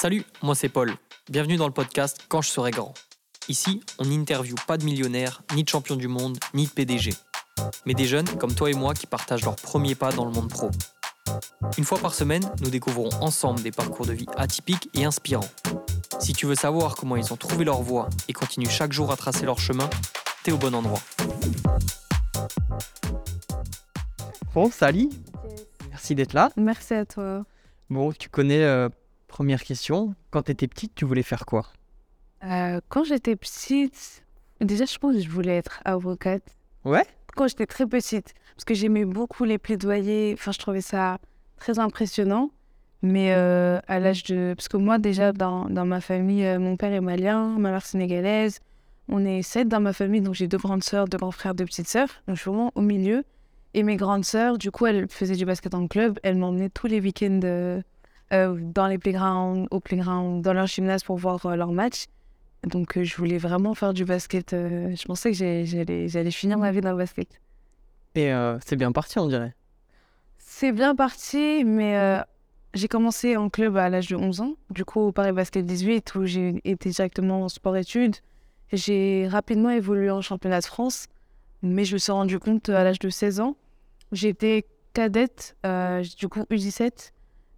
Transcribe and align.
Salut, 0.00 0.22
moi 0.42 0.54
c'est 0.54 0.68
Paul. 0.68 0.94
Bienvenue 1.28 1.56
dans 1.56 1.66
le 1.66 1.72
podcast 1.72 2.20
Quand 2.28 2.40
je 2.40 2.48
serai 2.50 2.70
grand. 2.70 2.94
Ici, 3.48 3.82
on 3.98 4.04
n'interviewe 4.04 4.54
pas 4.64 4.78
de 4.78 4.84
millionnaires, 4.84 5.42
ni 5.56 5.64
de 5.64 5.68
champions 5.68 5.96
du 5.96 6.06
monde, 6.06 6.38
ni 6.54 6.66
de 6.66 6.70
PDG. 6.70 7.14
Mais 7.84 7.94
des 7.94 8.04
jeunes 8.04 8.28
comme 8.38 8.54
toi 8.54 8.70
et 8.70 8.74
moi 8.74 8.94
qui 8.94 9.08
partagent 9.08 9.44
leurs 9.44 9.56
premiers 9.56 9.96
pas 9.96 10.12
dans 10.12 10.24
le 10.24 10.30
monde 10.30 10.50
pro. 10.50 10.70
Une 11.76 11.82
fois 11.82 11.98
par 11.98 12.14
semaine, 12.14 12.48
nous 12.60 12.70
découvrons 12.70 13.08
ensemble 13.20 13.60
des 13.60 13.72
parcours 13.72 14.06
de 14.06 14.12
vie 14.12 14.28
atypiques 14.36 14.88
et 14.94 15.04
inspirants. 15.04 15.50
Si 16.20 16.32
tu 16.32 16.46
veux 16.46 16.54
savoir 16.54 16.94
comment 16.94 17.16
ils 17.16 17.32
ont 17.32 17.36
trouvé 17.36 17.64
leur 17.64 17.82
voie 17.82 18.08
et 18.28 18.32
continuent 18.32 18.70
chaque 18.70 18.92
jour 18.92 19.10
à 19.10 19.16
tracer 19.16 19.46
leur 19.46 19.58
chemin, 19.58 19.90
t'es 20.44 20.52
au 20.52 20.58
bon 20.58 20.76
endroit. 20.76 21.00
Bon, 24.54 24.70
salut, 24.70 25.08
merci 25.90 26.14
d'être 26.14 26.34
là. 26.34 26.50
Merci 26.56 26.94
à 26.94 27.04
toi. 27.04 27.44
Bon, 27.90 28.12
tu 28.12 28.28
connais, 28.28 28.62
euh, 28.62 28.88
première 29.38 29.62
question, 29.62 30.16
quand 30.32 30.42
tu 30.42 30.50
étais 30.50 30.66
petite, 30.66 30.96
tu 30.96 31.04
voulais 31.04 31.22
faire 31.22 31.46
quoi? 31.46 31.68
Euh, 32.42 32.80
quand 32.88 33.04
j'étais 33.04 33.36
petite, 33.36 34.24
déjà, 34.60 34.84
je 34.84 34.98
pense 34.98 35.14
que 35.14 35.20
je 35.20 35.28
voulais 35.28 35.56
être 35.56 35.80
avocate. 35.84 36.42
Ouais? 36.84 37.06
Quand 37.36 37.46
j'étais 37.46 37.66
très 37.66 37.86
petite, 37.86 38.34
parce 38.56 38.64
que 38.64 38.74
j'aimais 38.74 39.04
beaucoup 39.04 39.44
les 39.44 39.58
plaidoyers. 39.58 40.34
Enfin, 40.34 40.50
je 40.50 40.58
trouvais 40.58 40.80
ça 40.80 41.18
très 41.56 41.78
impressionnant. 41.78 42.50
Mais 43.02 43.32
euh, 43.32 43.78
à 43.86 44.00
l'âge 44.00 44.24
de. 44.24 44.54
Parce 44.56 44.66
que 44.66 44.76
moi, 44.76 44.98
déjà, 44.98 45.30
dans, 45.32 45.66
dans 45.66 45.86
ma 45.86 46.00
famille, 46.00 46.44
euh, 46.44 46.58
mon 46.58 46.76
père 46.76 46.92
est 46.92 47.00
malien, 47.00 47.60
ma 47.60 47.70
mère 47.70 47.86
sénégalaise. 47.86 48.58
On 49.06 49.24
est 49.24 49.42
sept 49.42 49.68
dans 49.68 49.78
ma 49.78 49.92
famille, 49.92 50.20
donc 50.20 50.34
j'ai 50.34 50.48
deux 50.48 50.58
grandes 50.58 50.82
sœurs, 50.82 51.06
deux 51.06 51.18
grands 51.18 51.30
frères, 51.30 51.54
deux 51.54 51.64
petites 51.64 51.88
sœurs. 51.88 52.10
Donc 52.26 52.34
je 52.34 52.40
suis 52.40 52.50
vraiment 52.50 52.72
au 52.74 52.80
milieu. 52.80 53.22
Et 53.74 53.84
mes 53.84 53.94
grandes 53.94 54.24
sœurs, 54.24 54.58
du 54.58 54.72
coup, 54.72 54.86
elles 54.86 55.08
faisaient 55.08 55.36
du 55.36 55.44
basket 55.44 55.74
en 55.74 55.86
club. 55.86 56.18
Elles 56.24 56.38
m'emmenaient 56.38 56.70
tous 56.70 56.88
les 56.88 57.00
week-ends 57.00 57.38
euh, 57.44 57.80
euh, 58.32 58.56
dans 58.60 58.86
les 58.86 58.98
playgrounds, 58.98 59.66
au 59.70 59.80
playground, 59.80 60.42
dans 60.42 60.52
leur 60.52 60.66
gymnase 60.66 61.02
pour 61.02 61.16
voir 61.16 61.44
euh, 61.46 61.56
leurs 61.56 61.72
matchs. 61.72 62.06
Donc 62.64 62.96
euh, 62.96 63.04
je 63.04 63.16
voulais 63.16 63.38
vraiment 63.38 63.74
faire 63.74 63.94
du 63.94 64.04
basket. 64.04 64.52
euh, 64.52 64.94
je 64.94 65.04
pensais 65.04 65.32
que 65.32 65.36
j'allais 65.36 66.30
finir 66.30 66.58
ma 66.58 66.72
vie 66.72 66.80
dans 66.80 66.90
le 66.92 66.96
basket. 66.98 67.40
Et 68.14 68.32
c'est 68.66 68.74
bien 68.74 68.90
parti, 68.90 69.18
on 69.20 69.28
dirait. 69.28 69.54
C'est 70.38 70.72
bien 70.72 70.96
parti, 70.96 71.62
mais 71.64 72.20
j'ai 72.74 72.88
commencé 72.88 73.36
en 73.36 73.48
club 73.48 73.76
à 73.76 73.88
l'âge 73.88 74.08
de 74.08 74.16
11 74.16 74.40
ans, 74.40 74.54
du 74.70 74.84
coup 74.84 74.98
au 75.00 75.12
Paris 75.12 75.30
Basket 75.30 75.64
18, 75.64 76.14
où 76.16 76.24
j'ai 76.24 76.60
été 76.64 76.90
directement 76.90 77.42
en 77.42 77.48
sport-études. 77.48 78.16
J'ai 78.72 79.28
rapidement 79.28 79.70
évolué 79.70 80.10
en 80.10 80.20
championnat 80.20 80.60
de 80.60 80.64
France, 80.64 81.06
mais 81.62 81.84
je 81.84 81.94
me 81.94 81.98
suis 81.98 82.10
rendu 82.10 82.40
compte 82.40 82.68
à 82.70 82.82
l'âge 82.82 82.98
de 82.98 83.08
16 83.08 83.40
ans. 83.40 83.56
J'étais 84.10 84.66
cadette, 84.94 85.56
euh, 85.64 86.02
du 86.18 86.28
coup 86.28 86.40
U17. 86.50 87.12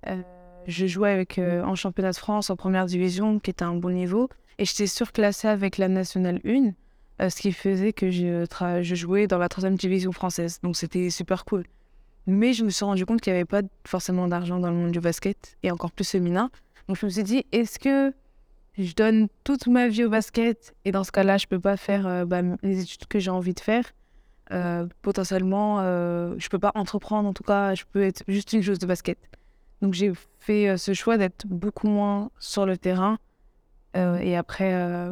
Euh, 0.08 0.22
je 0.66 0.86
jouais 0.86 1.10
avec, 1.10 1.38
euh, 1.38 1.62
en 1.62 1.74
championnat 1.74 2.12
de 2.12 2.16
France 2.16 2.50
en 2.50 2.56
première 2.56 2.86
division, 2.86 3.38
qui 3.38 3.50
était 3.50 3.64
un 3.64 3.74
bon 3.74 3.90
niveau, 3.90 4.28
et 4.58 4.64
j'étais 4.64 4.86
surclassée 4.86 5.48
avec 5.48 5.78
la 5.78 5.88
nationale 5.88 6.40
1, 6.44 6.72
euh, 7.20 7.30
ce 7.30 7.40
qui 7.40 7.52
faisait 7.52 7.92
que 7.92 8.10
je, 8.10 8.46
jouais 8.94 9.26
dans 9.26 9.38
la 9.38 9.48
troisième 9.48 9.76
division 9.76 10.12
française. 10.12 10.60
Donc 10.62 10.76
c'était 10.76 11.10
super 11.10 11.44
cool. 11.44 11.64
Mais 12.26 12.52
je 12.52 12.64
me 12.64 12.70
suis 12.70 12.84
rendu 12.84 13.06
compte 13.06 13.20
qu'il 13.20 13.32
n'y 13.32 13.38
avait 13.38 13.46
pas 13.46 13.62
forcément 13.86 14.28
d'argent 14.28 14.58
dans 14.58 14.70
le 14.70 14.76
monde 14.76 14.92
du 14.92 15.00
basket, 15.00 15.56
et 15.62 15.70
encore 15.70 15.92
plus 15.92 16.08
féminin. 16.08 16.50
Donc 16.88 16.98
je 16.98 17.06
me 17.06 17.10
suis 17.10 17.22
dit, 17.22 17.44
est-ce 17.52 17.78
que 17.78 18.12
je 18.78 18.94
donne 18.94 19.28
toute 19.44 19.66
ma 19.66 19.88
vie 19.88 20.04
au 20.04 20.10
basket, 20.10 20.74
et 20.84 20.92
dans 20.92 21.04
ce 21.04 21.12
cas-là, 21.12 21.38
je 21.38 21.46
peux 21.46 21.60
pas 21.60 21.76
faire 21.76 22.06
euh, 22.06 22.24
bah, 22.24 22.42
les 22.62 22.82
études 22.82 23.06
que 23.06 23.18
j'ai 23.18 23.30
envie 23.30 23.54
de 23.54 23.60
faire? 23.60 23.84
Potentiellement, 25.02 25.78
je 25.80 26.48
peux 26.48 26.58
pas 26.58 26.72
entreprendre, 26.74 27.28
en 27.28 27.32
tout 27.32 27.44
cas, 27.44 27.76
je 27.76 27.84
peux 27.92 28.02
être 28.02 28.24
juste 28.26 28.52
une 28.52 28.62
joueuse 28.62 28.80
de 28.80 28.86
basket. 28.86 29.16
Donc 29.82 29.94
j'ai 29.94 30.12
fait 30.38 30.68
euh, 30.68 30.76
ce 30.76 30.92
choix 30.94 31.16
d'être 31.16 31.46
beaucoup 31.46 31.88
moins 31.88 32.30
sur 32.38 32.66
le 32.66 32.76
terrain, 32.76 33.18
euh, 33.96 34.18
et 34.18 34.36
après, 34.36 34.74
euh, 34.74 35.10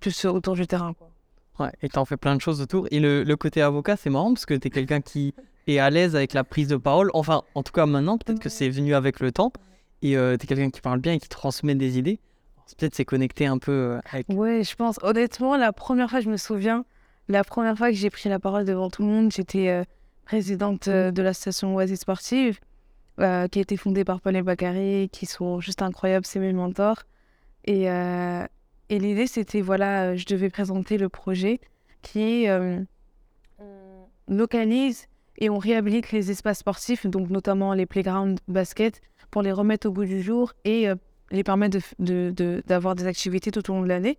plus 0.00 0.24
autour 0.24 0.54
du 0.54 0.66
terrain. 0.66 0.92
Quoi. 0.92 1.10
Ouais, 1.58 1.72
et 1.82 1.88
t'en 1.88 2.04
fais 2.04 2.16
plein 2.16 2.36
de 2.36 2.40
choses 2.40 2.60
autour. 2.60 2.86
Et 2.90 3.00
le, 3.00 3.22
le 3.22 3.36
côté 3.36 3.62
avocat, 3.62 3.96
c'est 3.96 4.10
marrant 4.10 4.32
parce 4.32 4.46
que 4.46 4.54
t'es 4.54 4.70
quelqu'un 4.70 5.00
qui 5.00 5.34
est 5.66 5.78
à 5.78 5.90
l'aise 5.90 6.16
avec 6.16 6.32
la 6.32 6.44
prise 6.44 6.68
de 6.68 6.76
parole. 6.76 7.10
Enfin, 7.14 7.42
en 7.54 7.62
tout 7.62 7.72
cas 7.72 7.86
maintenant, 7.86 8.16
peut-être 8.16 8.38
que 8.38 8.48
c'est 8.48 8.68
venu 8.68 8.94
avec 8.94 9.20
le 9.20 9.32
temps. 9.32 9.52
Et 10.02 10.16
euh, 10.16 10.36
t'es 10.36 10.46
quelqu'un 10.46 10.70
qui 10.70 10.80
parle 10.80 11.00
bien 11.00 11.14
et 11.14 11.18
qui 11.18 11.28
transmet 11.28 11.74
des 11.74 11.98
idées. 11.98 12.20
Peut-être 12.78 12.94
c'est 12.94 13.04
connecté 13.04 13.46
un 13.46 13.58
peu 13.58 13.98
avec... 14.10 14.26
Ouais, 14.28 14.62
je 14.62 14.74
pense. 14.76 14.98
Honnêtement, 15.02 15.56
la 15.56 15.72
première 15.72 16.08
fois, 16.08 16.20
je 16.20 16.30
me 16.30 16.36
souviens, 16.36 16.84
la 17.28 17.42
première 17.42 17.76
fois 17.76 17.90
que 17.90 17.96
j'ai 17.96 18.10
pris 18.10 18.28
la 18.28 18.38
parole 18.38 18.64
devant 18.64 18.88
tout 18.88 19.02
le 19.02 19.08
monde, 19.08 19.32
j'étais 19.32 19.84
présidente 20.24 20.88
de 20.88 21.22
l'association 21.22 21.74
Oasis 21.74 22.00
Sportive, 22.00 22.60
euh, 23.20 23.48
qui 23.48 23.58
a 23.58 23.62
été 23.62 23.76
fondée 23.76 24.04
par 24.04 24.20
Paul 24.20 24.36
et 24.36 25.08
qui 25.12 25.26
sont 25.26 25.60
juste 25.60 25.82
incroyables, 25.82 26.26
c'est 26.26 26.40
mes 26.40 26.52
mentors. 26.52 27.02
Et, 27.64 27.90
euh, 27.90 28.44
et 28.88 28.98
l'idée, 28.98 29.26
c'était, 29.26 29.60
voilà, 29.60 30.10
euh, 30.10 30.16
je 30.16 30.26
devais 30.26 30.50
présenter 30.50 30.98
le 30.98 31.08
projet 31.08 31.60
qui 32.02 32.46
localise 34.28 35.06
et 35.38 35.50
on 35.50 35.58
réhabilite 35.58 36.12
les 36.12 36.30
espaces 36.30 36.58
sportifs, 36.58 37.06
donc 37.06 37.30
notamment 37.30 37.74
les 37.74 37.86
playgrounds 37.86 38.40
basket, 38.48 39.00
pour 39.30 39.42
les 39.42 39.52
remettre 39.52 39.88
au 39.88 39.92
goût 39.92 40.04
du 40.04 40.22
jour 40.22 40.52
et 40.64 40.86
les 41.30 41.44
permettre 41.44 41.78
f- 41.78 41.92
de- 41.98 42.32
de- 42.34 42.62
d'avoir 42.66 42.94
des 42.94 43.06
activités 43.06 43.50
tout 43.50 43.70
au 43.70 43.74
long 43.74 43.82
de 43.82 43.88
l'année. 43.88 44.18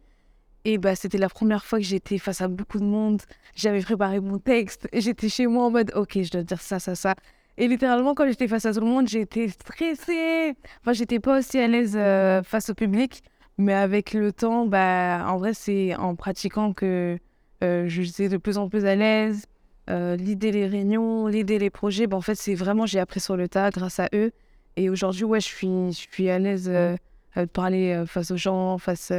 Et 0.64 0.78
bah, 0.78 0.96
c'était 0.96 1.18
la 1.18 1.30
première 1.30 1.66
fois 1.66 1.80
que 1.80 1.86
j'étais 1.86 2.18
face 2.18 2.42
à 2.42 2.48
beaucoup 2.48 2.80
de 2.80 2.84
monde. 2.86 3.22
J'avais 3.56 3.82
préparé 3.82 4.20
mon 4.20 4.38
texte. 4.38 4.88
J'étais 4.94 5.28
chez 5.28 5.48
moi 5.48 5.66
en 5.66 5.72
mode, 5.72 5.92
OK, 5.96 6.22
je 6.22 6.30
dois 6.32 6.44
dire 6.44 6.62
ça, 6.62 6.80
ça, 6.80 6.94
ça. 6.96 7.16
Et 7.58 7.68
littéralement, 7.68 8.16
quand 8.16 8.28
j'étais 8.28 8.48
face 8.48 8.66
à 8.66 8.74
tout 8.74 8.80
le 8.80 8.86
monde, 8.86 9.08
j'étais 9.08 9.48
stressée. 9.50 10.56
Enfin, 10.82 10.94
j'étais 10.94 11.20
pas 11.20 11.40
aussi 11.40 11.60
à 11.60 11.68
l'aise 11.68 11.94
euh, 11.96 12.42
face 12.44 12.70
au 12.70 12.74
public. 12.74 13.24
Mais 13.58 13.74
avec 13.74 14.14
le 14.14 14.32
temps, 14.32 14.66
bah, 14.66 15.26
en 15.28 15.38
vrai, 15.38 15.54
c'est 15.54 15.96
en 15.96 16.16
pratiquant 16.16 16.74
que 16.74 17.20
euh, 17.64 17.86
je 17.88 18.02
suis 18.02 18.30
de 18.30 18.38
plus 18.38 18.58
en 18.58 18.70
plus 18.70 18.86
à 18.86 18.96
l'aise. 18.96 19.46
Euh, 19.90 20.16
l'idée 20.16 20.52
les 20.52 20.68
réunions, 20.68 21.28
l'idée 21.28 21.60
les 21.60 21.70
projets, 21.70 22.08
bah, 22.08 22.18
en 22.18 22.22
fait, 22.22 22.36
c'est 22.36 22.56
vraiment, 22.56 22.86
j'ai 22.86 23.00
appris 23.00 23.20
sur 23.20 23.38
le 23.38 23.48
tas 23.48 23.70
grâce 23.70 24.00
à 24.00 24.10
eux. 24.14 24.32
Et 24.78 24.90
aujourd'hui, 24.90 25.26
ouais, 25.26 25.40
je 25.40 25.46
suis, 25.46 25.92
je 25.92 26.08
suis 26.12 26.30
à 26.30 26.40
l'aise 26.40 26.70
euh, 26.70 26.96
de 27.36 27.46
parler 27.46 28.04
face 28.08 28.32
aux 28.32 28.38
gens, 28.38 28.78
face 28.78 29.12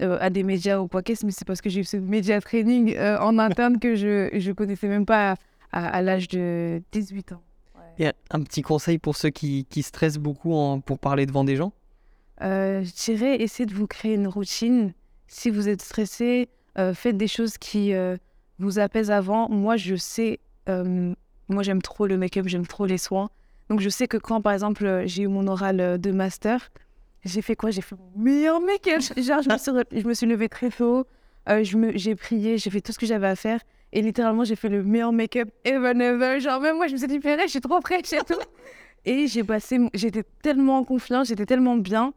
à 0.00 0.30
des 0.30 0.42
médias 0.42 0.78
ou 0.78 0.88
quoi 0.88 1.02
qu'est-ce, 1.02 1.26
mais 1.26 1.32
c'est 1.32 1.44
parce 1.44 1.60
que 1.60 1.68
j'ai 1.68 1.80
eu 1.80 1.84
ce 1.84 1.96
média 1.96 2.40
training 2.40 2.98
en 2.98 3.38
interne 3.38 3.78
que 3.78 3.94
je 3.94 4.34
ne 4.34 4.52
connaissais 4.52 4.88
même 4.88 5.06
pas 5.06 5.36
à 5.72 6.02
l'âge 6.02 6.28
de 6.28 6.82
18 6.92 7.32
ans. 7.32 7.42
Et 7.98 8.06
un 8.30 8.42
petit 8.42 8.62
conseil 8.62 8.98
pour 8.98 9.16
ceux 9.16 9.30
qui, 9.30 9.66
qui 9.70 9.82
stressent 9.82 10.18
beaucoup 10.18 10.52
en- 10.54 10.80
pour 10.80 10.98
parler 10.98 11.26
devant 11.26 11.44
des 11.44 11.56
gens? 11.56 11.72
Euh, 12.42 12.82
je 12.82 12.92
dirais, 12.92 13.36
essayez 13.40 13.66
de 13.66 13.74
vous 13.74 13.86
créer 13.86 14.14
une 14.14 14.26
routine. 14.26 14.92
Si 15.28 15.50
vous 15.50 15.68
êtes 15.68 15.82
stressé, 15.82 16.48
euh, 16.78 16.92
faites 16.94 17.16
des 17.16 17.28
choses 17.28 17.58
qui 17.58 17.94
euh, 17.94 18.16
vous 18.58 18.78
apaisent 18.78 19.10
avant. 19.10 19.48
Moi, 19.48 19.76
je 19.76 19.94
sais, 19.94 20.40
euh, 20.68 21.14
moi 21.48 21.62
j'aime 21.62 21.82
trop 21.82 22.06
le 22.06 22.16
make-up, 22.16 22.46
j'aime 22.48 22.66
trop 22.66 22.86
les 22.86 22.98
soins. 22.98 23.30
Donc 23.70 23.80
je 23.80 23.88
sais 23.88 24.08
que 24.08 24.16
quand, 24.16 24.40
par 24.42 24.52
exemple, 24.52 25.04
j'ai 25.06 25.22
eu 25.22 25.28
mon 25.28 25.46
oral 25.46 25.98
de 26.00 26.10
master, 26.10 26.70
j'ai 27.24 27.40
fait 27.40 27.56
quoi? 27.56 27.70
J'ai 27.70 27.80
fait 27.80 27.96
mon 27.96 28.22
meilleur 28.22 28.60
make-up. 28.60 29.00
Genre, 29.16 29.40
je 29.42 29.48
me 29.48 29.56
suis, 29.56 30.02
je 30.08 30.12
suis 30.14 30.26
levée 30.26 30.48
très 30.48 30.70
tôt, 30.70 31.06
je 31.46 31.92
j'ai 31.94 32.14
prié, 32.16 32.58
j'ai 32.58 32.70
fait 32.70 32.80
tout 32.80 32.92
ce 32.92 32.98
que 32.98 33.06
j'avais 33.06 33.28
à 33.28 33.36
faire. 33.36 33.60
Et 33.94 34.02
littéralement, 34.02 34.42
j'ai 34.42 34.56
fait 34.56 34.68
le 34.68 34.82
meilleur 34.82 35.12
make-up 35.12 35.48
ever, 35.64 35.92
ever. 36.02 36.40
Genre, 36.40 36.60
même 36.60 36.76
moi, 36.76 36.88
je 36.88 36.94
me 36.94 36.98
suis 36.98 37.06
dit, 37.06 37.20
je 37.22 37.48
suis 37.48 37.60
trop 37.60 37.80
fraîche 37.80 38.12
et 38.12 38.18
tout. 38.18 38.34
Et 39.06 39.28
j'ai 39.28 39.44
passé, 39.44 39.78
j'étais 39.92 40.24
tellement 40.42 40.82
confiante, 40.82 41.26
j'étais 41.26 41.46
tellement 41.46 41.76
bien. 41.76 42.12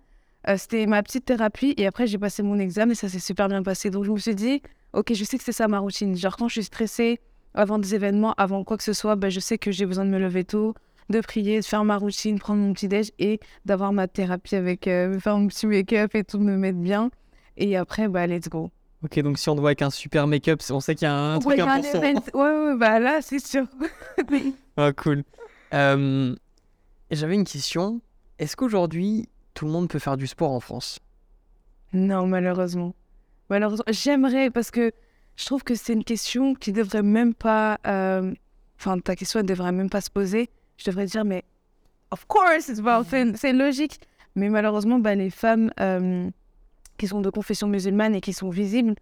Euh, 0.48 0.56
c'était 0.58 0.86
ma 0.88 1.04
petite 1.04 1.26
thérapie. 1.26 1.76
Et 1.78 1.86
après, 1.86 2.08
j'ai 2.08 2.18
passé 2.18 2.42
mon 2.44 2.58
examen 2.60 2.94
et 2.94 2.96
ça 2.96 3.10
s'est 3.10 3.20
super 3.20 3.50
bien 3.50 3.62
passé. 3.62 3.90
Donc, 3.90 4.06
je 4.06 4.12
me 4.12 4.18
suis 4.18 4.34
dit, 4.34 4.62
OK, 4.94 5.14
je 5.14 5.24
sais 5.24 5.38
que 5.38 5.44
c'est 5.44 5.52
ça 5.52 5.68
ma 5.68 5.80
routine. 5.80 6.16
Genre, 6.16 6.36
quand 6.36 6.48
je 6.48 6.54
suis 6.54 6.64
stressée, 6.64 7.20
avant 7.54 7.78
des 7.78 7.94
événements, 7.94 8.34
avant 8.38 8.64
quoi 8.64 8.78
que 8.78 8.84
ce 8.84 8.94
soit, 8.94 9.16
ben, 9.16 9.30
je 9.30 9.40
sais 9.40 9.58
que 9.58 9.72
j'ai 9.72 9.86
besoin 9.86 10.06
de 10.06 10.10
me 10.10 10.18
lever 10.18 10.46
tôt, 10.46 10.74
de 11.10 11.20
prier, 11.20 11.60
de 11.60 11.66
faire 11.66 11.84
ma 11.84 11.98
routine, 11.98 12.40
prendre 12.40 12.62
mon 12.62 12.74
petit 12.74 12.88
déj 12.88 13.12
et 13.20 13.40
d'avoir 13.66 13.92
ma 13.92 14.08
thérapie 14.08 14.56
avec, 14.56 14.88
euh, 14.88 15.10
me 15.10 15.20
faire 15.20 15.38
mon 15.38 15.48
petit 15.48 15.68
make-up 15.68 16.16
et 16.16 16.24
tout, 16.24 16.40
me 16.40 16.56
mettre 16.56 16.80
bien. 16.80 17.12
Et 17.58 17.76
après, 17.76 18.08
bah, 18.08 18.26
let's 18.26 18.48
go. 18.48 18.72
Ok, 19.04 19.20
donc 19.20 19.38
si 19.38 19.48
on 19.50 19.56
te 19.56 19.60
voit 19.62 19.70
avec 19.70 19.82
un 19.84 19.90
super 19.92 20.26
make-up, 20.28 20.62
on 20.72 20.80
sait 20.80 20.96
qu'il 20.96 21.06
y 21.06 21.10
a 21.10 21.14
un 21.16 21.40
truc 21.40 21.56
Ouais, 21.58 21.62
important. 21.62 22.00
ouais, 22.02 22.16
ouais, 22.34 22.76
bah 22.78 23.00
là, 23.00 23.22
c'est 23.22 23.40
sûr. 23.46 23.66
Ah, 24.80 24.92
cool. 24.94 25.24
Euh, 25.74 26.36
J'avais 27.12 27.36
une 27.36 27.44
question. 27.46 28.00
Est-ce 28.40 28.56
qu'aujourd'hui, 28.56 29.28
tout 29.54 29.66
le 29.66 29.72
monde 29.72 29.88
peut 29.90 29.98
faire 30.00 30.18
du 30.18 30.28
sport 30.28 30.52
en 30.52 30.60
France? 30.60 31.00
Non, 31.94 32.28
malheureusement. 32.28 32.94
Malheureusement, 33.50 33.86
j'aimerais 33.88 34.50
parce 34.52 34.70
que 34.72 34.92
je 35.36 35.46
trouve 35.46 35.64
que 35.64 35.74
c'est 35.76 35.94
une 35.94 36.04
question 36.04 36.54
qui 36.56 36.72
devrait 36.74 37.02
même 37.04 37.34
pas. 37.34 37.80
euh, 37.88 38.34
Enfin, 38.80 39.00
ta 39.00 39.16
question, 39.16 39.40
elle 39.40 39.48
devrait 39.48 39.72
même 39.72 39.90
pas 39.90 40.02
se 40.02 40.12
poser. 40.12 40.50
Je 40.78 40.86
devrais 40.92 41.06
dire, 41.08 41.26
mais 41.26 41.44
of 42.12 42.26
course, 42.28 42.68
it's 42.70 42.80
about- 42.80 43.08
c'est 43.10 43.36
c'est 43.36 43.54
logique. 43.54 44.00
Mais 44.36 44.50
malheureusement, 44.50 45.00
bah, 45.00 45.16
les 45.16 45.32
femmes 45.32 45.72
euh, 45.80 46.30
qui 46.98 47.08
sont 47.08 47.22
de 47.22 47.30
confession 47.30 47.68
musulmane 47.68 48.16
et 48.16 48.22
qui 48.22 48.34
sont 48.34 48.50
visibles 48.50 48.96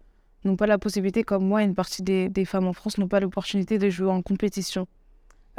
n'ont 0.45 0.55
pas 0.55 0.67
la 0.67 0.77
possibilité, 0.77 1.23
comme 1.23 1.45
moi, 1.45 1.63
une 1.63 1.75
partie 1.75 2.03
des, 2.03 2.45
femmes 2.45 2.67
en 2.67 2.73
France 2.73 2.97
n'ont 2.97 3.07
pas 3.07 3.19
l'opportunité 3.19 3.77
de 3.77 3.89
jouer 3.89 4.09
en 4.09 4.21
compétition. 4.21 4.87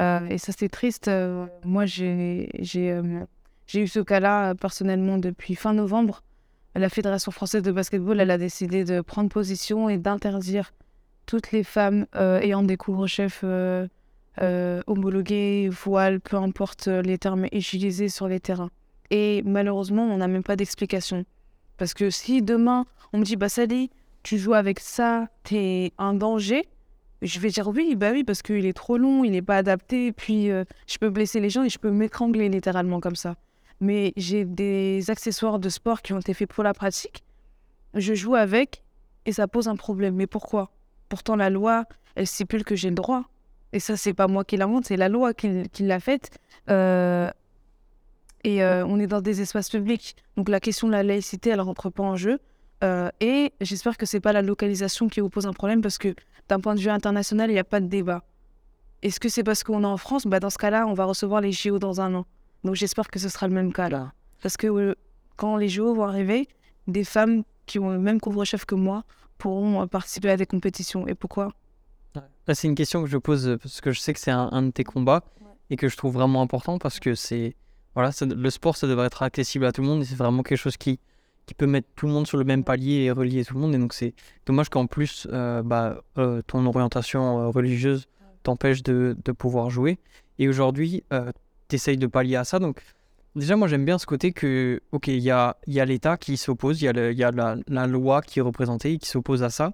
Euh, 0.00 0.26
et 0.28 0.38
ça, 0.38 0.52
c'est 0.56 0.68
triste. 0.68 1.08
Euh, 1.08 1.46
moi, 1.64 1.84
euh, 2.00 2.46
J'ai 2.60 3.80
eu 3.80 3.88
ce 3.88 4.00
cas-là 4.00 4.54
personnellement 4.54 5.18
depuis 5.18 5.54
fin 5.54 5.74
novembre. 5.74 6.22
La 6.74 6.88
Fédération 6.88 7.32
française 7.32 7.62
de 7.62 7.72
basketball, 7.72 8.20
elle 8.20 8.30
a 8.30 8.38
décidé 8.38 8.84
de 8.84 9.00
prendre 9.00 9.30
position 9.30 9.88
et 9.88 9.96
d'interdire 9.96 10.72
toutes 11.24 11.50
les 11.50 11.64
femmes 11.64 12.06
ayant 12.14 12.62
des 12.62 12.76
couvre-chefs 12.76 13.44
homologués, 14.86 15.70
voiles, 15.70 16.20
peu 16.20 16.36
importe 16.36 16.88
les 16.88 17.16
termes 17.16 17.46
utilisés 17.46 18.10
sur 18.10 18.28
les 18.28 18.40
terrains. 18.40 18.70
Et 19.10 19.42
malheureusement, 19.46 20.02
on 20.02 20.18
n'a 20.18 20.28
même 20.28 20.42
pas 20.42 20.56
d'explication. 20.56 21.24
Parce 21.76 21.94
que 21.94 22.11
si 22.11 22.43
demain, 22.43 22.87
on 23.12 23.19
me 23.19 23.25
dit, 23.25 23.37
bah 23.37 23.49
Sally, 23.49 23.90
tu 24.23 24.38
joues 24.38 24.55
avec 24.55 24.81
ça, 24.81 25.28
t'es 25.44 25.93
un 25.99 26.14
danger, 26.14 26.67
je 27.23 27.40
vais 27.40 27.49
dire 27.49 27.69
oui, 27.69 27.94
bah 27.96 28.11
oui, 28.12 28.25
parce 28.25 28.43
qu'il 28.43 28.67
est 28.67 28.76
trop 28.76 28.99
long, 28.99 29.25
il 29.25 29.32
n'est 29.32 29.43
pas 29.43 29.56
adapté, 29.56 30.12
puis 30.12 30.50
euh, 30.50 30.64
je 30.87 30.99
peux 30.99 31.11
blesser 31.11 31.40
les 31.40 31.50
gens 31.50 31.64
et 31.64 31.69
je 31.69 31.78
peux 31.78 31.90
m'étrangler 31.90 32.49
littéralement 32.49 33.00
comme 33.00 33.17
ça. 33.17 33.37
Mais 33.81 34.12
j'ai 34.17 34.44
des 34.44 35.11
accessoires 35.11 35.58
de 35.58 35.69
sport 35.69 36.02
qui 36.02 36.12
ont 36.12 36.19
été 36.19 36.34
faits 36.34 36.50
pour 36.50 36.64
la 36.64 36.75
pratique. 36.75 37.23
Je 37.94 38.14
joue 38.14 38.34
avec 38.34 38.82
et 39.26 39.32
ça 39.32 39.49
pose 39.49 39.69
un 39.69 39.76
problème. 39.76 40.14
Mais 40.14 40.26
pourquoi? 40.26 40.70
Pourtant, 41.08 41.37
la 41.37 41.50
loi, 41.50 41.84
elle 42.14 42.26
stipule 42.26 42.64
que 42.64 42.75
j'ai 42.75 42.88
le 42.88 42.94
droit. 42.94 43.25
Et 43.73 43.81
ça, 43.81 43.96
c'est 43.96 44.14
pas 44.14 44.28
moi 44.28 44.44
qui 44.44 44.56
l'invente, 44.56 44.87
c'est 44.87 44.96
la 44.96 45.08
loi 45.08 45.34
qui, 45.34 45.69
l'a 45.81 46.00
faite. 46.00 46.31
Euh, 46.70 47.31
et 48.46 48.62
euh, 48.62 48.87
on 48.87 49.00
est 49.00 49.08
dans 49.08 49.20
des 49.20 49.40
espaces 49.40 49.69
publics. 49.69 50.14
Donc 50.37 50.48
la 50.48 50.60
question 50.60 50.87
de 50.87 50.93
la 50.93 51.02
laïcité, 51.02 51.50
elle 51.50 51.60
rentre 51.60 51.90
pas 51.90 52.04
en 52.04 52.14
jeu. 52.14 52.38
Euh, 52.84 53.10
et 53.20 53.52
j'espère 53.60 53.96
que 53.96 54.06
c'est 54.06 54.20
pas 54.20 54.32
la 54.32 54.40
localisation 54.40 55.08
qui 55.08 55.20
vous 55.20 55.28
pose 55.28 55.46
un 55.46 55.52
problème 55.52 55.82
parce 55.82 55.98
que 55.98 56.14
d'un 56.48 56.60
point 56.60 56.76
de 56.76 56.81
vue 56.81 56.88
international, 56.88 57.50
il 57.50 57.54
n'y 57.54 57.58
a 57.58 57.64
pas 57.64 57.81
de 57.81 57.88
débat. 57.88 58.22
Est-ce 59.02 59.19
que 59.19 59.28
c'est 59.28 59.43
parce 59.43 59.64
qu'on 59.64 59.82
est 59.82 59.87
en 59.87 59.96
France? 59.96 60.28
Bah, 60.28 60.38
Dans 60.38 60.50
ce 60.50 60.58
cas-là, 60.58 60.87
on 60.87 60.94
va 60.94 61.06
recevoir 61.06 61.40
les 61.40 61.50
JO 61.50 61.81
dans 61.81 62.00
un 62.00 62.14
an. 62.14 62.25
Donc 62.62 62.76
j'espère 62.76 63.08
que 63.08 63.19
ce 63.19 63.28
sera 63.28 63.48
le 63.48 63.54
même 63.54 63.72
cas 63.72 63.88
là. 63.88 64.12
Parce 64.43 64.56
que 64.56 64.69
euh, 64.69 64.94
quand 65.37 65.56
les 65.56 65.69
JO 65.69 65.92
vont 65.92 66.04
arriver, 66.04 66.46
des 66.87 67.02
femmes 67.02 67.42
qui 67.66 67.81
ont 67.81 67.90
le 67.90 67.99
même 67.99 68.20
couvre-chef 68.20 68.64
que 68.64 68.76
moi 68.76 69.02
pourront 69.38 69.82
euh, 69.82 69.87
participer 69.87 70.31
à 70.31 70.37
des 70.37 70.46
compétitions. 70.46 71.08
Et 71.08 71.16
pourquoi? 71.16 71.50
Là, 72.14 72.54
c'est 72.54 72.69
une 72.69 72.76
question 72.76 73.02
que 73.02 73.08
je 73.08 73.19
pose 73.19 73.58
parce 73.60 73.81
que 73.81 73.90
je 73.90 73.99
sais 73.99 74.12
que 74.12 74.20
c'est 74.20 74.31
un, 74.31 74.49
un 74.52 74.62
de 74.62 74.70
tes 74.70 74.84
combats 74.84 75.25
et 75.69 75.75
que 75.75 75.88
je 75.88 75.96
trouve 75.96 76.14
vraiment 76.14 76.42
important 76.42 76.78
parce 76.78 77.00
que 77.00 77.16
c'est. 77.16 77.56
Voilà, 77.96 78.10
le 78.20 78.50
sport, 78.50 78.76
ça 78.76 78.87
devrait 78.87 79.06
être 79.06 79.22
accessible 79.22 79.64
à 79.64 79.72
tout 79.72 79.81
le 79.81 79.88
monde 79.88 80.02
et 80.02 80.04
c'est 80.04 80.16
vraiment 80.16 80.43
quelque 80.43 80.58
chose 80.58 80.76
qui, 80.76 81.00
qui 81.46 81.54
peut 81.54 81.66
mettre 81.66 81.88
tout 81.96 82.06
le 82.06 82.12
monde 82.12 82.26
sur 82.26 82.37
le 82.37 82.44
même 82.44 82.62
palier 82.62 83.04
et 83.04 83.10
relier 83.10 83.43
tout 83.43 83.54
le 83.54 83.60
monde. 83.60 83.75
Et 83.75 83.78
donc, 83.78 83.94
c'est 83.94 84.12
dommage 84.44 84.69
qu'en 84.69 84.87
plus, 84.87 85.26
euh, 85.32 85.62
bah, 85.62 86.02
euh, 86.19 86.43
ton 86.46 86.66
orientation 86.66 87.40
euh, 87.40 87.48
religieuse 87.48 88.06
t'empêche 88.43 88.82
de, 88.82 89.16
de 89.25 89.32
pouvoir 89.32 89.70
jouer. 89.70 89.98
Et 90.38 90.46
aujourd'hui, 90.46 91.04
tu 91.69 91.75
essayes 91.76 91.96
de 91.96 92.06
pallier 92.06 92.37
à 92.37 92.44
ça. 92.44 92.58
Donc, 92.58 92.82
déjà, 93.34 93.56
moi, 93.56 93.66
j'aime 93.66 93.87
bien 93.87 93.96
ce 93.96 94.04
côté 94.04 94.32
que, 94.32 94.82
OK, 94.92 95.08
il 95.08 95.20
y 95.20 95.31
a, 95.31 95.56
y 95.66 95.81
a 95.81 95.87
l'État 95.87 96.19
qui 96.19 96.37
s'oppose, 96.37 96.82
il 96.82 96.84
y 96.84 96.88
a, 96.88 96.92
le- 96.92 97.14
y 97.14 97.25
a 97.25 97.31
la, 97.31 97.56
la 97.66 97.87
loi 97.87 98.20
qui 98.20 98.40
est 98.40 98.42
représentée 98.42 98.92
et 98.92 98.99
qui 98.99 99.08
s'oppose 99.08 99.42
à 99.42 99.49
ça. 99.49 99.72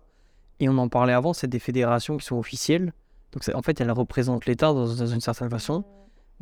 Et 0.61 0.69
on 0.69 0.79
en 0.79 0.89
parlait 0.89 1.13
avant, 1.13 1.33
c'est 1.33 1.49
des 1.49 1.59
fédérations 1.59 2.19
qui 2.19 2.25
sont 2.25 2.37
officielles. 2.39 2.93
Donc, 3.33 3.43
en 3.53 3.63
fait, 3.63 3.81
elles 3.81 3.91
représentent 3.91 4.47
l'État 4.47 4.69
dans, 4.69 4.95
dans 4.95 5.07
une 5.09 5.21
certaine 5.21 5.51
façon. 5.51 5.85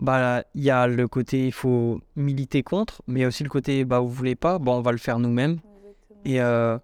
Bah, 0.01 0.45
il 0.55 0.63
y 0.63 0.71
a 0.71 0.87
le 0.87 1.07
côté, 1.09 1.47
il 1.47 1.53
faut 1.53 2.01
militer 2.17 2.63
contre, 2.63 3.03
mais 3.07 3.21
il 3.21 3.23
y 3.23 3.25
a 3.27 3.29
aussi 3.29 3.45
le 3.45 3.51
côté, 3.51 3.85
bah, 3.85 4.01
vous 4.01 4.09
voulez 4.09 4.35
pas, 4.35 4.59
bon, 4.59 4.77
on 4.77 4.81
va 4.81 4.93
le 4.93 4.99
faire 4.99 5.19
nous-mêmes. 5.19 5.59
Et 6.25 6.41
euh, 6.41 6.79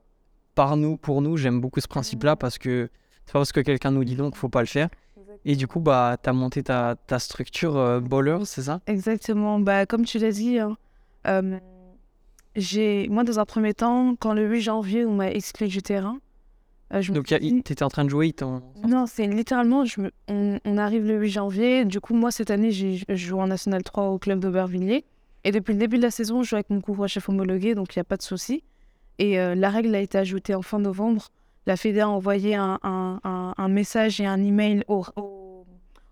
par 0.54 0.76
nous, 0.76 0.98
pour 0.98 1.22
nous, 1.22 1.38
j'aime 1.38 1.58
beaucoup 1.58 1.80
ce 1.80 1.88
principe-là 1.88 2.36
parce 2.36 2.58
que 2.58 2.90
c'est 3.24 3.32
pas 3.32 3.38
parce 3.38 3.52
que 3.52 3.60
quelqu'un 3.60 3.90
nous 3.90 4.04
dit 4.04 4.16
donc, 4.16 4.36
faut 4.36 4.50
pas 4.50 4.60
le 4.60 4.66
faire. 4.66 4.90
Et 5.46 5.56
du 5.56 5.66
coup, 5.66 5.80
bah, 5.80 6.18
tu 6.22 6.28
as 6.28 6.34
monté 6.34 6.62
ta, 6.62 6.94
ta 7.06 7.18
structure 7.18 7.76
euh, 7.76 8.00
c'est 8.44 8.62
ça? 8.62 8.80
Exactement. 8.86 9.60
Bah, 9.60 9.86
comme 9.86 10.04
tu 10.04 10.18
l'as 10.18 10.32
dit, 10.32 10.58
hein, 10.58 10.76
euh, 11.26 11.58
j'ai, 12.54 13.08
moi, 13.08 13.24
dans 13.24 13.38
un 13.38 13.46
premier 13.46 13.72
temps, 13.72 14.14
quand 14.20 14.34
le 14.34 14.46
8 14.46 14.60
janvier, 14.60 15.06
on 15.06 15.14
m'a 15.14 15.30
exclu 15.30 15.68
du 15.68 15.80
terrain, 15.80 16.18
euh, 16.94 17.00
je 17.02 17.12
Donc, 17.12 17.26
dit- 17.32 17.62
tu 17.64 17.72
étais 17.72 17.82
en 17.82 17.88
train 17.88 18.04
de 18.04 18.10
jouer, 18.10 18.32
Non, 18.86 19.06
c'est 19.06 19.26
littéralement, 19.26 19.84
je 19.84 20.00
me- 20.00 20.10
on, 20.28 20.58
on 20.64 20.78
arrive 20.78 21.04
le 21.06 21.18
8 21.18 21.30
janvier. 21.30 21.84
Du 21.84 22.00
coup, 22.00 22.14
moi, 22.14 22.30
cette 22.30 22.50
année, 22.50 22.70
j'ai 22.70 23.02
je 23.08 23.14
joue 23.16 23.38
en 23.40 23.46
National 23.48 23.82
3 23.82 24.08
au 24.08 24.18
club 24.18 24.40
d'Aubervilliers. 24.40 25.04
Et 25.44 25.52
depuis 25.52 25.72
le 25.74 25.78
début 25.78 25.96
de 25.98 26.02
la 26.02 26.10
saison, 26.10 26.42
je 26.42 26.50
joue 26.50 26.56
avec 26.56 26.70
mon 26.70 26.80
couvre-chef 26.80 27.28
homologué, 27.28 27.74
donc 27.74 27.94
il 27.94 27.98
n'y 27.98 28.02
a 28.02 28.04
pas 28.04 28.16
de 28.16 28.22
souci. 28.22 28.62
Et 29.18 29.38
euh, 29.38 29.54
la 29.54 29.70
règle 29.70 29.94
a 29.94 30.00
été 30.00 30.18
ajoutée 30.18 30.54
en 30.54 30.62
fin 30.62 30.78
novembre. 30.78 31.28
La 31.66 31.76
Fédé 31.76 32.00
a 32.00 32.08
envoyé 32.08 32.54
un, 32.54 32.78
un- 32.82 33.20
un- 33.24 33.54
un 33.56 33.68
message 33.68 34.20
et 34.20 34.26
un 34.26 34.42
email 34.42 34.84
aux, 34.88 35.04
aux, 35.16 35.66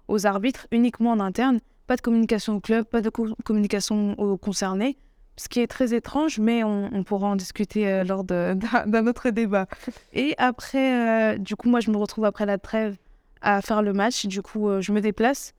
aux 0.09 0.27
arbitres, 0.27 0.67
uniquement 0.73 1.11
en 1.13 1.21
interne. 1.21 1.61
Pas 1.87 1.97
de 1.97 2.01
communication 2.01 2.57
au 2.57 2.61
club, 2.61 2.87
pas 2.87 3.01
de 3.03 3.11
co- 3.11 3.35
communication 3.45 4.15
aux 4.19 4.37
concernés. 4.37 4.97
Ce 5.37 5.49
qui 5.49 5.61
est 5.61 5.67
très 5.67 5.95
étrange, 5.95 6.39
mais 6.39 6.63
on, 6.63 6.91
on 6.93 7.03
pourra 7.03 7.27
en 7.29 7.37
discuter 7.37 7.89
euh, 7.89 8.05
lors 8.05 8.23
d'un 8.25 9.07
autre 9.07 9.31
débat. 9.31 9.67
Et 10.13 10.35
après, 10.39 11.35
euh, 11.35 11.39
du 11.39 11.57
coup, 11.57 11.69
moi, 11.69 11.81
je 11.81 11.91
me 11.91 11.97
retrouve 11.97 12.25
après 12.25 12.47
la 12.47 12.59
trêve 12.59 12.97
à 13.41 13.61
faire 13.63 13.83
le 13.83 13.93
match. 13.93 14.27
Du 14.27 14.43
coup, 14.43 14.69
euh, 14.69 14.81
je 14.81 14.93
me 14.93 15.01
déplace. 15.01 15.55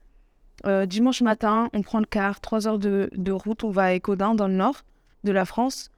Dimanche 0.86 1.20
matin, 1.22 1.68
on 1.74 1.82
prend 1.82 2.00
le 2.00 2.06
car, 2.06 2.40
trois 2.40 2.66
heures 2.66 2.78
de, 2.78 3.08
de 3.14 3.30
route. 3.30 3.62
On 3.62 3.70
va 3.70 3.82
à 3.84 3.92
Écodin, 3.92 4.34
dans 4.34 4.48
le 4.48 4.54
nord 4.54 4.82
de 5.22 5.30
la 5.30 5.44
France. 5.44 5.90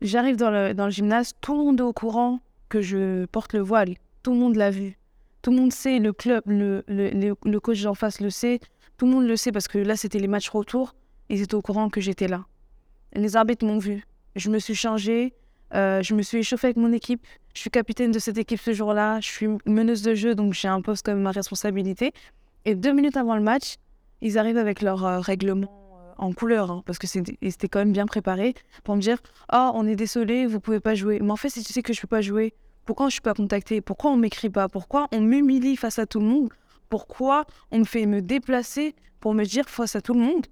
J'arrive 0.00 0.36
dans 0.36 0.50
le, 0.50 0.72
dans 0.74 0.86
le 0.86 0.90
gymnase, 0.90 1.32
tout 1.40 1.52
le 1.58 1.64
monde 1.64 1.80
est 1.80 1.82
au 1.82 1.92
courant 1.92 2.38
que 2.70 2.80
je 2.80 3.26
porte 3.26 3.52
le 3.52 3.60
voile. 3.60 3.94
Tout 4.22 4.32
le 4.32 4.38
monde 4.38 4.56
l'a 4.56 4.70
vu. 4.70 4.96
Tout 5.42 5.50
le 5.50 5.56
monde 5.58 5.72
sait, 5.72 5.98
le 5.98 6.12
club, 6.14 6.42
le, 6.46 6.82
le, 6.86 7.10
le- 7.10 7.34
le 7.44 7.60
coach 7.60 7.82
d'en 7.82 7.94
face 7.94 8.20
le 8.20 8.30
sait. 8.30 8.60
Tout 8.96 9.04
le 9.06 9.12
monde 9.12 9.26
le 9.26 9.36
sait 9.36 9.52
parce 9.52 9.68
que 9.68 9.76
là, 9.78 9.96
c'était 9.96 10.18
les 10.20 10.28
matchs 10.28 10.48
retour. 10.48 10.94
Ils 11.28 11.42
étaient 11.42 11.54
au 11.54 11.60
courant 11.62 11.90
que 11.90 12.00
j'étais 12.00 12.28
là. 12.28 12.44
Les 13.16 13.34
arbitres 13.36 13.64
m'ont 13.66 13.78
vu. 13.78 14.04
Je 14.36 14.50
me 14.50 14.58
suis 14.58 14.74
changée. 14.74 15.32
euh, 15.74 16.02
je 16.02 16.14
me 16.14 16.22
suis 16.22 16.38
échauffée 16.38 16.68
avec 16.68 16.76
mon 16.76 16.92
équipe. 16.92 17.26
Je 17.54 17.60
suis 17.60 17.70
capitaine 17.70 18.12
de 18.12 18.18
cette 18.18 18.36
équipe 18.36 18.60
ce 18.60 18.72
jour-là. 18.74 19.20
Je 19.20 19.26
suis 19.26 19.48
meneuse 19.64 20.02
de 20.02 20.14
jeu, 20.14 20.34
donc 20.34 20.52
j'ai 20.52 20.68
un 20.68 20.82
poste 20.82 21.06
comme 21.06 21.22
ma 21.22 21.30
responsabilité. 21.30 22.12
Et 22.66 22.74
deux 22.74 22.92
minutes 22.92 23.16
avant 23.16 23.34
le 23.34 23.42
match, 23.42 23.76
ils 24.20 24.38
arrivent 24.38 24.58
avec 24.58 24.82
leur 24.82 25.04
euh, 25.04 25.20
règlement 25.20 25.70
euh, 25.94 26.12
en 26.18 26.32
couleur, 26.32 26.70
hein, 26.70 26.82
parce 26.84 26.98
que 26.98 27.06
c'était 27.06 27.68
quand 27.68 27.78
même 27.78 27.92
bien 27.92 28.06
préparé, 28.06 28.54
pour 28.84 28.94
me 28.96 29.00
dire 29.00 29.18
Ah, 29.48 29.72
on 29.74 29.86
est 29.86 29.96
désolé, 29.96 30.46
vous 30.46 30.60
pouvez 30.60 30.80
pas 30.80 30.94
jouer. 30.94 31.18
Mais 31.20 31.30
en 31.30 31.36
fait, 31.36 31.48
si 31.48 31.64
tu 31.64 31.72
sais 31.72 31.82
que 31.82 31.94
je 31.94 32.00
peux 32.02 32.06
pas 32.06 32.20
jouer, 32.20 32.52
pourquoi 32.84 33.08
je 33.08 33.12
suis 33.12 33.22
pas 33.22 33.34
contactée? 33.34 33.80
Pourquoi 33.80 34.10
on 34.10 34.16
m'écrit 34.16 34.50
pas? 34.50 34.68
Pourquoi 34.68 35.08
on 35.12 35.20
m'humilie 35.22 35.76
face 35.76 35.98
à 35.98 36.06
tout 36.06 36.20
le 36.20 36.26
monde? 36.26 36.50
Pourquoi 36.90 37.46
on 37.72 37.78
me 37.78 37.84
fait 37.84 38.04
me 38.06 38.20
déplacer 38.20 38.94
pour 39.20 39.32
me 39.32 39.44
dire 39.44 39.68
face 39.68 39.96
à 39.96 40.02
tout 40.02 40.12
le 40.12 40.20
monde? 40.20 40.46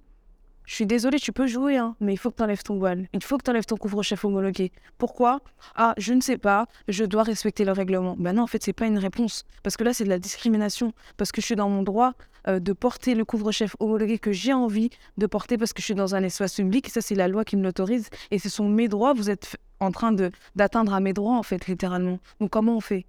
Je 0.65 0.75
suis 0.75 0.85
désolée, 0.85 1.19
tu 1.19 1.31
peux 1.31 1.47
jouer, 1.47 1.77
hein, 1.77 1.95
mais 1.99 2.13
il 2.13 2.17
faut 2.17 2.31
que 2.31 2.37
tu 2.37 2.43
enlèves 2.43 2.63
ton 2.63 2.77
voile. 2.77 3.07
Il 3.13 3.23
faut 3.23 3.37
que 3.37 3.43
tu 3.43 3.51
enlèves 3.51 3.65
ton 3.65 3.77
couvre-chef 3.77 4.25
homologué. 4.25 4.71
Pourquoi? 4.97 5.41
Ah, 5.75 5.93
je 5.97 6.13
ne 6.13 6.21
sais 6.21 6.37
pas, 6.37 6.67
je 6.87 7.03
dois 7.03 7.23
respecter 7.23 7.65
le 7.65 7.71
règlement. 7.71 8.15
Ben 8.17 8.33
non, 8.33 8.43
en 8.43 8.47
fait, 8.47 8.63
c'est 8.63 8.73
pas 8.73 8.87
une 8.87 8.97
réponse. 8.97 9.45
Parce 9.63 9.77
que 9.77 9.83
là, 9.83 9.93
c'est 9.93 10.03
de 10.03 10.09
la 10.09 10.19
discrimination. 10.19 10.93
Parce 11.17 11.31
que 11.31 11.41
je 11.41 11.45
suis 11.45 11.55
dans 11.55 11.69
mon 11.69 11.83
droit 11.83 12.13
euh, 12.47 12.59
de 12.59 12.73
porter 12.73 13.15
le 13.15 13.25
couvre-chef 13.25 13.75
homologué 13.79 14.17
que 14.17 14.31
j'ai 14.31 14.53
envie 14.53 14.89
de 15.17 15.27
porter 15.27 15.57
parce 15.57 15.73
que 15.73 15.81
je 15.81 15.85
suis 15.85 15.95
dans 15.95 16.15
un 16.15 16.23
espace 16.23 16.55
public. 16.55 16.87
Et 16.87 16.91
ça, 16.91 17.01
c'est 17.01 17.15
la 17.15 17.27
loi 17.27 17.45
qui 17.45 17.57
me 17.57 17.63
l'autorise. 17.63 18.09
Et 18.31 18.39
ce 18.39 18.49
sont 18.49 18.67
mes 18.67 18.87
droits. 18.87 19.13
Vous 19.13 19.29
êtes 19.29 19.57
en 19.79 19.91
train 19.91 20.11
de 20.11 20.31
d'atteindre 20.55 20.93
à 20.93 20.99
mes 20.99 21.13
droits, 21.13 21.37
en 21.37 21.43
fait, 21.43 21.67
littéralement. 21.67 22.19
Donc, 22.39 22.49
comment 22.49 22.75
on 22.75 22.81
fait? 22.81 23.05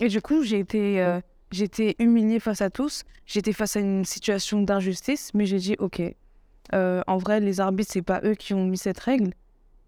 Et 0.00 0.08
du 0.08 0.20
coup, 0.20 0.42
j'ai 0.42 0.58
été, 0.58 1.00
euh, 1.00 1.20
été 1.52 1.94
humiliée 2.00 2.40
face 2.40 2.62
à 2.62 2.70
tous. 2.70 3.04
J'étais 3.26 3.52
face 3.52 3.76
à 3.76 3.80
une 3.80 4.04
situation 4.04 4.62
d'injustice, 4.62 5.30
mais 5.34 5.46
j'ai 5.46 5.58
dit, 5.58 5.76
OK. 5.78 6.02
Euh, 6.74 7.02
en 7.06 7.18
vrai, 7.18 7.40
les 7.40 7.60
arbitres, 7.60 7.90
c'est 7.92 8.02
pas 8.02 8.20
eux 8.24 8.34
qui 8.34 8.52
ont 8.52 8.64
mis 8.64 8.78
cette 8.78 8.98
règle, 8.98 9.32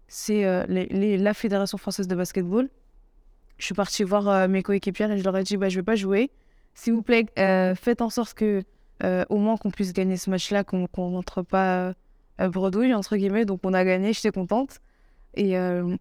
c'est 0.07 0.45
euh, 0.45 0.65
la 0.67 1.33
Fédération 1.33 1.77
française 1.77 2.07
de 2.07 2.15
basketball. 2.15 2.69
Je 3.57 3.65
suis 3.65 3.75
partie 3.75 4.03
voir 4.03 4.27
euh, 4.29 4.47
mes 4.47 4.63
coéquipières 4.63 5.11
et 5.11 5.17
je 5.17 5.23
leur 5.23 5.35
ai 5.35 5.43
dit 5.43 5.57
bah, 5.57 5.69
je 5.69 5.79
vais 5.79 5.83
pas 5.83 5.95
jouer. 5.95 6.31
S'il 6.75 6.93
vous 6.93 7.01
plaît, 7.01 7.25
faites 7.75 8.01
en 8.01 8.09
sorte 8.09 8.35
que 8.35 8.63
au 9.29 9.37
moins 9.37 9.57
qu'on 9.57 9.71
puisse 9.71 9.93
gagner 9.93 10.15
ce 10.15 10.29
match-là, 10.29 10.63
qu'on 10.63 10.87
qu'on 10.87 11.09
rentre 11.09 11.41
pas 11.41 11.93
bredouille 12.37 12.93
entre 12.93 13.17
guillemets. 13.17 13.45
Donc 13.45 13.61
on 13.63 13.73
a 13.73 13.83
gagné, 13.83 14.13
j'étais 14.13 14.29
contente. 14.29 14.79
Et 15.33 15.53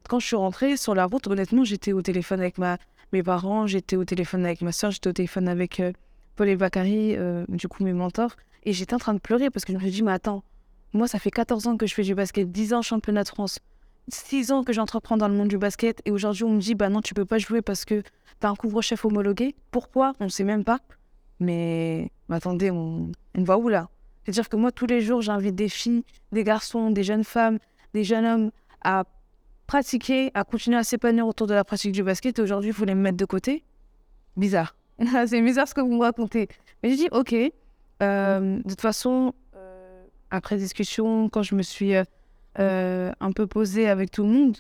quand 0.07 0.19
je 0.19 0.27
suis 0.27 0.37
rentrée 0.37 0.77
sur 0.77 0.95
la 0.95 1.07
route, 1.07 1.27
honnêtement, 1.29 1.65
j'étais 1.65 1.93
au 1.95 2.03
téléphone 2.03 2.41
avec 2.41 2.59
ma, 2.59 2.77
mes 3.15 3.23
parents, 3.23 3.67
j'étais 3.67 3.97
au 3.97 4.05
téléphone 4.05 4.45
avec 4.45 4.61
ma 4.61 4.71
soeur, 4.71 4.91
j'étais 4.91 5.09
au 5.09 5.15
téléphone 5.15 5.49
avec 5.49 5.83
Paul 6.37 6.49
et 6.51 6.57
Bakary, 6.57 7.17
du 7.49 7.69
coup 7.69 7.83
mes 7.83 7.95
mentors. 7.95 8.37
Et 8.65 8.75
j'étais 8.75 8.93
en 8.93 8.99
train 8.99 9.15
de 9.15 9.19
pleurer 9.19 9.49
parce 9.49 9.65
que 9.65 9.73
je 9.73 9.79
me 9.79 9.83
suis 9.83 9.93
dit 9.93 10.03
mais 10.03 10.13
attends, 10.13 10.45
moi, 10.93 11.09
ça 11.09 11.19
fait 11.19 11.31
14 11.31 11.67
ans 11.67 11.77
que 11.77 11.87
je 11.87 11.95
fais 11.95 12.03
du 12.03 12.15
basket, 12.15 12.51
10 12.51 12.75
ans 12.75 12.83
championnat 12.83 13.25
de 13.25 13.29
France, 13.29 13.59
6 14.09 14.53
ans 14.53 14.65
que 14.65 14.73
j'entreprends 14.73 15.17
dans 15.17 15.29
le 15.29 15.35
monde 15.35 15.49
du 15.49 15.59
basket, 15.59 16.01
et 16.05 16.11
aujourd'hui, 16.11 16.45
on 16.45 16.51
me 16.51 16.61
dit, 16.61 16.75
bah 16.75 16.89
non, 16.89 17.01
tu 17.01 17.15
peux 17.15 17.25
pas 17.25 17.39
jouer 17.39 17.63
parce 17.63 17.85
que 17.85 18.03
t'as 18.41 18.49
un 18.49 18.55
couvre-chef 18.55 19.05
homologué. 19.05 19.55
Pourquoi? 19.71 20.13
On 20.21 20.29
sait 20.29 20.45
même 20.45 20.65
pas. 20.65 20.81
Mais, 21.41 22.11
attendez, 22.31 22.71
on, 22.71 23.11
on 23.37 23.43
va 23.43 23.59
où 23.59 23.69
là? 23.69 23.89
C'est-à-dire 24.25 24.49
que 24.49 24.57
moi, 24.57 24.73
tous 24.73 24.87
les 24.87 25.01
jours, 25.01 25.21
j'invite 25.23 25.55
des 25.55 25.69
filles, 25.69 26.05
des 26.33 26.45
garçons, 26.45 26.91
des 26.91 27.05
jeunes 27.05 27.25
femmes, 27.25 27.59
des 27.95 28.05
jeunes 28.05 28.25
hommes 28.25 28.51
à 28.83 29.05
pratiquer, 29.67 30.31
à 30.35 30.45
continuer 30.45 30.77
à 30.77 30.85
s'épanouir 30.85 31.27
autour 31.27 31.47
de 31.47 31.55
la 31.55 31.65
pratique 31.65 31.93
du 31.93 32.03
basket, 32.03 32.39
et 32.39 32.43
aujourd'hui, 32.43 32.71
vous 32.71 32.79
voulez 32.79 32.95
me 32.95 33.03
mettre 33.03 33.17
de 33.17 33.25
côté? 33.25 33.65
Bizarre. 34.37 34.77
C'est 35.27 35.43
bizarre 35.43 35.69
ce 35.69 35.75
que 35.75 35.81
vous 35.81 35.95
me 35.95 36.03
racontez. 36.03 36.49
Mais 36.83 36.91
j'ai 36.91 36.97
dit, 36.97 37.09
ok, 37.13 37.35
euh, 38.03 38.59
de 38.59 38.69
toute 38.69 38.81
façon, 38.81 39.35
après 40.31 40.57
discussion, 40.57 41.29
quand 41.29 41.43
je 41.43 41.55
me 41.55 41.63
suis 41.63 41.95
euh, 41.95 42.05
euh, 42.59 43.13
un 43.21 43.33
peu 43.33 43.47
posée 43.47 43.89
avec 43.89 44.11
tout 44.11 44.23
le 44.25 44.31
monde 44.31 44.59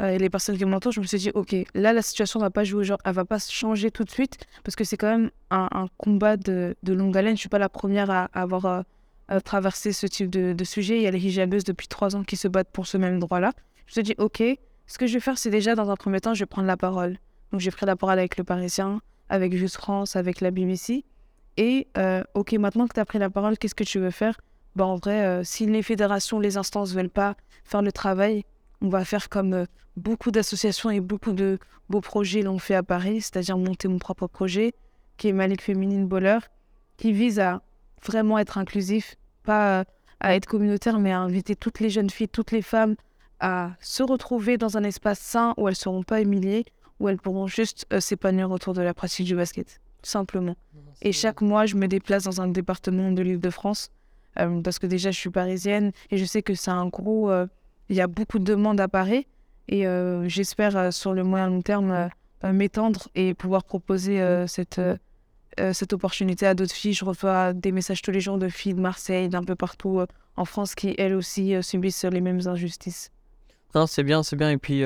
euh, 0.00 0.10
et 0.10 0.18
les 0.18 0.30
personnes 0.30 0.56
qui 0.56 0.64
m'entourent, 0.64 0.92
je 0.92 1.00
me 1.00 1.06
suis 1.06 1.18
dit, 1.18 1.30
ok, 1.34 1.54
là, 1.74 1.92
la 1.92 2.02
situation 2.02 2.40
va 2.40 2.50
pas 2.50 2.64
jouer, 2.64 2.84
genre, 2.84 2.98
elle 3.04 3.14
va 3.14 3.24
pas 3.24 3.38
changer 3.38 3.90
tout 3.90 4.04
de 4.04 4.10
suite 4.10 4.38
parce 4.64 4.76
que 4.76 4.84
c'est 4.84 4.96
quand 4.96 5.10
même 5.10 5.30
un, 5.50 5.88
combat 5.96 6.36
de, 6.36 6.76
de, 6.82 6.92
longue 6.92 7.16
haleine. 7.16 7.36
Je 7.36 7.40
suis 7.40 7.48
pas 7.48 7.58
la 7.58 7.68
première 7.68 8.10
à, 8.10 8.24
avoir 8.34 8.84
traversé 9.44 9.92
ce 9.92 10.06
type 10.06 10.30
de, 10.30 10.64
sujet. 10.64 10.96
Il 10.96 11.02
y 11.02 11.06
a 11.06 11.10
les 11.10 11.24
hijabeuses 11.24 11.64
depuis 11.64 11.88
trois 11.88 12.16
ans 12.16 12.22
qui 12.22 12.36
se 12.36 12.48
battent 12.48 12.70
pour 12.70 12.86
ce 12.86 12.96
même 12.96 13.18
droit-là. 13.18 13.52
Je 13.86 13.92
me 13.92 13.94
suis 13.94 14.02
dit, 14.02 14.14
ok, 14.18 14.42
ce 14.86 14.98
que 14.98 15.06
je 15.06 15.14
vais 15.14 15.20
faire, 15.20 15.38
c'est 15.38 15.50
déjà, 15.50 15.74
dans 15.74 15.90
un 15.90 15.96
premier 15.96 16.20
temps, 16.20 16.34
je 16.34 16.40
vais 16.40 16.46
prendre 16.46 16.68
la 16.68 16.76
parole. 16.76 17.18
Donc, 17.50 17.60
j'ai 17.60 17.70
pris 17.70 17.86
la 17.86 17.96
parole 17.96 18.18
avec 18.18 18.36
le 18.36 18.44
Parisien, 18.44 19.00
avec 19.30 19.54
Juste 19.54 19.76
France, 19.76 20.16
avec 20.16 20.40
la 20.40 20.50
BBC. 20.50 21.04
Et, 21.56 21.88
ok, 22.34 22.52
maintenant 22.52 22.86
que 22.86 22.94
tu 22.94 23.00
as 23.00 23.04
pris 23.04 23.18
la 23.18 23.30
parole, 23.30 23.58
qu'est-ce 23.58 23.74
que 23.74 23.84
tu 23.84 23.98
veux 23.98 24.10
faire? 24.10 24.38
Bah, 24.76 24.86
En 24.86 24.96
vrai, 24.96 25.24
euh, 25.24 25.44
si 25.44 25.66
les 25.66 25.82
fédérations, 25.82 26.40
les 26.40 26.56
instances 26.56 26.90
ne 26.90 26.96
veulent 26.96 27.10
pas 27.10 27.36
faire 27.64 27.82
le 27.82 27.92
travail, 27.92 28.44
on 28.80 28.88
va 28.88 29.04
faire 29.04 29.28
comme 29.28 29.54
euh, 29.54 29.64
beaucoup 29.96 30.30
d'associations 30.30 30.90
et 30.90 31.00
beaucoup 31.00 31.32
de 31.32 31.58
beaux 31.88 32.00
projets 32.00 32.42
l'ont 32.42 32.58
fait 32.58 32.74
à 32.74 32.82
Paris, 32.82 33.20
c'est-à-dire 33.20 33.58
monter 33.58 33.88
mon 33.88 33.98
propre 33.98 34.26
projet, 34.26 34.74
qui 35.16 35.28
est 35.28 35.32
Malik 35.32 35.62
Féminine 35.62 36.06
Bowler, 36.06 36.38
qui 36.96 37.12
vise 37.12 37.40
à 37.40 37.62
vraiment 38.04 38.38
être 38.38 38.58
inclusif, 38.58 39.16
pas 39.42 39.84
à 40.20 40.34
être 40.34 40.46
communautaire, 40.46 40.98
mais 40.98 41.12
à 41.12 41.20
inviter 41.20 41.56
toutes 41.56 41.80
les 41.80 41.90
jeunes 41.90 42.10
filles, 42.10 42.28
toutes 42.28 42.52
les 42.52 42.62
femmes 42.62 42.96
à 43.40 43.72
se 43.80 44.02
retrouver 44.02 44.58
dans 44.58 44.76
un 44.76 44.84
espace 44.84 45.20
sain 45.20 45.54
où 45.56 45.68
elles 45.68 45.72
ne 45.72 45.76
seront 45.76 46.02
pas 46.02 46.20
humiliées, 46.20 46.64
où 47.00 47.08
elles 47.08 47.18
pourront 47.18 47.46
juste 47.46 47.86
s'épanouir 48.00 48.50
autour 48.50 48.74
de 48.74 48.82
la 48.82 48.94
pratique 48.94 49.26
du 49.26 49.36
basket, 49.36 49.80
simplement. 50.02 50.56
Et 51.02 51.12
chaque 51.12 51.40
mois, 51.40 51.66
je 51.66 51.76
me 51.76 51.86
déplace 51.86 52.24
dans 52.24 52.40
un 52.40 52.48
département 52.48 53.12
de 53.12 53.22
l'île 53.22 53.40
de 53.40 53.50
France 53.50 53.90
euh, 54.38 54.60
parce 54.62 54.78
que 54.78 54.86
déjà, 54.86 55.10
je 55.10 55.18
suis 55.18 55.30
parisienne 55.30 55.92
et 56.10 56.18
je 56.18 56.24
sais 56.24 56.42
que 56.42 56.54
c'est 56.54 56.70
un 56.70 56.86
gros. 56.86 57.30
Euh, 57.30 57.46
il 57.88 57.96
y 57.96 58.00
a 58.00 58.06
beaucoup 58.06 58.38
de 58.38 58.44
demandes 58.44 58.80
à 58.80 58.88
Paris 58.88 59.26
et 59.68 59.86
euh, 59.86 60.28
j'espère 60.28 60.92
sur 60.92 61.14
le 61.14 61.24
moyen 61.24 61.48
long 61.48 61.62
terme 61.62 62.10
m'étendre 62.44 63.08
et 63.14 63.34
pouvoir 63.34 63.64
proposer 63.64 64.22
cette, 64.46 64.80
cette 65.72 65.92
opportunité 65.92 66.46
à 66.46 66.54
d'autres 66.54 66.74
filles. 66.74 66.92
Je 66.92 67.04
reçois 67.04 67.54
des 67.54 67.72
messages 67.72 68.02
tous 68.02 68.10
les 68.10 68.20
jours 68.20 68.38
de 68.38 68.48
filles 68.48 68.74
de 68.74 68.80
Marseille, 68.80 69.28
d'un 69.28 69.42
peu 69.42 69.56
partout 69.56 70.02
en 70.36 70.44
France 70.44 70.74
qui, 70.74 70.94
elles 70.98 71.14
aussi, 71.14 71.54
subissent 71.62 72.04
les 72.04 72.20
mêmes 72.20 72.46
injustices. 72.46 73.10
c'est 73.86 74.04
bien, 74.04 74.22
c'est 74.22 74.36
bien. 74.36 74.50
Et 74.50 74.58
puis, 74.58 74.84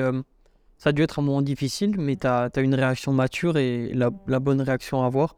ça 0.77 0.89
a 0.89 0.91
dû 0.93 1.03
être 1.03 1.19
un 1.19 1.23
moment 1.23 1.41
difficile, 1.41 1.95
mais 1.99 2.15
tu 2.15 2.25
as, 2.25 2.49
une 2.57 2.73
réaction 2.73 3.11
mature 3.11 3.57
et 3.57 3.91
la, 3.93 4.09
bonne 4.39 4.61
réaction 4.61 5.03
à 5.03 5.05
avoir 5.05 5.35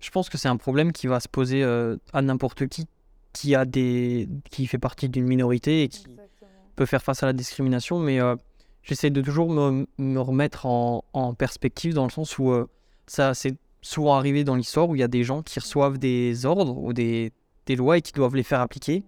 je 0.00 0.10
pense 0.10 0.28
que 0.28 0.38
c'est 0.38 0.46
un 0.46 0.58
problème 0.58 0.92
qui 0.92 1.08
va 1.08 1.18
se 1.18 1.26
poser 1.26 1.64
à 1.64 2.22
n'importe 2.22 2.68
qui 2.68 2.86
qui 3.32 3.54
a 3.54 3.64
des 3.64 4.28
qui 4.50 4.66
fait 4.66 4.78
partie 4.78 5.08
d'une 5.08 5.26
minorité 5.26 5.82
et 5.84 5.88
qui 5.88 6.06
Exactement. 6.08 6.50
peut 6.76 6.86
faire 6.86 7.02
face 7.02 7.22
à 7.22 7.26
la 7.26 7.32
discrimination 7.32 7.98
mais 7.98 8.20
euh, 8.20 8.36
j'essaie 8.82 9.10
de 9.10 9.20
toujours 9.20 9.50
me, 9.50 9.86
me 9.98 10.20
remettre 10.20 10.66
en, 10.66 11.04
en, 11.12 11.34
perspective 11.34 11.94
dans 11.94 12.04
le 12.04 12.10
sens 12.10 12.38
où 12.38 12.50
euh, 12.50 12.68
ça 13.06 13.34
c'est 13.34 13.56
souvent 13.82 14.14
arrivé 14.14 14.44
dans 14.44 14.54
l'histoire 14.54 14.88
où 14.88 14.96
il 14.96 15.00
y 15.00 15.04
a 15.04 15.08
des 15.08 15.24
gens 15.24 15.42
qui 15.42 15.58
reçoivent 15.60 15.98
des 15.98 16.46
ordres 16.46 16.76
ou 16.78 16.92
des, 16.92 17.32
des 17.66 17.76
lois 17.76 17.98
et 17.98 18.02
qui 18.02 18.12
doivent 18.12 18.34
les 18.34 18.42
faire 18.42 18.60
appliquer. 18.60 19.04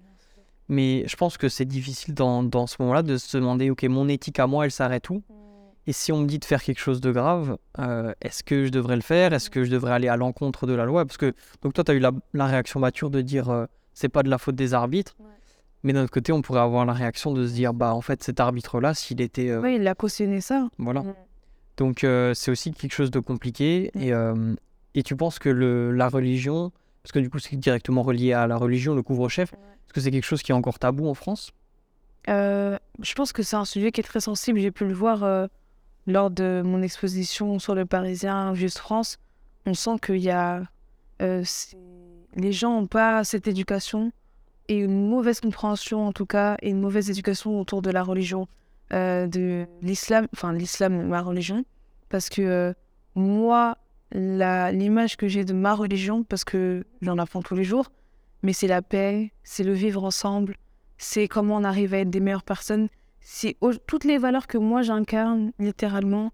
Mais 0.69 1.05
je 1.09 1.17
pense 1.17 1.37
que 1.37 1.49
c'est 1.49 1.65
difficile 1.65 2.15
dans, 2.15 2.45
dans 2.45 2.69
ce 2.69 2.77
moment-là 2.79 3.03
de 3.03 3.17
se 3.17 3.37
demander 3.37 3.71
ok 3.71 3.83
mon 3.85 4.09
éthique 4.09 4.39
à 4.39 4.47
moi 4.47 4.65
elle 4.65 4.71
s'arrête 4.71 5.11
où? 5.11 5.23
Et 5.87 5.93
si 5.93 6.13
on 6.13 6.19
me 6.19 6.27
dit 6.27 6.39
de 6.39 6.45
faire 6.45 6.63
quelque 6.63 6.79
chose 6.79 7.01
de 7.01 7.11
grave, 7.11 7.57
euh, 7.79 8.13
est-ce 8.21 8.45
que 8.45 8.67
je 8.67 8.71
devrais 8.71 8.97
le 8.97 9.03
faire? 9.03 9.33
Est-ce 9.33 9.51
que 9.51 9.65
je 9.65 9.71
devrais 9.71 9.93
aller 9.93 10.09
à 10.09 10.17
l'encontre 10.17 10.67
de 10.67 10.75
la 10.75 10.85
loi? 10.85 11.05
Parce 11.05 11.17
que 11.17 11.35
donc 11.63 11.73
toi, 11.73 11.83
tu 11.83 11.91
as 11.91 11.95
eu 11.95 11.99
la, 11.99 12.13
la, 12.33 12.47
réaction 12.47 12.79
mature 12.81 13.11
de 13.11 13.23
dire 13.23 13.49
euh, 13.49 13.67
c'est 14.01 14.09
pas 14.09 14.23
de 14.23 14.31
la 14.31 14.39
faute 14.39 14.55
des 14.55 14.75
arbitres. 14.75 15.15
Ouais. 15.19 15.27
Mais 15.83 15.93
d'un 15.93 16.05
autre 16.05 16.13
côté, 16.13 16.33
on 16.33 16.43
pourrait 16.43 16.61
avoir 16.61 16.85
la 16.85 16.93
réaction 16.93 17.33
de 17.33 17.47
se 17.47 17.53
dire 17.53 17.73
bah 17.75 17.95
en 17.95 18.01
fait 18.01 18.23
cet 18.23 18.41
arbitre-là, 18.41 18.95
s'il 18.95 19.21
était. 19.21 19.51
Euh... 19.51 19.61
Oui, 19.61 19.77
il 19.77 19.87
a 19.87 19.95
cautionné 19.95 20.41
ça. 20.41 20.69
Voilà. 20.79 21.03
Donc 21.77 22.05
euh, 22.05 22.35
c'est 22.35 22.51
aussi 22.51 22.73
quelque 22.73 22.93
chose 22.93 23.11
de 23.11 23.21
compliqué. 23.21 23.91
Et, 23.95 24.13
euh, 24.13 24.55
et 24.95 25.03
tu 25.03 25.17
penses 25.17 25.39
que 25.39 25.49
le, 25.49 25.93
la 25.93 26.09
religion, 26.09 26.73
parce 27.03 27.13
que 27.13 27.19
du 27.19 27.31
coup 27.31 27.39
c'est 27.39 27.57
directement 27.57 28.03
relié 28.03 28.33
à 28.33 28.47
la 28.47 28.57
religion, 28.57 28.95
le 28.95 29.03
couvre-chef, 29.03 29.53
est-ce 29.53 29.93
que 29.95 30.01
c'est 30.01 30.11
quelque 30.11 30.25
chose 30.25 30.43
qui 30.43 30.53
est 30.53 30.55
encore 30.55 30.79
tabou 30.79 31.09
en 31.09 31.15
France? 31.15 31.53
Je 32.27 33.15
pense 33.17 33.33
que 33.33 33.43
c'est 33.43 33.57
un 33.57 33.65
sujet 33.65 33.93
qui 33.93 34.01
est 34.01 34.05
très 34.05 34.21
sensible. 34.21 34.61
J'ai 34.61 34.71
pu 34.71 34.87
le 34.87 34.93
voir 34.93 35.49
lors 36.07 36.31
de 36.31 36.63
mon 36.65 36.83
exposition 36.83 37.59
sur 37.59 37.75
le 37.75 37.87
Parisien 37.87 38.55
Juste 38.55 38.79
France, 38.79 39.19
on 39.67 39.75
sent 39.75 39.99
qu'il 40.03 40.19
y 40.19 40.31
a. 40.31 40.63
Euh, 41.23 41.45
les 42.35 42.53
gens 42.53 42.81
n'ont 42.81 42.87
pas 42.87 43.25
cette 43.25 43.49
éducation 43.49 44.13
et 44.69 44.77
une 44.77 45.09
mauvaise 45.09 45.41
compréhension, 45.41 46.07
en 46.07 46.13
tout 46.13 46.27
cas, 46.27 46.57
et 46.63 46.71
une 46.71 46.81
mauvaise 46.81 47.11
éducation 47.11 47.61
autour 47.61 47.83
de 47.83 47.91
la 47.91 48.03
religion, 48.03 48.47
euh, 48.93 49.27
de 49.27 49.67
l'islam, 49.83 50.29
enfin, 50.33 50.53
l'islam, 50.53 51.09
ma 51.09 51.23
religion. 51.23 51.65
Parce 52.09 52.29
que 52.29 52.43
euh, 52.43 52.73
moi, 53.15 53.79
l'image 54.13 55.17
que 55.17 55.29
j'ai 55.29 55.45
de 55.45 55.53
ma 55.53 55.75
religion, 55.75 56.23
parce 56.23 56.45
que 56.45 56.85
j'en 57.03 57.19
apprends 57.19 57.43
tous 57.43 57.55
les 57.55 57.65
jours, 57.65 57.91
mais 58.43 58.53
c'est 58.53 58.69
la 58.69 58.83
paix, 58.83 59.33
c'est 59.43 59.65
le 59.65 59.73
vivre 59.73 60.05
ensemble, 60.05 60.57
c'est 60.99 61.29
comment 61.29 61.57
on 61.57 61.65
arrive 61.65 61.95
à 61.95 61.99
être 61.99 62.11
des 62.11 62.21
meilleures 62.21 62.43
personnes 62.43 62.89
si 63.21 63.57
toutes 63.87 64.05
les 64.05 64.19
valeurs 64.19 64.47
que 64.47 64.59
moi 64.59 64.83
j'incarne 64.83 65.53
littéralement, 65.59 66.33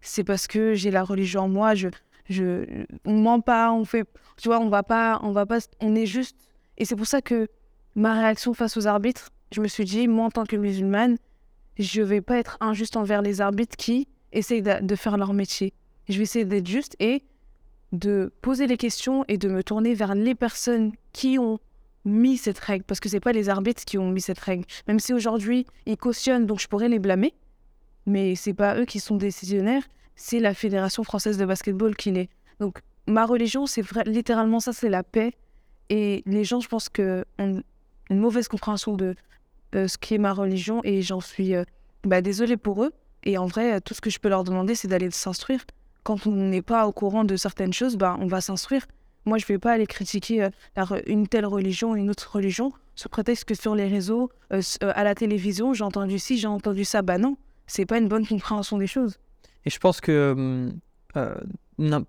c'est 0.00 0.22
parce 0.22 0.46
que 0.46 0.74
j'ai 0.74 0.90
la 0.90 1.02
religion 1.02 1.42
en 1.42 1.48
moi. 1.48 1.74
Je, 1.74 1.88
je, 2.28 2.84
on 3.04 3.14
ment 3.14 3.40
pas, 3.40 3.72
on 3.72 3.84
fait, 3.84 4.04
tu 4.36 4.48
vois, 4.48 4.60
on 4.60 4.68
va 4.68 4.82
pas, 4.82 5.20
on 5.22 5.32
va 5.32 5.46
pas, 5.46 5.58
on 5.80 5.94
est 5.94 6.06
juste. 6.06 6.36
Et 6.78 6.84
c'est 6.84 6.96
pour 6.96 7.06
ça 7.06 7.22
que 7.22 7.48
ma 7.94 8.14
réaction 8.14 8.54
face 8.54 8.76
aux 8.76 8.86
arbitres, 8.86 9.30
je 9.52 9.60
me 9.60 9.68
suis 9.68 9.84
dit, 9.84 10.08
moi 10.08 10.26
en 10.26 10.30
tant 10.30 10.44
que 10.44 10.56
musulmane, 10.56 11.16
je 11.78 12.02
vais 12.02 12.20
pas 12.20 12.38
être 12.38 12.56
injuste 12.60 12.96
envers 12.96 13.22
les 13.22 13.40
arbitres 13.40 13.76
qui 13.76 14.08
essayent 14.32 14.62
de, 14.62 14.82
de 14.82 14.96
faire 14.96 15.16
leur 15.16 15.32
métier. 15.32 15.72
Je 16.08 16.16
vais 16.16 16.24
essayer 16.24 16.44
d'être 16.44 16.66
juste 16.66 16.96
et 17.00 17.22
de 17.92 18.32
poser 18.42 18.66
les 18.66 18.76
questions 18.76 19.24
et 19.28 19.38
de 19.38 19.48
me 19.48 19.62
tourner 19.62 19.94
vers 19.94 20.14
les 20.14 20.34
personnes 20.34 20.92
qui 21.12 21.38
ont 21.38 21.58
mis 22.04 22.36
cette 22.36 22.58
règle, 22.58 22.84
parce 22.84 23.00
que 23.00 23.08
c'est 23.08 23.20
pas 23.20 23.32
les 23.32 23.48
arbitres 23.48 23.84
qui 23.84 23.98
ont 23.98 24.10
mis 24.10 24.20
cette 24.20 24.38
règle. 24.38 24.64
Même 24.86 25.00
si 25.00 25.12
aujourd'hui 25.12 25.66
ils 25.86 25.96
cautionnent, 25.96 26.46
donc 26.46 26.60
je 26.60 26.68
pourrais 26.68 26.88
les 26.88 26.98
blâmer, 26.98 27.34
mais 28.06 28.36
c'est 28.36 28.54
pas 28.54 28.78
eux 28.78 28.84
qui 28.84 29.00
sont 29.00 29.16
décisionnaires, 29.16 29.82
c'est 30.16 30.40
la 30.40 30.54
Fédération 30.54 31.04
française 31.04 31.38
de 31.38 31.44
basketball 31.44 31.94
qui 31.94 32.10
l'est. 32.10 32.28
Donc 32.58 32.80
ma 33.06 33.24
religion, 33.26 33.66
c'est 33.66 33.82
littéralement 34.06 34.60
ça, 34.60 34.72
c'est 34.72 34.88
la 34.88 35.02
paix. 35.02 35.32
Et 35.88 36.22
les 36.26 36.42
gens, 36.42 36.60
je 36.60 36.68
pense 36.68 36.88
que 36.88 37.24
ont 37.38 37.62
une 38.10 38.18
mauvaise 38.18 38.48
compréhension 38.48 38.96
de 38.96 39.14
euh, 39.74 39.86
ce 39.86 39.98
qui 39.98 40.14
est 40.14 40.18
ma 40.18 40.32
religion, 40.32 40.80
et 40.84 41.02
j'en 41.02 41.20
suis 41.20 41.54
euh, 41.54 41.64
bah, 42.04 42.22
désolée 42.22 42.56
pour 42.56 42.82
eux. 42.82 42.92
Et 43.24 43.38
en 43.38 43.46
vrai, 43.46 43.80
tout 43.80 43.94
ce 43.94 44.00
que 44.00 44.10
je 44.10 44.18
peux 44.18 44.28
leur 44.28 44.44
demander, 44.44 44.74
c'est 44.74 44.88
d'aller 44.88 45.10
s'instruire. 45.10 45.64
Quand 46.02 46.26
on 46.26 46.32
n'est 46.32 46.62
pas 46.62 46.86
au 46.86 46.92
courant 46.92 47.24
de 47.24 47.36
certaines 47.36 47.72
choses, 47.72 47.96
bah, 47.96 48.16
on 48.20 48.26
va 48.26 48.40
s'instruire. 48.40 48.86
Moi, 49.26 49.38
je 49.38 49.44
ne 49.44 49.48
vais 49.48 49.58
pas 49.58 49.72
aller 49.72 49.86
critiquer 49.86 50.44
euh, 50.44 51.00
une 51.06 51.26
telle 51.26 51.46
religion, 51.46 51.96
une 51.96 52.10
autre 52.10 52.30
religion, 52.32 52.72
sous 52.94 53.08
prétexte 53.08 53.44
que 53.44 53.54
sur 53.54 53.74
les 53.74 53.88
réseaux, 53.88 54.30
euh, 54.52 54.62
à 54.80 55.02
la 55.02 55.16
télévision, 55.16 55.74
j'ai 55.74 55.82
entendu 55.82 56.20
ci, 56.20 56.38
j'ai 56.38 56.46
entendu 56.46 56.84
ça. 56.84 57.02
Bah 57.02 57.18
non, 57.18 57.36
c'est 57.66 57.86
pas 57.86 57.98
une 57.98 58.06
bonne 58.06 58.26
compréhension 58.26 58.78
des 58.78 58.86
choses. 58.86 59.18
Et 59.66 59.70
je 59.70 59.78
pense 59.78 60.00
que 60.00 60.70
euh, 61.16 61.34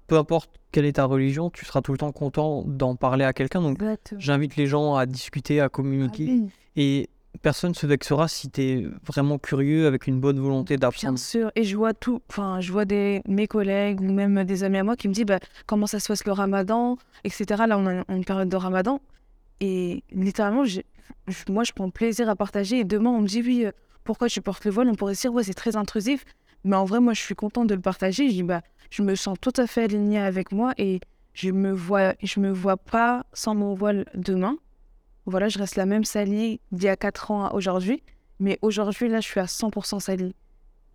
peu 0.08 0.18
importe 0.18 0.52
quelle 0.72 0.86
est 0.86 0.94
ta 0.94 1.06
religion, 1.06 1.50
tu 1.50 1.66
seras 1.66 1.82
tout 1.82 1.92
le 1.92 1.98
temps 1.98 2.12
content 2.12 2.64
d'en 2.66 2.96
parler 2.96 3.26
à 3.26 3.34
quelqu'un. 3.34 3.62
Donc, 3.62 3.82
j'invite 4.18 4.56
les 4.56 4.68
gens 4.68 4.96
à 4.96 5.06
discuter, 5.06 5.60
à 5.60 5.70
communiquer. 5.70 6.28
Ah 6.30 6.34
oui. 6.34 6.50
Et 6.76 7.10
personne 7.42 7.74
se 7.74 7.88
vexera 7.88 8.28
si 8.28 8.50
tu 8.50 8.62
es 8.62 8.88
vraiment 9.06 9.38
curieux 9.38 9.88
avec 9.88 10.08
une 10.08 10.20
bonne 10.20 10.40
volonté 10.40 10.78
d'apprendre. 10.78 11.16
Bien 11.16 11.24
sûr, 11.24 11.52
et 11.56 11.64
je 11.64 11.76
vois 11.76 11.94
tout, 11.94 12.22
enfin, 12.30 12.62
je 12.62 12.72
vois 12.72 12.86
des, 12.86 13.22
mes 13.28 13.48
collègues 13.48 14.02
ou 14.02 14.12
même 14.12 14.44
des 14.44 14.64
amis 14.64 14.78
à 14.78 14.84
moi 14.84 14.96
qui 14.96 15.08
me 15.08 15.14
disent 15.14 15.26
bah, 15.26 15.40
comment 15.66 15.88
ça 15.88 16.00
se 16.00 16.08
passe 16.08 16.26
le 16.26 16.32
ramadan, 16.32 16.98
etc. 17.24 17.64
Là, 17.68 17.78
on 17.78 17.88
a 17.88 18.04
une 18.10 18.26
période 18.26 18.50
de 18.50 18.56
ramadan. 18.56 19.02
Et 19.60 20.04
littéralement, 20.12 20.66
je, 20.66 20.82
moi, 21.50 21.64
je 21.64 21.72
prends 21.74 21.90
plaisir 21.90 22.30
à 22.30 22.36
partager. 22.36 22.80
Et 22.80 22.84
demain, 22.84 23.10
on 23.10 23.22
me 23.22 23.28
dit 23.28 23.42
oui, 23.42 23.66
euh, 23.66 23.72
pourquoi 24.04 24.30
tu 24.30 24.42
portes 24.42 24.66
le 24.66 24.72
voile? 24.72 24.90
On 24.90 24.96
pourrait 24.96 25.14
dire 25.14 25.34
ouais, 25.34 25.44
c'est 25.44 25.54
très 25.54 25.76
intrusif. 25.76 26.26
Mais 26.68 26.76
en 26.76 26.86
vrai, 26.86 27.00
moi, 27.00 27.14
je 27.14 27.22
suis 27.22 27.36
contente 27.36 27.68
de 27.68 27.76
le 27.76 27.82
partager. 27.82 28.28
Je 28.28 28.34
dis 28.34 28.44
bah, 28.44 28.62
je 28.90 29.02
me 29.02 29.16
sens 29.16 29.38
tout 29.40 29.54
à 29.58 29.68
fait 29.68 29.84
alignée 29.84 30.20
avec 30.20 30.52
moi 30.52 30.74
et 30.78 31.00
je 31.34 31.52
me 31.52 31.72
vois, 31.72 32.14
je 32.22 32.40
me 32.40 32.52
vois 32.52 32.78
pas 32.78 33.26
sans 33.34 33.56
mon 33.56 33.74
voile 33.74 34.06
demain 34.14 34.58
voilà, 35.28 35.50
je 35.50 35.60
reste 35.60 35.76
la 35.76 35.86
même 35.86 36.06
Sally 36.06 36.62
d'il 36.72 36.86
y 36.86 36.88
a 36.88 36.96
4 36.96 37.32
ans 37.32 37.46
à 37.46 37.54
aujourd'hui. 37.54 38.02
Mais 38.40 38.58
aujourd'hui, 38.62 39.10
là, 39.10 39.20
je 39.20 39.28
suis 39.28 39.42
à 39.42 39.46
100% 39.46 40.00
Sally, 40.00 40.34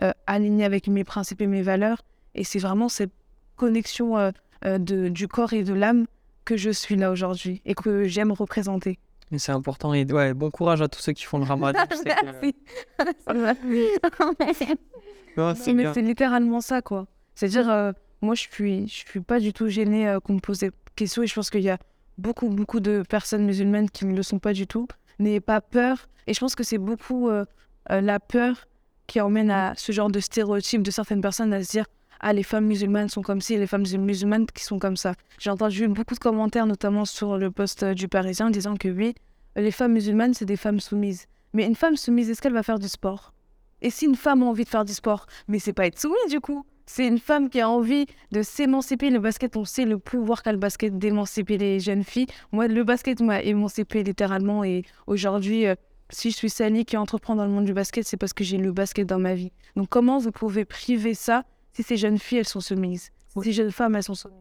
euh, 0.03 0.11
alignée 0.27 0.65
avec 0.65 0.89
mes 0.89 1.05
principes 1.05 1.43
et 1.43 1.47
mes 1.47 1.61
valeurs. 1.61 2.01
Et 2.35 2.45
c'est 2.45 2.59
vraiment 2.59 2.89
cette 2.89 3.13
connexion 3.57 4.17
euh, 4.17 4.31
euh, 4.65 4.79
de, 4.79 5.09
du 5.09 5.29
corps 5.29 5.53
et 5.53 5.65
de 5.65 5.75
l'âme 5.75 6.07
que 6.47 6.57
je 6.57 6.71
suis 6.71 6.97
là 6.97 7.11
aujourd'hui 7.11 7.61
et 7.67 7.75
que 7.75 8.05
j'aime 8.05 8.33
représenter. 8.33 8.99
Mais 9.31 9.39
c'est 9.39 9.53
important. 9.53 9.93
Et 9.93 10.11
ouais, 10.11 10.33
bon 10.33 10.51
courage 10.51 10.81
à 10.81 10.89
tous 10.89 11.01
ceux 11.01 11.13
qui 11.13 11.25
font 11.25 11.39
le 11.39 11.45
ramadan. 11.45 11.85
Merci. 15.37 15.75
c'est 15.95 16.03
littéralement 16.03 16.61
ça, 16.61 16.83
quoi. 16.83 17.07
C'est-à-dire, 17.35 17.71
euh, 17.71 17.93
moi, 18.21 18.35
je 18.35 18.43
suis, 18.43 18.89
je 18.89 19.05
suis 19.09 19.21
pas 19.21 19.41
du 19.41 19.53
tout 19.53 19.69
gênée 19.69 20.17
qu'on 20.25 20.35
me 20.35 20.41
pose 20.41 20.59
des 20.59 20.71
questions 20.97 21.23
et 21.23 21.27
je 21.27 21.35
pense 21.35 21.51
qu'il 21.51 21.63
y 21.63 21.71
a 21.71 21.79
beaucoup, 22.19 22.49
beaucoup 22.49 22.81
de 22.81 23.03
personnes 23.09 23.45
musulmanes 23.45 23.91
qui 23.91 24.05
ne 24.07 24.15
le 24.15 24.23
sont 24.23 24.39
pas 24.39 24.53
du 24.53 24.67
tout. 24.67 24.87
n'ayez 25.19 25.41
pas 25.41 25.61
peur. 25.61 26.09
Et 26.27 26.35
je 26.35 26.41
pense 26.41 26.55
que 26.55 26.65
c'est 26.65 26.79
beaucoup 26.79 27.29
euh, 27.29 27.45
euh, 27.91 28.01
la 28.01 28.21
peur 28.21 28.67
qui 29.07 29.21
emmène 29.21 29.51
à 29.51 29.75
ce 29.77 29.93
genre 29.93 30.11
de 30.11 30.21
stéréotype 30.21 30.83
de 30.83 30.91
certaines 30.91 31.21
personnes 31.21 31.53
à 31.53 31.63
se 31.63 31.71
dire 31.71 31.87
ah 32.21 32.33
les 32.33 32.45
femmes 32.45 32.67
musulmanes 32.67 33.09
sont 33.09 33.23
comme 33.23 33.41
ci, 33.41 33.57
les 33.57 33.67
femmes 33.67 33.85
musulmanes 33.99 34.47
qui 34.47 34.63
sont 34.63 34.79
comme 34.79 34.97
ça. 34.97 35.15
J'ai 35.39 35.51
entendu 35.51 35.89
beaucoup 35.89 36.15
de 36.15 36.21
commentaires, 36.21 36.67
notamment 36.67 37.05
sur 37.05 37.37
le 37.37 37.51
poste 37.51 37.85
du 37.85 38.07
Parisien, 38.07 38.51
disant 38.51 38.77
que 38.77 38.89
oui, 38.89 39.15
les 39.57 39.73
femmes 39.73 39.93
musulmanes 39.93 40.33
c'est 40.33 40.45
des 40.45 40.57
femmes 40.57 40.79
soumises. 40.79 41.27
Mais 41.53 41.67
une 41.67 41.75
femme 41.75 41.97
soumise, 41.97 42.31
est-ce 42.31 42.41
qu'elle 42.41 42.53
va 42.53 42.63
faire 42.63 42.79
du 42.79 42.89
sport? 42.89 43.35
Et 43.83 43.91
si 43.91 44.07
une 44.07 44.15
femme 44.15 44.43
a 44.43 44.47
envie 44.47 44.65
de 44.65 44.69
faire 44.69 44.85
du 44.85 44.95
sport, 44.95 45.27
mais 45.49 45.59
c'est 45.59 45.73
pas 45.73 45.87
être 45.87 45.99
soumise 45.99 46.31
du 46.31 46.41
coup. 46.41 46.65
C'est 46.87 47.07
une 47.07 47.19
femme 47.19 47.49
qui 47.49 47.61
a 47.61 47.69
envie 47.69 48.07
de 48.33 48.43
s'émanciper. 48.43 49.11
Le 49.11 49.19
basket, 49.19 49.57
on 49.57 49.65
sait 49.65 49.85
le 49.85 49.99
pouvoir 49.99 50.43
qu'a 50.43 50.53
le 50.53 50.59
basket 50.59 50.99
d'émanciper 50.99 51.59
les 51.59 51.81
jeunes 51.81 52.05
filles. 52.05 52.27
Moi, 52.51 52.69
le 52.69 52.85
basket 52.85 53.21
m'a 53.21 53.43
émancipé 53.43 54.03
littéralement. 54.03 54.65
Et 54.65 54.85
aujourd'hui, 55.07 55.67
euh, 55.67 55.75
si 56.11 56.31
je 56.31 56.37
suis 56.37 56.51
Sally 56.51 56.85
qui 56.85 56.97
entreprend 56.97 57.37
dans 57.37 57.45
le 57.45 57.51
monde 57.51 57.65
du 57.65 57.73
basket, 57.73 58.07
c'est 58.07 58.17
parce 58.17 58.33
que 58.33 58.45
j'ai 58.45 58.59
le 58.59 58.73
basket 58.73 59.07
dans 59.07 59.21
ma 59.21 59.35
vie. 59.35 59.53
Donc, 59.77 59.89
comment 59.89 60.19
vous 60.19 60.33
pouvez 60.33 60.65
priver 60.65 61.15
ça 61.15 61.45
si 61.73 61.83
ces 61.83 61.97
jeunes 61.97 62.19
filles, 62.19 62.39
elles 62.39 62.49
sont 62.49 62.61
soumises? 62.61 63.11
Si 63.29 63.43
ces 63.43 63.53
jeunes 63.53 63.73
femmes, 63.73 63.95
elles 63.97 64.03
sont 64.03 64.15
soumises 64.15 64.39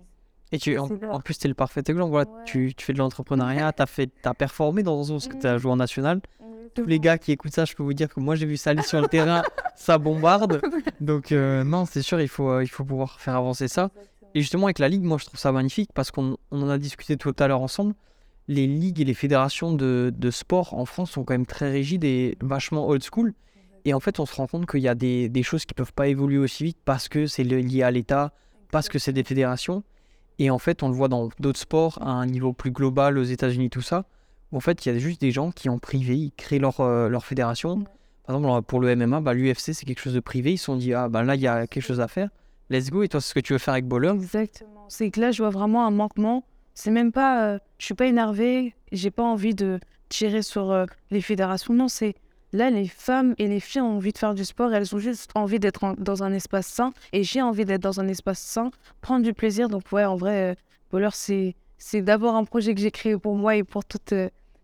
et 0.53 0.59
tu, 0.59 0.77
en, 0.77 0.87
plus, 1.21 1.37
tu 1.37 1.45
es 1.45 1.47
le 1.47 1.53
parfait 1.53 1.79
exemple. 1.79 2.09
Voilà, 2.09 2.29
tu, 2.45 2.73
tu, 2.75 2.85
fais 2.85 2.91
de 2.91 2.97
l'entrepreneuriat, 2.97 3.71
tu 3.71 3.81
as, 3.83 4.29
as, 4.29 4.33
performé 4.33 4.83
dans 4.83 5.01
ce 5.01 5.29
que 5.29 5.37
tu 5.37 5.47
as 5.47 5.57
joué 5.57 5.71
en 5.71 5.77
national 5.77 6.19
tous 6.73 6.85
les 6.85 6.99
gars 6.99 7.17
qui 7.17 7.31
écoutent 7.31 7.53
ça, 7.53 7.65
je 7.65 7.73
peux 7.75 7.83
vous 7.83 7.93
dire 7.93 8.09
que 8.09 8.19
moi 8.19 8.35
j'ai 8.35 8.45
vu 8.45 8.57
ça 8.57 8.71
aller 8.71 8.81
sur 8.81 9.01
le 9.01 9.07
terrain, 9.07 9.43
ça 9.75 9.97
bombarde. 9.97 10.61
Donc 10.99 11.31
euh, 11.31 11.63
non, 11.63 11.85
c'est 11.85 12.01
sûr, 12.01 12.21
il 12.21 12.27
faut, 12.27 12.49
euh, 12.49 12.63
il 12.63 12.67
faut 12.67 12.83
pouvoir 12.83 13.19
faire 13.19 13.35
avancer 13.35 13.67
ça. 13.67 13.91
Et 14.33 14.41
justement 14.41 14.67
avec 14.67 14.79
la 14.79 14.87
ligue, 14.87 15.03
moi 15.03 15.17
je 15.19 15.25
trouve 15.25 15.39
ça 15.39 15.51
magnifique 15.51 15.91
parce 15.93 16.11
qu'on 16.11 16.37
en 16.51 16.69
a 16.69 16.77
discuté 16.77 17.17
tout 17.17 17.35
à 17.37 17.47
l'heure 17.47 17.61
ensemble. 17.61 17.93
Les 18.47 18.67
ligues 18.67 18.99
et 18.99 19.05
les 19.05 19.13
fédérations 19.13 19.73
de, 19.73 20.11
de, 20.15 20.31
sport 20.31 20.73
en 20.73 20.85
France 20.85 21.11
sont 21.11 21.23
quand 21.23 21.33
même 21.33 21.45
très 21.45 21.71
rigides 21.71 22.03
et 22.03 22.37
vachement 22.41 22.87
old 22.87 23.03
school. 23.03 23.33
Et 23.85 23.93
en 23.93 23.99
fait, 23.99 24.19
on 24.19 24.25
se 24.25 24.35
rend 24.35 24.47
compte 24.47 24.65
qu'il 24.69 24.81
y 24.81 24.87
a 24.87 24.95
des, 24.95 25.29
des 25.29 25.43
choses 25.43 25.65
qui 25.65 25.73
peuvent 25.73 25.93
pas 25.93 26.07
évoluer 26.07 26.37
aussi 26.37 26.63
vite 26.63 26.77
parce 26.83 27.07
que 27.07 27.27
c'est 27.27 27.43
lié 27.43 27.83
à 27.83 27.91
l'État, 27.91 28.33
parce 28.71 28.89
que 28.89 28.99
c'est 28.99 29.13
des 29.13 29.23
fédérations. 29.23 29.83
Et 30.39 30.49
en 30.49 30.59
fait, 30.59 30.83
on 30.83 30.89
le 30.89 30.95
voit 30.95 31.07
dans 31.07 31.29
d'autres 31.39 31.59
sports 31.59 31.97
à 32.01 32.09
un 32.09 32.25
niveau 32.25 32.51
plus 32.51 32.71
global, 32.71 33.17
aux 33.17 33.23
États-Unis, 33.23 33.69
tout 33.69 33.81
ça 33.81 34.05
en 34.51 34.59
fait, 34.59 34.85
il 34.85 34.93
y 34.93 34.95
a 34.95 34.99
juste 34.99 35.21
des 35.21 35.31
gens 35.31 35.51
qui, 35.51 35.69
en 35.69 35.77
privé, 35.77 36.17
ils 36.17 36.31
créent 36.31 36.59
leur, 36.59 36.81
euh, 36.81 37.07
leur 37.07 37.25
fédération. 37.25 37.83
Par 38.25 38.35
exemple, 38.35 38.61
pour 38.63 38.79
le 38.79 38.95
MMA, 38.95 39.21
bah, 39.21 39.33
l'UFC, 39.33 39.73
c'est 39.73 39.85
quelque 39.85 40.01
chose 40.01 40.13
de 40.13 40.19
privé. 40.19 40.53
Ils 40.53 40.57
se 40.57 40.65
sont 40.65 40.75
dit, 40.75 40.93
ah, 40.93 41.09
bah, 41.09 41.23
là, 41.23 41.35
il 41.35 41.41
y 41.41 41.47
a 41.47 41.67
quelque 41.67 41.83
chose 41.83 42.01
à 42.01 42.07
faire. 42.07 42.29
Let's 42.69 42.89
go. 42.89 43.03
Et 43.03 43.07
toi, 43.07 43.19
c'est 43.19 43.29
ce 43.29 43.33
que 43.33 43.39
tu 43.39 43.53
veux 43.53 43.59
faire 43.59 43.73
avec 43.73 43.85
Bowler 43.85 44.11
Exactement. 44.11 44.85
C'est 44.87 45.09
que 45.11 45.19
là, 45.19 45.31
je 45.31 45.41
vois 45.41 45.49
vraiment 45.49 45.85
un 45.85 45.91
manquement. 45.91 46.43
C'est 46.73 46.91
même 46.91 47.11
pas. 47.11 47.45
Euh, 47.45 47.59
je 47.77 47.85
suis 47.85 47.93
pas 47.93 48.05
énervée. 48.05 48.75
J'ai 48.91 49.11
pas 49.11 49.23
envie 49.23 49.55
de 49.55 49.79
tirer 50.09 50.41
sur 50.41 50.71
euh, 50.71 50.85
les 51.09 51.21
fédérations. 51.21 51.73
Non, 51.73 51.87
c'est. 51.87 52.15
Là, 52.53 52.69
les 52.69 52.87
femmes 52.87 53.33
et 53.37 53.47
les 53.47 53.61
filles 53.61 53.81
ont 53.81 53.97
envie 53.97 54.11
de 54.11 54.17
faire 54.17 54.35
du 54.35 54.43
sport. 54.43 54.73
Elles 54.73 54.93
ont 54.93 54.99
juste 54.99 55.31
envie 55.35 55.59
d'être 55.59 55.95
dans 55.97 56.23
un 56.23 56.33
espace 56.33 56.67
sain. 56.67 56.91
Et 57.13 57.23
j'ai 57.23 57.41
envie 57.41 57.63
d'être 57.63 57.81
dans 57.81 58.01
un 58.01 58.07
espace 58.09 58.39
sain, 58.39 58.71
prendre 58.99 59.23
du 59.23 59.33
plaisir. 59.33 59.69
Donc, 59.69 59.83
ouais, 59.91 60.03
en 60.05 60.15
vrai, 60.15 60.55
Bowler, 60.91 61.09
c'est. 61.13 61.55
C'est 61.83 62.03
d'abord 62.03 62.35
un 62.35 62.43
projet 62.43 62.75
que 62.75 62.79
j'ai 62.79 62.91
créé 62.91 63.17
pour 63.17 63.35
moi 63.35 63.55
et 63.55 63.63
pour 63.63 63.83
toutes 63.83 64.13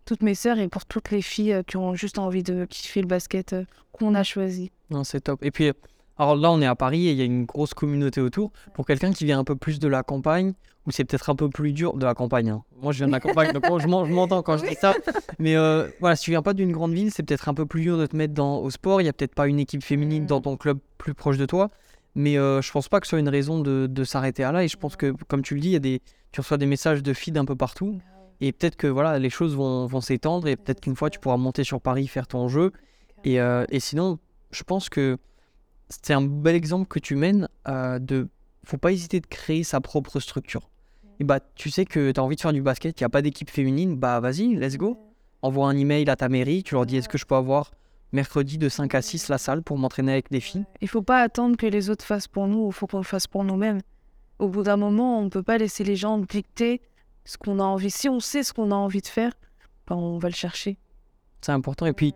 toutes 0.08 0.24
mes 0.24 0.34
sœurs 0.34 0.58
et 0.58 0.68
pour 0.68 0.86
toutes 0.86 1.12
les 1.12 1.22
filles 1.22 1.54
euh, 1.54 1.64
qui 1.64 1.78
ont 1.78 1.94
juste 1.94 2.18
envie 2.18 2.42
de 2.42 2.66
kiffer 2.66 3.02
le 3.02 3.08
basket 3.08 3.54
euh, 3.54 3.66
qu'on 3.92 4.16
a 4.16 4.24
choisi. 4.24 4.72
Non, 4.90 5.04
c'est 5.04 5.22
top. 5.22 5.44
Et 5.44 5.52
puis, 5.52 5.72
alors 6.18 6.36
là, 6.36 6.50
on 6.50 6.62
est 6.62 6.66
à 6.66 6.76
Paris 6.76 7.08
et 7.08 7.12
il 7.12 7.18
y 7.18 7.22
a 7.22 7.26
une 7.26 7.46
grosse 7.46 7.74
communauté 7.74 8.22
autour. 8.22 8.52
Pour 8.74 8.86
quelqu'un 8.86 9.12
qui 9.12 9.26
vient 9.26 9.38
un 9.38 9.44
peu 9.44 9.56
plus 9.56 9.80
de 9.80 9.88
la 9.88 10.04
campagne, 10.04 10.54
ou 10.88 10.92
c'est 10.92 11.04
peut-être 11.04 11.30
un 11.30 11.36
peu 11.36 11.50
plus 11.50 11.74
dur 11.74 11.94
de 11.96 12.06
la 12.06 12.14
campagne. 12.14 12.50
Hein. 12.50 12.64
Moi, 12.82 12.94
je 12.94 13.00
viens 13.00 13.08
de 13.08 13.12
la 13.12 13.20
campagne, 13.20 13.52
donc 13.52 13.66
je 13.82 13.88
m'entends 13.88 14.42
quand 14.42 14.58
je 14.58 14.66
dis 14.66 14.76
ça. 14.76 14.96
Mais 15.40 15.58
euh, 15.58 15.90
voilà, 16.00 16.16
si 16.16 16.24
tu 16.24 16.32
viens 16.32 16.42
pas 16.42 16.54
d'une 16.54 16.72
grande 16.72 16.94
ville, 16.94 17.12
c'est 17.12 17.24
peut-être 17.24 17.50
un 17.50 17.54
peu 17.54 17.66
plus 17.66 17.82
dur 17.82 17.98
de 17.98 18.06
te 18.06 18.16
mettre 18.16 18.34
dans, 18.34 18.60
au 18.60 18.70
sport. 18.70 19.02
Il 19.02 19.06
y 19.06 19.10
a 19.10 19.14
peut-être 19.14 19.36
pas 19.36 19.48
une 19.48 19.60
équipe 19.60 19.84
féminine 19.84 20.26
dans 20.26 20.40
ton 20.40 20.56
club 20.56 20.80
plus 20.98 21.14
proche 21.14 21.38
de 21.38 21.46
toi. 21.46 21.70
Mais 22.16 22.34
je 22.36 22.72
pense 22.72 22.88
pas 22.88 23.00
que 23.00 23.06
ce 23.06 23.12
soit 23.12 23.20
une 23.20 23.30
raison 23.30 23.60
de, 23.60 23.88
de 23.88 24.04
s'arrêter 24.04 24.44
à 24.44 24.52
là. 24.54 24.64
Et 24.64 24.70
je 24.70 24.78
pense 24.78 24.96
que, 24.96 25.14
comme 25.28 25.44
tu 25.44 25.54
le 25.54 25.60
dis, 25.60 25.68
il 25.68 25.74
y 25.74 25.76
a 25.76 25.80
des, 25.80 26.02
tu 26.32 26.40
reçois 26.40 26.58
des 26.58 26.66
messages 26.66 27.04
de 27.04 27.14
filles 27.14 27.34
d'un 27.34 27.46
peu 27.46 27.56
partout. 27.56 28.00
Et 28.42 28.52
peut-être 28.52 28.76
que 28.76 28.88
voilà, 28.88 29.20
les 29.20 29.30
choses 29.30 29.56
vont, 29.56 30.02
s'étendre 30.02 30.48
et 30.48 30.56
peut-être 30.56 30.82
qu'une 30.82 30.96
fois 30.96 31.10
tu 31.10 31.20
pourras 31.20 31.38
monter 31.38 31.64
sur 31.64 31.82
Paris, 31.82 32.08
faire 32.08 32.28
ton 32.28 32.48
jeu. 32.48 32.72
Et, 33.24 33.42
euh, 33.42 33.66
et 33.70 33.80
sinon, 33.80 34.20
je 34.52 34.64
pense 34.64 34.90
que 34.90 35.18
c'est 35.90 36.14
un 36.14 36.22
bel 36.22 36.56
exemple 36.56 36.88
que 36.88 37.00
tu 37.00 37.16
mènes 37.16 37.48
euh, 37.68 38.00
de. 38.00 38.28
Faut 38.64 38.78
pas 38.78 38.92
hésiter 38.92 39.20
de 39.20 39.28
créer 39.28 39.64
sa 39.64 39.80
propre 39.80 40.20
structure. 40.20 40.70
Et 41.20 41.24
bah, 41.24 41.40
tu 41.56 41.70
sais 41.70 41.86
que 41.86 42.12
tu 42.12 42.20
as 42.20 42.24
envie 42.24 42.36
de 42.36 42.42
faire 42.42 42.54
du 42.54 42.62
basket, 42.62 43.00
il 43.00 43.04
n'y 43.04 43.06
a 43.06 43.10
pas 43.10 43.22
d'équipe 43.22 43.50
féminine, 43.50 43.96
bah 43.96 44.20
vas-y, 44.20 44.56
let's 44.56 44.78
go. 44.78 45.00
Envoie 45.42 45.68
un 45.68 45.78
email 45.78 46.10
à 46.10 46.16
ta 46.16 46.30
mairie, 46.30 46.64
tu 46.64 46.76
leur 46.76 46.86
dis 46.86 46.98
est-ce 46.98 47.10
que 47.10 47.18
je 47.18 47.26
peux 47.26 47.36
avoir 47.36 47.72
mercredi 48.12 48.58
de 48.58 48.70
5 48.70 48.94
à 48.94 49.02
6 49.02 49.30
la 49.30 49.38
salle 49.38 49.64
pour 49.64 49.78
m'entraîner 49.78 50.12
avec 50.12 50.30
des 50.30 50.40
filles? 50.40 50.66
Il 50.82 50.88
faut 50.88 51.02
pas 51.02 51.22
attendre 51.22 51.58
que 51.58 51.66
les 51.66 51.90
autres 51.90 52.06
fassent 52.06 52.28
pour 52.28 52.48
nous, 52.48 52.68
il 52.68 52.74
faut 52.74 52.88
qu'on 52.88 52.98
le 52.98 53.04
fasse 53.04 53.28
pour 53.28 53.44
nous-mêmes. 53.44 53.80
Au 54.40 54.50
bout 54.50 54.64
d'un 54.64 54.78
moment, 54.78 55.20
on 55.20 55.24
ne 55.24 55.30
peut 55.30 55.44
pas 55.44 55.58
laisser 55.58 55.84
les 55.84 55.96
gens 55.96 56.20
dicter 56.20 56.82
ce 57.28 57.38
qu'on 57.38 57.60
a 57.60 57.64
envie. 57.64 57.92
Si 57.92 58.10
on 58.10 58.20
sait 58.20 58.42
ce 58.42 58.54
qu'on 58.54 58.72
a 58.72 58.76
envie 58.76 59.02
de 59.02 59.08
faire, 59.08 59.34
ben 59.86 59.96
on 59.96 60.18
va 60.18 60.30
le 60.30 60.34
chercher. 60.34 60.78
C'est 61.42 61.52
important. 61.52 61.86
Et 61.86 61.94
puis, 61.94 62.16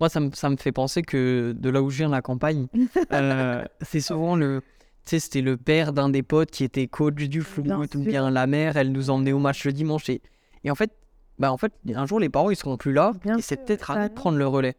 moi, 0.00 0.08
ça 0.08 0.20
me, 0.20 0.30
ça 0.32 0.48
me 0.48 0.56
fait 0.56 0.72
penser 0.72 1.02
que 1.02 1.54
de 1.56 1.68
là 1.68 1.82
où 1.82 1.90
je 1.90 1.98
viens, 1.98 2.08
la 2.08 2.22
campagne, 2.22 2.68
euh, 3.12 3.64
c'est 3.82 4.00
souvent 4.00 4.36
le. 4.36 4.62
Tu 5.04 5.10
sais, 5.10 5.18
c'était 5.18 5.40
le 5.40 5.56
père 5.56 5.92
d'un 5.92 6.08
des 6.08 6.22
potes 6.22 6.52
qui 6.52 6.62
était 6.62 6.86
coach 6.86 7.14
du 7.14 7.42
foot, 7.42 7.66
ou 7.96 7.98
bien 8.04 8.30
la 8.30 8.46
mère, 8.46 8.76
elle 8.76 8.92
nous 8.92 9.10
emmenait 9.10 9.32
au 9.32 9.40
match 9.40 9.64
le 9.66 9.72
dimanche. 9.72 10.08
Et, 10.08 10.22
et 10.62 10.70
en 10.70 10.76
fait, 10.76 10.92
bah 11.40 11.50
en 11.50 11.56
fait, 11.56 11.72
un 11.92 12.06
jour, 12.06 12.20
les 12.20 12.28
parents, 12.28 12.50
ils 12.50 12.56
seront 12.56 12.76
plus 12.76 12.92
là. 12.92 13.12
et 13.36 13.42
c'est 13.42 13.56
peut-être 13.56 13.90
à 13.90 14.00
nous 14.00 14.08
de 14.08 14.14
prendre 14.14 14.38
le 14.38 14.46
relais. 14.46 14.76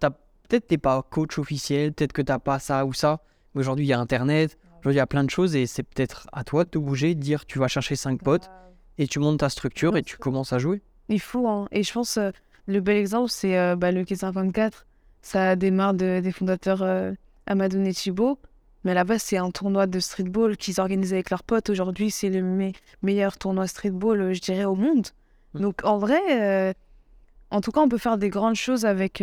Peut-être 0.00 0.66
t'es 0.66 0.78
pas 0.78 1.00
coach 1.08 1.38
officiel, 1.38 1.92
peut-être 1.92 2.12
que 2.12 2.22
t'as 2.22 2.40
pas 2.40 2.58
ça 2.58 2.84
ou 2.84 2.92
ça. 2.92 3.20
Mais 3.54 3.60
aujourd'hui, 3.60 3.84
il 3.84 3.88
y 3.88 3.92
a 3.92 4.00
Internet, 4.00 4.58
aujourd'hui, 4.80 4.94
il 4.94 4.96
y 4.96 5.00
a 5.00 5.06
plein 5.06 5.22
de 5.22 5.30
choses. 5.30 5.54
Et 5.54 5.66
c'est 5.66 5.84
peut-être 5.84 6.26
à 6.32 6.42
toi 6.42 6.64
de 6.64 6.70
te 6.70 6.78
bouger, 6.78 7.14
de 7.14 7.20
dire 7.20 7.46
tu 7.46 7.60
vas 7.60 7.68
chercher 7.68 7.94
cinq 7.94 8.20
potes 8.20 8.50
et 9.00 9.06
tu 9.06 9.18
montes 9.18 9.40
ta 9.40 9.48
structure 9.48 9.96
et 9.96 10.02
tu 10.02 10.18
commences 10.18 10.52
à 10.52 10.58
jouer. 10.58 10.82
Il 11.08 11.20
faut, 11.20 11.48
hein. 11.48 11.66
et 11.72 11.82
je 11.82 11.92
pense 11.92 12.18
euh, 12.18 12.30
le 12.66 12.80
bel 12.80 12.98
exemple, 12.98 13.30
c'est 13.30 13.58
euh, 13.58 13.74
bah, 13.74 13.90
le 13.90 14.04
K54. 14.04 14.72
Ça 15.22 15.56
démarre 15.56 15.94
de, 15.94 16.20
des 16.20 16.32
fondateurs 16.32 16.82
euh, 16.82 17.12
Amadou 17.46 17.82
et 17.82 17.94
Thibault. 17.94 18.38
Mais 18.84 18.92
à 18.92 18.94
la 18.94 19.04
base, 19.04 19.22
c'est 19.22 19.38
un 19.38 19.50
tournoi 19.50 19.86
de 19.86 20.00
streetball 20.00 20.56
qu'ils 20.56 20.80
organisent 20.80 21.12
avec 21.14 21.30
leurs 21.30 21.42
potes. 21.42 21.70
Aujourd'hui, 21.70 22.10
c'est 22.10 22.28
le 22.28 22.72
meilleur 23.02 23.36
tournoi 23.36 23.66
streetball, 23.66 24.32
je 24.32 24.40
dirais, 24.40 24.64
au 24.64 24.74
monde. 24.74 25.08
Mmh. 25.54 25.60
Donc, 25.60 25.80
en 25.84 25.98
vrai, 25.98 26.74
en 27.50 27.60
tout 27.60 27.72
cas, 27.72 27.80
on 27.80 27.90
peut 27.90 27.98
faire 27.98 28.16
des 28.16 28.30
grandes 28.30 28.54
choses 28.54 28.86
avec 28.86 29.22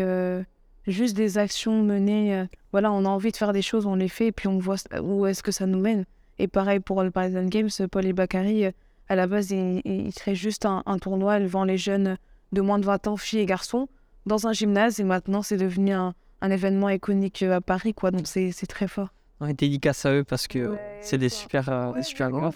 juste 0.85 1.17
des 1.17 1.39
actions 1.39 1.81
menées. 1.81 2.45
voilà, 2.71 2.91
on 2.91 3.03
a 3.05 3.09
envie 3.09 3.31
de 3.31 3.37
faire 3.37 3.51
des 3.51 3.63
choses, 3.63 3.87
on 3.87 3.95
les 3.95 4.09
fait, 4.09 4.27
et 4.27 4.31
puis 4.31 4.47
on 4.47 4.59
voit 4.59 4.75
où 5.01 5.25
est-ce 5.25 5.41
que 5.41 5.51
ça 5.51 5.65
nous 5.65 5.79
mène. 5.79 6.05
Et 6.37 6.47
pareil 6.47 6.79
pour 6.79 7.01
le 7.01 7.09
Parisian 7.09 7.45
Games, 7.45 7.71
Paul 7.89 8.05
et 8.05 8.13
Bakary 8.13 8.71
à 9.09 9.15
la 9.15 9.27
base, 9.27 9.51
il, 9.51 9.81
il 9.85 10.13
crée 10.13 10.35
juste 10.35 10.65
un, 10.65 10.83
tournoi 10.99 11.39
devant 11.39 11.63
les 11.63 11.77
jeunes 11.77 12.17
de 12.51 12.61
moins 12.61 12.79
de 12.79 12.85
20 12.85 13.07
ans, 13.07 13.17
filles 13.17 13.39
et 13.39 13.45
garçons, 13.45 13.87
dans 14.25 14.47
un 14.47 14.53
gymnase. 14.53 14.99
Et 14.99 15.03
maintenant, 15.03 15.41
c'est 15.41 15.57
devenu 15.57 15.93
un, 15.93 16.13
événement 16.41 16.89
iconique 16.89 17.43
euh, 17.43 17.55
à 17.55 17.61
Paris, 17.61 17.93
quoi. 17.93 18.11
Donc, 18.11 18.27
c'est 18.27 18.51
très 18.67 18.87
fort. 18.87 19.09
On 19.39 19.47
est 19.47 19.53
dédicace 19.53 20.05
à 20.05 20.13
eux 20.13 20.23
parce 20.23 20.47
que 20.47 20.77
c'est 21.01 21.17
des 21.17 21.29
super, 21.29 21.69
euh, 21.69 22.01
super 22.01 22.31
grands. 22.31 22.51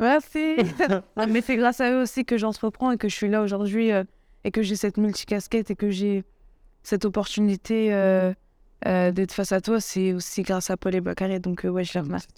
Merci. 0.00 0.56
mais 1.28 1.40
c'est 1.40 1.56
grâce 1.56 1.80
à 1.80 1.90
eux 1.92 2.02
aussi 2.02 2.24
que 2.24 2.38
j'entreprends 2.38 2.92
et 2.92 2.98
que 2.98 3.08
je 3.08 3.14
suis 3.14 3.28
là 3.28 3.42
aujourd'hui 3.42 3.92
euh, 3.92 4.04
et 4.44 4.50
que 4.50 4.62
j'ai 4.62 4.76
cette 4.76 4.96
multicasquette 4.96 5.70
et 5.70 5.76
que 5.76 5.90
j'ai 5.90 6.24
cette 6.82 7.04
opportunité 7.04 7.90
d'être 8.84 9.32
face 9.32 9.52
à 9.52 9.60
toi. 9.60 9.80
C'est 9.80 10.12
aussi 10.12 10.42
grâce 10.42 10.70
à 10.70 10.76
Paul 10.76 10.94
et 10.94 11.00
Bacaré. 11.00 11.40
Donc, 11.40 11.64
ouais, 11.64 11.84
je 11.84 11.92
les 11.94 12.00
remercie. 12.00 12.28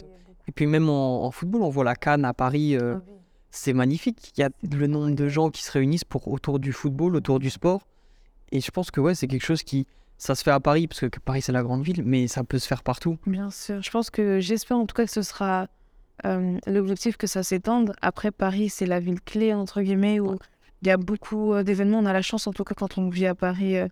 Et 0.48 0.52
puis, 0.52 0.66
même 0.66 0.88
en, 0.88 1.30
football, 1.30 1.62
on 1.62 1.68
voit 1.68 1.84
la 1.84 1.94
Cannes 1.94 2.24
à 2.24 2.34
Paris. 2.34 2.76
Ah 2.76 3.00
c'est 3.50 3.72
magnifique. 3.72 4.32
Il 4.36 4.40
y 4.40 4.44
a 4.44 4.50
le 4.62 4.86
nombre 4.86 5.14
de 5.14 5.28
gens 5.28 5.50
qui 5.50 5.62
se 5.62 5.72
réunissent 5.72 6.04
pour, 6.04 6.28
autour 6.28 6.58
du 6.58 6.72
football, 6.72 7.16
autour 7.16 7.38
du 7.38 7.50
sport. 7.50 7.86
Et 8.52 8.60
je 8.60 8.70
pense 8.70 8.90
que 8.90 9.00
ouais, 9.00 9.14
c'est 9.14 9.26
quelque 9.26 9.44
chose 9.44 9.62
qui. 9.62 9.86
Ça 10.18 10.34
se 10.34 10.42
fait 10.42 10.50
à 10.50 10.60
Paris, 10.60 10.86
parce 10.86 11.00
que 11.00 11.18
Paris 11.18 11.40
c'est 11.40 11.52
la 11.52 11.62
grande 11.62 11.82
ville, 11.82 12.02
mais 12.04 12.28
ça 12.28 12.44
peut 12.44 12.58
se 12.58 12.66
faire 12.66 12.82
partout. 12.82 13.16
Bien 13.26 13.50
sûr. 13.50 13.82
Je 13.82 13.90
pense 13.90 14.10
que 14.10 14.38
j'espère 14.38 14.76
en 14.76 14.84
tout 14.84 14.94
cas 14.94 15.06
que 15.06 15.10
ce 15.10 15.22
sera 15.22 15.68
euh, 16.26 16.58
l'objectif 16.66 17.16
que 17.16 17.26
ça 17.26 17.42
s'étende. 17.42 17.94
Après, 18.02 18.30
Paris, 18.30 18.68
c'est 18.68 18.84
la 18.84 19.00
ville 19.00 19.20
clé, 19.22 19.54
entre 19.54 19.80
guillemets, 19.80 20.20
où 20.20 20.36
il 20.82 20.88
y 20.88 20.90
a 20.90 20.98
beaucoup 20.98 21.54
euh, 21.54 21.62
d'événements. 21.62 22.00
On 22.00 22.06
a 22.06 22.12
la 22.12 22.20
chance, 22.20 22.46
en 22.46 22.52
tout 22.52 22.64
cas, 22.64 22.74
quand 22.74 22.98
on 22.98 23.08
vit 23.08 23.26
à 23.26 23.34
Paris, 23.34 23.78
euh, 23.78 23.88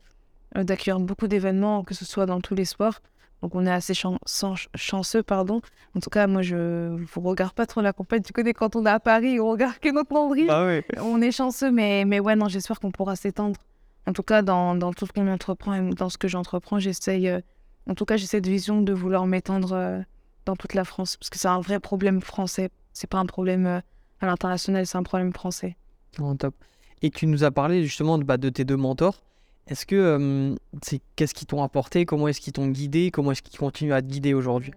d'accueillir 0.54 1.00
beaucoup 1.00 1.28
d'événements, 1.28 1.82
que 1.82 1.94
ce 1.94 2.04
soit 2.04 2.26
dans 2.26 2.40
tous 2.42 2.54
les 2.54 2.66
sports. 2.66 3.00
Donc 3.42 3.54
on 3.54 3.64
est 3.66 3.70
assez 3.70 3.94
chanceux, 3.94 5.22
pardon. 5.22 5.60
En 5.94 6.00
tout 6.00 6.10
cas, 6.10 6.26
moi, 6.26 6.42
je 6.42 6.56
ne 6.56 7.06
regarde 7.16 7.52
pas 7.52 7.66
trop 7.66 7.80
la 7.80 7.92
compète. 7.92 8.24
Tu 8.24 8.32
connais, 8.32 8.52
quand 8.52 8.74
on 8.74 8.84
est 8.84 8.90
à 8.90 9.00
Paris, 9.00 9.38
on 9.38 9.50
regarde 9.50 9.78
que 9.78 9.90
notre 9.92 10.12
nombril. 10.12 10.48
Bah 10.48 10.66
on 11.02 11.20
est 11.22 11.30
chanceux, 11.30 11.70
mais, 11.70 12.04
mais 12.04 12.18
ouais, 12.18 12.34
non, 12.34 12.48
j'espère 12.48 12.80
qu'on 12.80 12.90
pourra 12.90 13.14
s'étendre. 13.14 13.56
En 14.06 14.12
tout 14.12 14.24
cas, 14.24 14.42
dans, 14.42 14.74
dans 14.74 14.92
tout 14.92 15.06
ce 15.06 15.12
qu'on 15.12 15.28
entreprend 15.28 15.74
et 15.74 15.94
dans 15.94 16.08
ce 16.08 16.18
que 16.18 16.28
j'entreprends, 16.28 16.78
j'essaye... 16.78 17.28
Euh, 17.28 17.40
en 17.88 17.94
tout 17.94 18.04
cas, 18.04 18.16
j'ai 18.16 18.26
cette 18.26 18.46
vision 18.46 18.82
de 18.82 18.92
vouloir 18.92 19.26
m'étendre 19.26 19.72
euh, 19.72 20.00
dans 20.44 20.56
toute 20.56 20.74
la 20.74 20.84
France. 20.84 21.16
Parce 21.16 21.30
que 21.30 21.38
c'est 21.38 21.48
un 21.48 21.60
vrai 21.60 21.78
problème 21.80 22.20
français. 22.20 22.70
C'est 22.92 23.06
pas 23.06 23.18
un 23.18 23.26
problème 23.26 23.66
euh, 23.66 23.80
à 24.20 24.26
l'international, 24.26 24.86
c'est 24.86 24.98
un 24.98 25.02
problème 25.02 25.32
français. 25.32 25.76
top. 26.38 26.54
Et 27.02 27.10
tu 27.10 27.26
nous 27.26 27.44
as 27.44 27.50
parlé 27.50 27.84
justement 27.84 28.18
de, 28.18 28.24
bah, 28.24 28.36
de 28.36 28.48
tes 28.48 28.64
deux 28.64 28.76
mentors. 28.76 29.22
Est-ce 29.68 29.86
que 29.86 30.56
c'est 30.82 31.00
qu'est-ce 31.16 31.34
qu'ils 31.34 31.46
t'ont 31.46 31.62
apporté? 31.62 32.06
Comment 32.06 32.28
est-ce 32.28 32.40
qu'ils 32.40 32.52
t'ont 32.52 32.68
guidé? 32.68 33.10
Comment 33.10 33.32
est-ce 33.32 33.42
qu'ils 33.42 33.58
continuent 33.58 33.92
à 33.92 34.02
te 34.02 34.06
guider 34.06 34.34
aujourd'hui? 34.34 34.72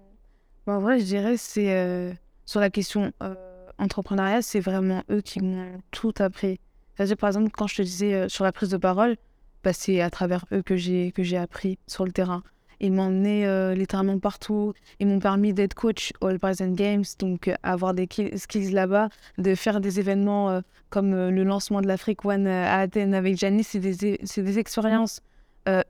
Bah, 0.67 0.73
en 0.73 0.79
vrai, 0.79 0.99
je 0.99 1.05
dirais 1.05 1.37
c'est 1.37 2.15
sur 2.45 2.59
la 2.59 2.69
question 2.69 3.13
euh, 3.23 3.35
entrepreneuriat, 3.77 4.41
c'est 4.41 4.59
vraiment 4.59 5.03
eux 5.09 5.21
qui 5.21 5.39
m'ont 5.41 5.79
tout 5.91 6.13
appris. 6.19 6.59
C'est-à-dire, 6.95 7.17
par 7.17 7.29
exemple, 7.29 7.49
quand 7.51 7.67
je 7.67 7.77
te 7.77 7.81
disais 7.81 8.27
sur 8.27 8.43
la 8.43 8.51
prise 8.51 8.69
de 8.69 8.77
parole, 8.77 9.15
bah, 9.63 9.73
c'est 9.73 10.01
à 10.01 10.09
travers 10.09 10.45
eux 10.51 10.61
que 10.61 10.75
j'ai 10.75 11.11
que 11.11 11.23
j'ai 11.23 11.37
appris 11.37 11.77
sur 11.87 12.05
le 12.05 12.11
terrain. 12.11 12.43
Ils 12.83 12.99
emmené 12.99 13.45
euh, 13.45 13.75
littéralement 13.75 14.17
partout. 14.17 14.73
Ils 14.99 15.05
m'ont 15.07 15.19
permis 15.19 15.53
d'être 15.53 15.75
coach 15.75 16.11
All 16.21 16.39
Present 16.39 16.73
Games, 16.73 17.03
donc 17.19 17.47
euh, 17.47 17.53
avoir 17.61 17.93
des 17.93 18.07
ki- 18.07 18.37
skills 18.37 18.71
là-bas, 18.71 19.09
de 19.37 19.53
faire 19.55 19.79
des 19.79 19.99
événements 19.99 20.49
euh, 20.49 20.61
comme 20.89 21.13
euh, 21.13 21.29
le 21.29 21.43
lancement 21.43 21.79
de 21.81 21.87
l'Afrique 21.87 22.25
One 22.25 22.47
à 22.47 22.79
Athènes 22.79 23.13
avec 23.13 23.37
Janice. 23.37 23.69
C'est 23.69 23.79
des, 23.79 24.17
des 24.17 24.59
expériences 24.59 25.21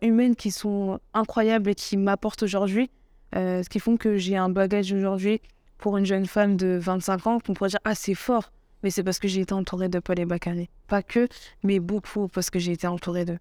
humaines 0.01 0.35
qui 0.35 0.51
sont 0.51 0.99
incroyables 1.13 1.69
et 1.69 1.75
qui 1.75 1.95
m'apportent 1.95 2.43
aujourd'hui, 2.43 2.89
ce 3.33 3.67
qui 3.69 3.79
font 3.79 3.95
que 3.95 4.17
j'ai 4.17 4.35
un 4.35 4.49
bagage 4.49 4.91
aujourd'hui 4.91 5.39
pour 5.77 5.95
une 5.97 6.05
jeune 6.05 6.25
femme 6.25 6.57
de 6.57 6.77
25 6.79 7.27
ans 7.27 7.39
qu'on 7.39 7.53
pourrait 7.53 7.69
dire 7.69 7.79
ah 7.85 7.95
c'est 7.95 8.13
fort, 8.13 8.51
mais 8.83 8.89
c'est 8.89 9.01
parce 9.01 9.17
que 9.17 9.29
j'ai 9.29 9.39
été 9.39 9.53
entourée 9.53 9.87
de 9.87 9.99
Paul 9.99 10.19
et 10.19 10.25
Bakary. 10.25 10.69
Pas 10.87 11.01
que, 11.03 11.29
mais 11.63 11.79
beaucoup 11.79 12.27
parce 12.27 12.49
que 12.49 12.59
j'ai 12.59 12.73
été 12.73 12.85
entourée 12.85 13.23
d'eux. 13.23 13.37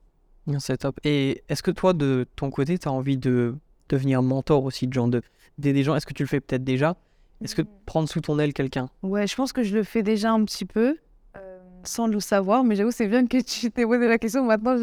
C'est 0.58 0.78
top. 0.78 0.98
Et 1.04 1.42
est-ce 1.48 1.62
que 1.62 1.70
toi, 1.70 1.92
de 1.92 2.26
ton 2.36 2.50
côté, 2.50 2.78
tu 2.78 2.88
as 2.88 2.92
envie 2.92 3.16
de 3.16 3.54
devenir 3.88 4.22
mentor 4.22 4.64
aussi 4.64 4.86
de 4.86 4.92
gens, 4.92 5.08
de- 5.08 5.22
d'aider 5.58 5.80
des 5.80 5.84
gens? 5.84 5.94
Est-ce 5.94 6.06
que 6.06 6.14
tu 6.14 6.22
le 6.22 6.28
fais 6.28 6.40
peut-être 6.40 6.64
déjà? 6.64 6.96
Est-ce 7.42 7.54
que 7.54 7.62
prendre 7.86 8.08
sous 8.08 8.20
ton 8.20 8.38
aile 8.38 8.52
quelqu'un? 8.52 8.88
Ouais, 9.02 9.26
je 9.26 9.34
pense 9.34 9.52
que 9.52 9.62
je 9.62 9.74
le 9.74 9.82
fais 9.82 10.02
déjà 10.02 10.32
un 10.32 10.44
petit 10.44 10.64
peu, 10.64 10.98
euh, 11.36 11.58
sans 11.84 12.06
le 12.06 12.20
savoir, 12.20 12.64
mais 12.64 12.76
j'avoue, 12.76 12.90
c'est 12.90 13.06
bien 13.06 13.26
que 13.26 13.40
tu 13.40 13.70
t'aies 13.70 13.86
posé 13.86 14.08
la 14.08 14.18
question, 14.18 14.44
maintenant 14.44 14.76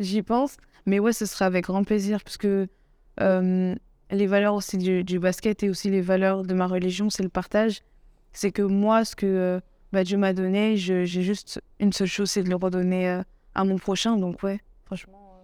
j'y 0.00 0.22
pense. 0.22 0.56
Mais 0.86 0.98
ouais, 0.98 1.12
ce 1.12 1.26
sera 1.26 1.46
avec 1.46 1.66
grand 1.66 1.84
plaisir, 1.84 2.22
parce 2.24 2.36
que 2.36 2.66
euh, 3.20 3.74
les 4.10 4.26
valeurs 4.26 4.54
aussi 4.54 4.76
du, 4.76 5.04
du 5.04 5.18
basket 5.18 5.62
et 5.62 5.70
aussi 5.70 5.88
les 5.88 6.00
valeurs 6.00 6.42
de 6.42 6.54
ma 6.54 6.66
religion, 6.66 7.08
c'est 7.08 7.22
le 7.22 7.28
partage. 7.28 7.82
C'est 8.32 8.50
que 8.50 8.62
moi, 8.62 9.04
ce 9.04 9.14
que 9.14 9.26
euh, 9.26 9.60
bah, 9.92 10.04
Dieu 10.04 10.18
m'a 10.18 10.32
donné, 10.32 10.76
j'ai 10.76 11.06
juste 11.06 11.62
une 11.78 11.92
seule 11.92 12.08
chose, 12.08 12.30
c'est 12.30 12.42
de 12.42 12.48
le 12.48 12.56
redonner 12.56 13.08
euh, 13.08 13.22
à 13.54 13.64
mon 13.64 13.76
prochain. 13.78 14.16
Donc 14.16 14.42
ouais, 14.42 14.60
franchement, 14.92 15.38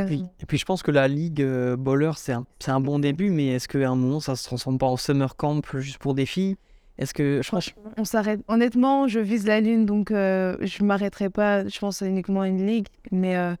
euh. 0.00 0.06
Oui. 0.08 0.24
Et 0.40 0.46
puis 0.46 0.58
je 0.58 0.64
pense 0.64 0.82
que 0.82 0.90
la 0.90 1.08
ligue 1.08 1.42
euh, 1.42 1.76
bowler, 1.76 2.12
c'est 2.16 2.32
un, 2.32 2.44
c'est 2.58 2.70
un 2.70 2.80
bon 2.80 2.98
début, 2.98 3.30
mais 3.30 3.48
est-ce 3.48 3.68
qu'à 3.68 3.88
un 3.88 3.96
moment, 3.96 4.20
ça 4.20 4.36
se 4.36 4.44
transforme 4.44 4.78
pas 4.78 4.86
en 4.86 4.96
summer 4.96 5.36
camp 5.36 5.60
juste 5.74 5.98
pour 5.98 6.14
des 6.14 6.26
filles? 6.26 6.56
Est-ce 6.98 7.14
que 7.14 7.40
je 7.42 7.50
pense 7.50 7.70
On 7.96 8.04
s'arrête. 8.04 8.40
Honnêtement, 8.48 9.06
je 9.06 9.20
vise 9.20 9.46
la 9.46 9.60
lune, 9.60 9.86
donc 9.86 10.10
euh, 10.10 10.56
je 10.60 10.82
m'arrêterai 10.82 11.30
pas. 11.30 11.66
Je 11.66 11.78
pense 11.78 12.02
à 12.02 12.06
uniquement 12.06 12.42
une 12.42 12.66
ligue, 12.66 12.88
mais 13.12 13.36
euh, 13.36 13.54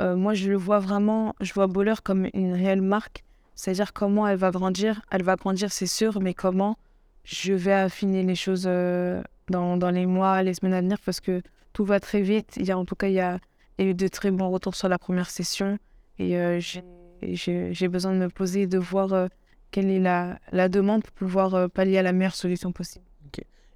euh, 0.00 0.14
moi 0.16 0.34
je 0.34 0.50
le 0.50 0.56
vois 0.56 0.78
vraiment. 0.78 1.34
Je 1.40 1.52
vois 1.54 1.66
Bowler 1.66 1.94
comme 2.04 2.28
une 2.34 2.52
réelle 2.52 2.82
marque. 2.82 3.24
C'est-à-dire 3.54 3.94
comment 3.94 4.26
elle 4.26 4.38
va 4.38 4.50
grandir. 4.50 5.02
Elle 5.10 5.22
va 5.22 5.36
grandir, 5.36 5.72
c'est 5.72 5.86
sûr, 5.86 6.20
mais 6.20 6.34
comment 6.34 6.76
je 7.24 7.54
vais 7.54 7.72
affiner 7.72 8.22
les 8.22 8.34
choses 8.34 8.64
dans, 8.64 9.76
dans 9.76 9.90
les 9.90 10.06
mois, 10.06 10.42
les 10.42 10.54
semaines 10.54 10.74
à 10.74 10.80
venir, 10.80 10.98
parce 11.04 11.20
que 11.20 11.42
tout 11.72 11.84
va 11.84 12.00
très 12.00 12.20
vite. 12.20 12.54
Il 12.56 12.66
y 12.66 12.72
a 12.72 12.78
en 12.78 12.84
tout 12.84 12.94
cas 12.94 13.08
il 13.08 13.14
y 13.14 13.20
a, 13.20 13.38
y 13.84 13.86
a 13.88 13.90
eu 13.90 13.94
de 13.94 14.08
très 14.08 14.30
bons 14.30 14.50
retours 14.50 14.74
sur 14.74 14.88
la 14.88 14.98
première 14.98 15.30
session, 15.30 15.78
et 16.18 16.36
euh, 16.36 16.60
j'ai- 16.60 17.88
besoin 17.88 18.12
de 18.12 18.18
me 18.18 18.28
poser 18.28 18.62
et 18.62 18.66
de 18.66 18.78
voir 18.78 19.12
euh, 19.12 19.26
quelle 19.70 19.90
est 19.90 20.00
la, 20.00 20.38
la 20.52 20.68
demande 20.68 21.02
pour 21.02 21.12
pouvoir 21.12 21.54
euh, 21.54 21.68
pallier 21.68 21.98
à 21.98 22.02
la 22.02 22.12
meilleure 22.12 22.34
solution 22.34 22.72
possible. 22.72 23.04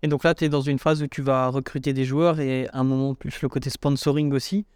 Et 0.02 0.08
donc 0.08 0.24
là, 0.24 0.34
tu 0.34 0.44
es 0.44 0.48
dans 0.48 0.60
une 0.60 0.78
phase 0.78 1.02
où 1.02 1.06
tu 1.06 1.22
vas 1.22 1.48
recruter 1.48 1.92
des 1.94 2.04
joueurs 2.04 2.38
et 2.38 2.68
à 2.68 2.78
un 2.80 2.84
moment 2.84 3.14
plus 3.14 3.40
le 3.42 3.48
côté 3.48 3.70
sponsoring 3.70 4.32
aussi. 4.32 4.66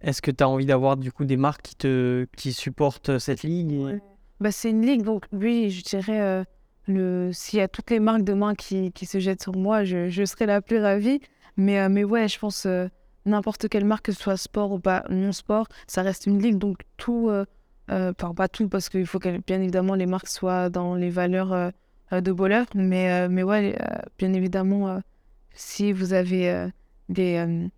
Est-ce 0.00 0.20
que 0.20 0.32
tu 0.32 0.42
as 0.42 0.48
envie 0.48 0.66
d'avoir 0.66 0.96
du 0.96 1.12
coup 1.12 1.24
des 1.24 1.36
marques 1.36 1.62
qui 1.62 1.76
te 1.76 2.26
qui 2.36 2.52
supportent 2.52 3.18
cette 3.18 3.44
ligue 3.44 4.00
Bah, 4.40 4.50
c'est 4.50 4.70
une 4.70 4.84
ligue, 4.84 5.02
donc 5.02 5.24
oui, 5.32 5.70
je 5.70 5.82
dirais, 5.84 6.44
le... 6.86 7.30
s'il 7.32 7.60
y 7.60 7.62
a 7.62 7.68
toutes 7.68 7.90
les 7.90 8.00
marques 8.00 8.24
demain 8.24 8.54
qui, 8.56 8.90
qui 8.92 9.06
se 9.06 9.20
jettent 9.20 9.42
sur 9.42 9.56
moi, 9.56 9.84
je, 9.84 10.08
je 10.08 10.24
serai 10.24 10.46
la 10.46 10.60
plus 10.60 10.78
ravie. 10.80 11.20
Mais, 11.56 11.80
euh, 11.80 11.88
mais 11.88 12.04
ouais, 12.04 12.28
je 12.28 12.38
pense 12.38 12.66
euh, 12.66 12.88
n'importe 13.28 13.68
quelle 13.68 13.84
marque, 13.84 14.06
que 14.06 14.12
ce 14.12 14.20
soit 14.20 14.36
sport 14.36 14.72
ou 14.72 14.78
pas 14.78 15.04
non-sport, 15.10 15.68
ça 15.86 16.02
reste 16.02 16.26
une 16.26 16.42
ligue, 16.42 16.58
donc 16.58 16.78
tout, 16.96 17.28
euh, 17.28 17.44
euh, 17.90 18.12
enfin 18.18 18.34
pas 18.34 18.48
tout, 18.48 18.68
parce 18.68 18.88
qu'il 18.88 19.06
faut 19.06 19.18
que 19.18 19.38
bien 19.46 19.60
évidemment 19.60 19.94
les 19.94 20.06
marques 20.06 20.28
soient 20.28 20.70
dans 20.70 20.94
les 20.94 21.10
valeurs 21.10 21.52
euh, 21.52 21.70
euh, 22.12 22.20
de 22.20 22.32
bowler, 22.32 22.64
mais, 22.74 23.28
mais 23.28 23.42
ouais, 23.42 23.78
bien 24.18 24.32
évidemment, 24.32 25.00
si 25.52 25.92
vous 25.92 26.12
avez 26.12 26.68
des, 27.08 27.68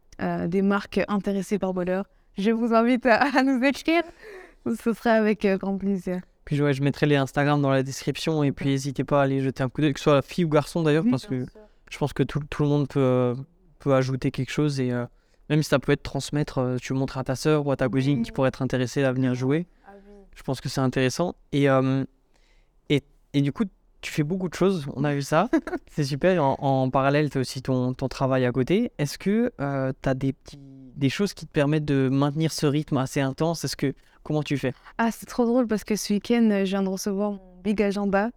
des 0.47 0.63
marques 0.63 1.01
intéressées 1.09 1.59
par 1.59 1.75
bowler, 1.75 2.03
je 2.39 2.51
vous 2.51 2.73
invite 2.75 3.07
à, 3.07 3.21
à 3.37 3.43
nous 3.43 3.63
écrire. 3.65 4.03
Ce 4.67 4.93
serait 4.93 5.11
avec 5.11 5.47
grand 5.59 5.79
plaisir. 5.79 6.21
Puis 6.45 6.61
ouais, 6.61 6.73
je 6.73 6.83
mettrai 6.83 7.07
les 7.07 7.17
Instagram 7.17 7.61
dans 7.61 7.71
la 7.71 7.83
description 7.83 8.43
et 8.45 8.53
puis 8.53 8.69
n'hésitez 8.69 9.05
pas 9.05 9.21
à 9.21 9.25
aller 9.25 9.41
jeter 9.41 9.63
un 9.63 9.69
coup 9.69 9.81
d'œil, 9.81 9.93
que 9.93 10.01
ce 10.01 10.05
soit 10.05 10.23
fille 10.23 10.45
ou 10.45 10.49
garçon 10.49 10.83
d'ailleurs, 10.83 11.05
parce 11.11 11.27
que 11.27 11.45
je 11.91 11.99
pense 11.99 12.13
que 12.13 12.23
tout, 12.23 12.41
tout 12.51 12.63
le 12.63 12.69
monde 12.69 12.89
peut, 12.89 13.35
peut 13.79 13.95
ajouter 13.95 14.31
quelque 14.31 14.53
chose 14.53 14.79
et 14.81 14.93
même 15.51 15.63
si 15.63 15.69
ça 15.69 15.79
peut 15.79 15.93
être 15.93 16.03
transmettre, 16.03 16.59
euh, 16.59 16.77
tu 16.81 16.95
montres 16.95 17.19
à 17.19 17.25
ta 17.25 17.37
sœur 17.37 17.67
ou 17.67 17.73
à 17.73 17.77
ta 17.77 17.89
cousine 17.89 18.23
qui 18.23 18.33
pourrait 18.33 18.49
être 18.49 18.63
intéressée 18.63 19.05
à 19.05 19.13
venir 19.13 19.35
jouer, 19.35 19.67
je 20.35 20.43
pense 20.43 20.63
que 20.63 20.71
c'est 20.71 20.81
intéressant. 20.81 21.35
Et, 21.53 21.69
euh, 21.69 22.05
et, 22.89 23.03
et 23.35 23.43
du 23.43 23.53
coup, 23.53 23.65
tu 24.01 24.11
fais 24.11 24.23
beaucoup 24.23 24.49
de 24.49 24.55
choses, 24.55 24.87
on 24.97 25.05
a 25.05 25.13
vu 25.13 25.21
ça, 25.21 25.51
c'est 25.91 26.05
super. 26.05 26.43
En, 26.43 26.57
en 26.61 26.89
parallèle, 26.89 27.29
tu 27.29 27.37
as 27.37 27.41
aussi 27.43 27.61
ton, 27.61 27.93
ton 27.93 28.09
travail 28.09 28.47
à 28.47 28.53
côté. 28.53 28.93
Est-ce 28.97 29.19
que 29.19 29.53
tu 29.59 30.09
as 30.09 30.15
des, 30.15 30.33
petits, 30.33 30.59
des 30.97 31.11
choses 31.11 31.35
qui 31.35 31.45
te 31.45 31.53
permettent 31.53 31.85
de 31.85 32.09
maintenir 32.09 32.53
ce 32.53 32.65
rythme 32.65 32.97
assez 32.97 33.21
intense? 33.21 33.65
Est-ce 33.65 33.77
que 33.77 33.93
Comment 34.23 34.43
tu 34.43 34.59
fais? 34.59 34.75
Ah, 34.99 35.11
c'est 35.11 35.27
trop 35.27 35.47
drôle 35.47 35.67
parce 35.67 35.85
que 35.85 35.97
ce 35.97 36.13
week-end, 36.13 36.49
euh, 36.51 36.65
je 36.65 36.71
viens 36.71 36.83
de 36.83 36.89
recevoir 36.89 37.33
mon 37.33 37.41
big 37.63 37.81
agenda. 37.83 38.31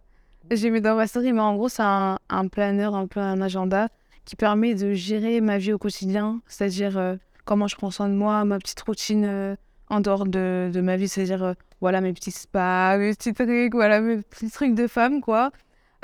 J'ai 0.50 0.70
mis 0.70 0.80
dans 0.80 0.94
ma 0.96 1.06
story, 1.06 1.32
mais 1.32 1.40
en 1.40 1.54
gros, 1.54 1.68
c'est 1.68 1.82
un, 1.82 2.18
un 2.28 2.48
planeur, 2.48 2.94
un 2.94 3.06
peu 3.06 3.20
un 3.20 3.40
agenda 3.40 3.88
qui 4.24 4.36
permet 4.36 4.74
de 4.74 4.92
gérer 4.92 5.40
ma 5.40 5.58
vie 5.58 5.72
au 5.72 5.78
quotidien, 5.78 6.40
c'est-à-dire 6.46 6.96
euh, 6.96 7.16
comment 7.44 7.66
je 7.66 7.76
prends 7.76 7.90
soin 7.90 8.08
de 8.08 8.14
moi, 8.14 8.44
ma 8.44 8.58
petite 8.58 8.80
routine 8.80 9.24
euh, 9.24 9.56
en 9.88 10.00
dehors 10.00 10.26
de, 10.26 10.70
de 10.72 10.80
ma 10.80 10.96
vie, 10.96 11.08
c'est-à-dire 11.08 11.42
euh, 11.44 11.52
voilà 11.80 12.00
mes 12.00 12.12
petits 12.12 12.30
spas, 12.30 12.96
mes 12.96 13.14
petits 13.14 13.34
trucs, 13.34 13.74
voilà 13.74 14.00
mes 14.00 14.22
petits 14.22 14.50
trucs 14.50 14.74
de 14.74 14.86
femme, 14.86 15.20
quoi. 15.20 15.50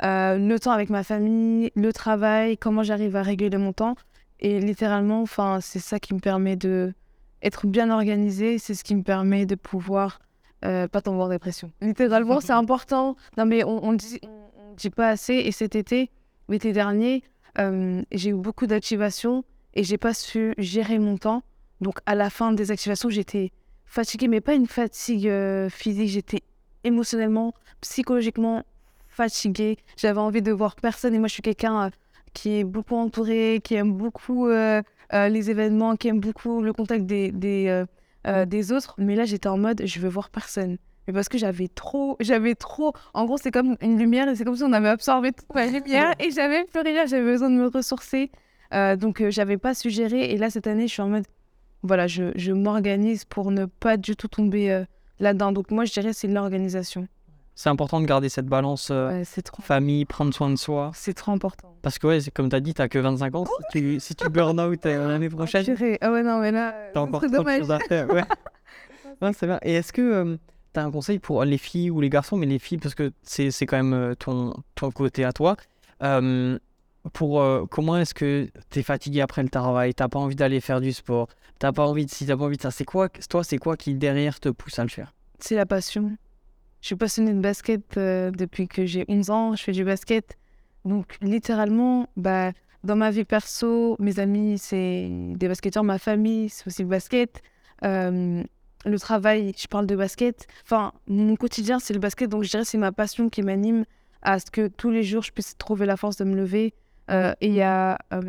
Le 0.03 0.57
temps 0.57 0.71
avec 0.71 0.89
ma 0.89 1.03
famille, 1.03 1.71
le 1.75 1.93
travail, 1.93 2.57
comment 2.57 2.81
j'arrive 2.81 3.15
à 3.15 3.21
réguler 3.21 3.57
mon 3.57 3.71
temps. 3.71 3.95
Et 4.39 4.59
littéralement, 4.59 5.21
enfin, 5.21 5.59
c'est 5.61 5.79
ça 5.79 5.99
qui 5.99 6.15
me 6.15 6.19
permet 6.19 6.55
de 6.55 6.93
être 7.43 7.67
bien 7.67 7.91
organisée, 7.91 8.57
c'est 8.57 8.73
ce 8.73 8.83
qui 8.83 8.95
me 8.95 9.03
permet 9.03 9.45
de 9.45 9.53
pouvoir 9.53 10.19
pas 10.61 11.01
tomber 11.03 11.21
en 11.21 11.29
dépression. 11.29 11.71
Littéralement, 11.81 12.39
c'est 12.41 12.51
important. 12.51 13.15
Non, 13.37 13.45
mais 13.45 13.63
on, 13.63 13.83
on 13.83 13.93
dit, 13.93 14.19
on 14.23 14.73
dit 14.75 14.89
pas 14.89 15.09
assez. 15.09 15.35
Et 15.35 15.51
cet 15.51 15.75
été, 15.75 16.09
l'été 16.49 16.73
dernier, 16.73 17.23
euh, 17.59 18.01
j'ai 18.11 18.29
eu 18.31 18.33
beaucoup 18.33 18.67
d'activations 18.67 19.43
et 19.73 19.83
j'ai 19.83 19.97
pas 19.97 20.13
su 20.13 20.53
gérer 20.57 20.99
mon 20.99 21.17
temps. 21.17 21.43
Donc, 21.79 21.99
à 22.05 22.15
la 22.15 22.29
fin 22.29 22.51
des 22.51 22.71
activations, 22.71 23.09
j'étais 23.09 23.51
fatiguée, 23.85 24.27
mais 24.27 24.41
pas 24.41 24.53
une 24.53 24.67
fatigue 24.67 25.27
euh, 25.27 25.69
physique. 25.69 26.09
J'étais 26.09 26.41
émotionnellement, 26.83 27.53
psychologiquement 27.81 28.63
fatiguée. 29.09 29.77
J'avais 29.97 30.19
envie 30.19 30.41
de 30.41 30.51
voir 30.51 30.75
personne. 30.75 31.13
Et 31.13 31.19
moi, 31.19 31.27
je 31.27 31.33
suis 31.33 31.41
quelqu'un 31.41 31.87
euh, 31.87 31.89
qui 32.33 32.59
est 32.59 32.63
beaucoup 32.63 32.95
entouré, 32.95 33.59
qui 33.63 33.75
aime 33.75 33.93
beaucoup 33.93 34.47
les 34.47 35.49
événements, 35.49 35.97
qui 35.97 36.07
aime 36.07 36.21
beaucoup 36.21 36.61
le 36.61 36.71
contact 36.71 37.05
des, 37.05 37.31
des, 37.33 37.85
euh, 38.27 38.45
des 38.45 38.71
autres. 38.71 38.93
Mais 38.97 39.15
là, 39.15 39.25
j'étais 39.25 39.49
en 39.49 39.57
mode, 39.57 39.81
je 39.85 39.99
veux 39.99 40.09
voir 40.09 40.29
personne. 40.29 40.77
Mais 41.07 41.13
parce 41.13 41.29
que 41.29 41.37
j'avais 41.37 41.67
trop, 41.67 42.15
j'avais 42.19 42.55
trop. 42.55 42.93
En 43.13 43.25
gros, 43.25 43.37
c'est 43.37 43.51
comme 43.51 43.75
une 43.81 43.97
lumière 43.97 44.29
et 44.29 44.35
c'est 44.35 44.43
comme 44.45 44.55
si 44.55 44.63
on 44.63 44.73
avait 44.73 44.89
absorbé 44.89 45.31
toute 45.31 45.53
ma 45.55 45.65
lumière 45.65 46.13
et 46.19 46.31
j'avais 46.31 46.63
plus 46.65 46.81
rien. 46.81 47.05
J'avais 47.05 47.23
besoin 47.25 47.49
de 47.49 47.55
me 47.55 47.67
ressourcer. 47.67 48.31
Euh, 48.73 48.95
donc, 48.95 49.19
euh, 49.21 49.31
j'avais 49.31 49.57
pas 49.57 49.73
su 49.73 49.89
gérer. 49.89 50.31
Et 50.31 50.37
là, 50.37 50.49
cette 50.49 50.67
année, 50.67 50.87
je 50.87 50.93
suis 50.93 51.01
en 51.01 51.09
mode, 51.09 51.25
voilà, 51.83 52.07
je, 52.07 52.31
je 52.35 52.51
m'organise 52.51 53.25
pour 53.25 53.51
ne 53.51 53.65
pas 53.65 53.97
du 53.97 54.15
tout 54.15 54.27
tomber 54.27 54.71
euh, 54.71 54.85
là-dedans. 55.19 55.51
Donc, 55.51 55.71
moi, 55.71 55.85
je 55.85 55.91
dirais, 55.93 56.13
c'est 56.13 56.27
l'organisation. 56.27 57.07
C'est 57.53 57.69
important 57.69 57.99
de 57.99 58.05
garder 58.05 58.29
cette 58.29 58.45
balance 58.45 58.89
euh, 58.91 59.09
Ouais, 59.09 59.41
trop, 59.43 59.61
famille, 59.61 60.05
prendre 60.05 60.33
soin 60.33 60.49
de 60.49 60.55
soi. 60.55 60.91
c'est 60.95 61.13
trop 61.13 61.31
important. 61.33 61.75
Parce 61.81 61.99
que, 61.99 62.07
ouais, 62.07 62.19
comme 62.33 62.47
tu 62.49 62.55
as 62.55 62.59
dit, 62.61 62.73
tu 62.73 62.87
que 62.87 62.97
25 62.99 63.35
ans. 63.35 63.43
Si 63.45 63.51
tu, 63.71 63.99
si 63.99 64.15
tu 64.15 64.29
burn 64.29 64.59
out 64.59 64.85
l'année 64.85 65.29
prochaine, 65.29 65.65
tu 65.65 65.73
Purée. 65.73 65.97
Ah 65.99 66.11
ouais, 66.11 66.23
non, 66.23 66.39
mais 66.39 66.51
là, 66.51 66.69
as 66.95 66.97
euh, 66.97 67.01
encore 67.01 67.21
c'est 67.21 67.27
trop 67.27 67.37
de 67.39 67.43
dommage. 67.43 67.59
choses 67.59 67.71
à 67.71 67.79
faire. 67.79 68.09
Ouais. 68.09 68.23
Ouais, 69.21 69.31
c'est 69.37 69.45
bien. 69.45 69.59
Et 69.61 69.73
est-ce 69.73 69.93
que 69.93 70.39
tu 70.73 70.79
as 70.79 70.83
un 70.83 70.91
conseil 70.91 71.19
pour 71.19 71.43
les 71.43 71.57
filles 71.57 71.89
ou 71.91 72.01
les 72.01 72.09
garçons, 72.09 72.37
mais 72.37 72.45
les 72.45 72.59
filles, 72.59 72.77
parce 72.77 72.95
que 72.95 73.11
c'est 73.23 73.51
quand 73.65 73.77
même 73.77 73.93
euh, 73.93 74.15
ton, 74.15 74.53
ton 74.75 74.91
côté 74.91 75.23
à 75.23 75.33
toi. 75.33 75.55
euh, 76.03 76.57
pour 77.13 77.41
euh, 77.41 77.65
comment 77.69 77.97
est-ce 77.97 78.13
que 78.13 78.47
tu 78.69 78.79
es 78.79 78.83
fatigué 78.83 79.21
après 79.21 79.41
le 79.41 79.49
travail, 79.49 79.93
t'as 79.95 80.07
pas 80.07 80.19
envie 80.19 80.35
d'aller 80.35 80.61
faire 80.61 80.79
du 80.81 80.93
sport, 80.93 81.27
t'as 81.57 81.71
pas 81.71 81.85
envie 81.87 82.05
de 82.05 82.11
si 82.11 82.27
t'as 82.27 82.37
pas 82.37 82.43
envie 82.43 82.57
de 82.57 82.61
ça, 82.61 82.69
c'est 82.69 82.85
quoi, 82.85 83.09
toi, 83.09 83.43
c'est 83.43 83.57
quoi 83.57 83.75
qui 83.75 83.95
derrière 83.95 84.39
te 84.39 84.49
pousse 84.49 84.77
à 84.77 84.83
le 84.83 84.89
faire? 84.89 85.11
C'est 85.39 85.55
la 85.55 85.65
passion. 85.65 86.15
Je 86.81 86.87
suis 86.87 86.95
passionnée 86.95 87.33
de 87.33 87.39
basket 87.39 87.97
depuis 87.97 88.67
que 88.67 88.85
j'ai 88.85 89.05
11 89.07 89.29
ans. 89.31 89.55
Je 89.55 89.63
fais 89.63 89.71
du 89.71 89.83
basket. 89.83 90.37
Donc, 90.85 91.17
littéralement, 91.21 92.07
bah, 92.17 92.51
dans 92.83 92.95
ma 92.95 93.09
vie 93.11 93.23
perso, 93.23 93.95
mes 93.99 94.19
amis, 94.19 94.57
c'est 94.59 95.07
des 95.09 95.47
basketteurs. 95.47 95.83
Ma 95.83 95.97
famille, 95.97 96.49
c'est 96.49 96.67
aussi 96.67 96.83
le 96.83 96.87
basket. 96.87 97.41
Le 98.85 98.99
travail, 98.99 99.53
je 99.57 99.67
parle 99.67 99.85
de 99.85 99.95
basket. 99.95 100.47
Enfin, 100.63 100.93
mon 101.07 101.35
quotidien, 101.35 101.79
c'est 101.79 101.93
le 101.93 101.99
basket, 101.99 102.29
donc 102.29 102.43
je 102.43 102.49
dirais 102.49 102.65
c'est 102.65 102.77
ma 102.77 102.91
passion 102.91 103.29
qui 103.29 103.41
m'anime 103.41 103.85
à 104.21 104.39
ce 104.39 104.45
que 104.51 104.67
tous 104.67 104.91
les 104.91 105.03
jours, 105.03 105.23
je 105.23 105.31
puisse 105.31 105.57
trouver 105.57 105.85
la 105.85 105.97
force 105.97 106.17
de 106.17 106.23
me 106.23 106.35
lever. 106.35 106.73
Euh, 107.09 107.33
et 107.41 107.47
il 107.47 107.53
y 107.53 107.61
a, 107.61 107.97
euh, 108.13 108.21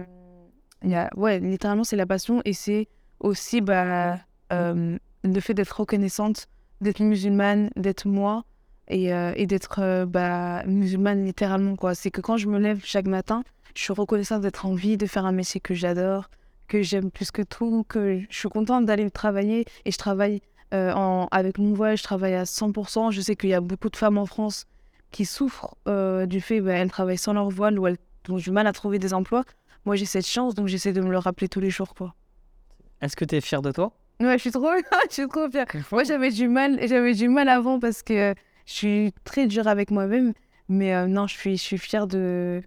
y 0.84 0.94
a, 0.94 1.10
ouais, 1.16 1.38
littéralement, 1.38 1.84
c'est 1.84 1.96
la 1.96 2.06
passion 2.06 2.40
et 2.44 2.52
c'est 2.52 2.88
aussi 3.20 3.60
bah, 3.60 4.18
euh, 4.52 4.96
le 5.22 5.40
fait 5.40 5.54
d'être 5.54 5.80
reconnaissante, 5.80 6.48
d'être 6.80 7.00
musulmane, 7.00 7.70
d'être 7.76 8.06
moi 8.06 8.44
et, 8.88 9.10
et 9.36 9.46
d'être 9.46 10.04
bah, 10.06 10.64
musulmane 10.66 11.24
littéralement. 11.24 11.76
quoi. 11.76 11.94
C'est 11.94 12.10
que 12.10 12.20
quand 12.20 12.36
je 12.36 12.48
me 12.48 12.58
lève 12.58 12.80
chaque 12.84 13.06
matin, 13.06 13.44
je 13.76 13.82
suis 13.82 13.92
reconnaissante 13.92 14.42
d'être 14.42 14.66
en 14.66 14.74
vie, 14.74 14.96
de 14.96 15.06
faire 15.06 15.24
un 15.24 15.32
métier 15.32 15.60
que 15.60 15.74
j'adore, 15.74 16.28
que 16.72 16.80
j'aime 16.80 17.11
plus 17.11 17.30
que 17.30 17.42
tout, 17.42 17.85
que 17.87 18.20
je 18.30 18.38
suis 18.38 18.48
contente 18.48 18.87
d'aller 18.87 19.11
travailler 19.11 19.66
et 19.85 19.90
je 19.90 19.98
travaille 19.98 20.40
euh, 20.72 20.90
en, 20.94 21.28
avec 21.30 21.58
mon 21.58 21.74
voile, 21.74 21.98
je 21.98 22.02
travaille 22.02 22.32
à 22.32 22.44
100%. 22.44 23.12
Je 23.12 23.20
sais 23.20 23.37
qu'il 23.37 23.50
y 23.50 23.54
a 23.54 23.61
beaucoup 23.61 23.90
de 23.90 23.96
femmes 23.96 24.16
en 24.16 24.24
France 24.24 24.64
qui 25.11 25.26
souffrent 25.26 25.76
euh, 25.87 26.24
du 26.24 26.40
fait 26.40 26.62
qu'elles 26.62 26.87
bah, 26.87 26.88
travaillent 26.88 27.18
sans 27.18 27.35
leur 27.35 27.50
voile 27.50 27.78
ou 27.78 27.87
elles 27.87 27.98
ont 28.30 28.37
du 28.37 28.50
mal 28.50 28.66
à 28.66 28.72
trouver 28.72 28.98
des 28.98 29.12
emplois. 29.12 29.44
Moi, 29.85 29.96
j'ai 29.96 30.06
cette 30.06 30.26
chance, 30.26 30.54
donc 30.54 30.68
j'essaie 30.68 30.94
de 30.94 31.02
me 31.02 31.11
le 31.11 31.18
rappeler 31.18 31.46
tous 31.46 31.61
les 31.61 31.68
jours. 31.68 31.92
quoi. 31.92 32.14
Est-ce 33.02 33.16
que 33.16 33.26
tu 33.26 33.37
es 33.37 33.42
fière 33.42 33.61
de 33.61 33.70
toi? 33.70 33.92
Ouais, 34.20 34.38
je 34.38 34.40
suis 34.40 34.50
trop, 34.50 34.70
je 35.11 35.12
suis 35.14 35.28
trop 35.28 35.50
fière. 35.50 35.66
Moi, 35.90 36.04
j'avais 36.04 36.30
du 36.30 36.48
mal, 36.48 36.78
j'avais 36.88 37.12
du 37.12 37.28
mal 37.28 37.50
avant 37.50 37.80
parce 37.80 38.02
que 38.02 38.35
je 38.64 38.72
suis 38.72 39.14
très 39.24 39.46
dure 39.46 39.68
avec 39.68 39.90
moi-même. 39.90 40.32
Mais 40.70 40.94
euh, 40.94 41.06
non, 41.06 41.26
je 41.26 41.35
suis, 41.35 41.58
je 41.58 41.62
suis 41.62 41.76
fière 41.76 42.06
de, 42.06 42.62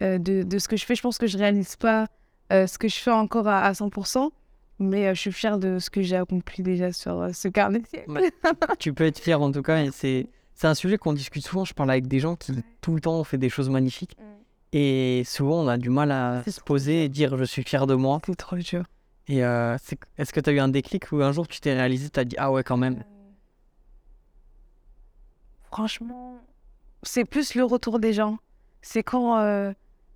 de, 0.00 0.42
de, 0.42 0.58
ce 0.58 0.66
que 0.66 0.76
je 0.76 0.84
fais. 0.84 0.96
Je 0.96 1.02
pense 1.02 1.18
que 1.18 1.28
je 1.28 1.38
réalise 1.38 1.76
pas 1.76 2.08
euh, 2.52 2.66
ce 2.66 2.78
que 2.78 2.88
je 2.88 2.96
fais 2.96 3.10
encore 3.10 3.48
à, 3.48 3.72
100%, 3.72 4.30
mais 4.78 5.06
euh, 5.06 5.14
je 5.14 5.20
suis 5.20 5.32
fière 5.32 5.58
de 5.58 5.78
ce 5.78 5.88
que 5.88 6.02
j'ai 6.02 6.16
accompli 6.16 6.62
déjà 6.62 6.92
sur 6.92 7.20
euh, 7.20 7.32
ce 7.32 7.48
carnet. 7.48 7.82
tu 8.78 8.92
peux 8.92 9.04
être 9.04 9.18
fière 9.18 9.40
en 9.40 9.50
tout 9.50 9.62
cas, 9.62 9.82
et 9.82 9.90
c'est, 9.90 10.28
c'est 10.54 10.66
un 10.66 10.74
sujet 10.74 10.98
qu'on 10.98 11.14
discute 11.14 11.46
souvent. 11.46 11.64
Je 11.64 11.72
parle 11.72 11.90
avec 11.90 12.06
des 12.06 12.20
gens 12.20 12.36
qui 12.36 12.52
tout 12.80 12.94
le 12.94 13.00
temps 13.00 13.18
ont 13.18 13.24
fait 13.24 13.38
des 13.38 13.48
choses 13.48 13.70
magnifiques. 13.70 14.16
Et 14.72 15.22
souvent, 15.24 15.62
on 15.64 15.68
a 15.68 15.78
du 15.78 15.88
mal 15.88 16.10
à 16.10 16.42
se 16.44 16.60
poser 16.60 17.04
et 17.04 17.08
dire 17.08 17.36
je 17.36 17.44
suis 17.44 17.62
fier 17.62 17.86
de 17.86 17.94
moi. 17.94 18.20
C'est 18.26 18.34
trop 18.34 18.56
dur. 18.56 18.84
Et 19.28 19.38
est-ce 19.38 20.32
que 20.32 20.40
tu 20.40 20.50
as 20.50 20.52
eu 20.52 20.58
un 20.58 20.68
déclic 20.68 21.12
où 21.12 21.22
un 21.22 21.30
jour 21.30 21.46
tu 21.46 21.60
t'es 21.60 21.72
réalisé, 21.72 22.10
tu 22.10 22.18
as 22.18 22.24
dit 22.24 22.34
ah 22.38 22.50
ouais, 22.50 22.64
quand 22.64 22.76
même? 22.76 23.04
Franchement, 25.70 26.38
c'est 27.04 27.24
plus 27.24 27.54
le 27.54 27.62
retour 27.64 28.00
des 28.00 28.12
gens. 28.12 28.38
C'est 28.82 29.04
quand 29.04 29.72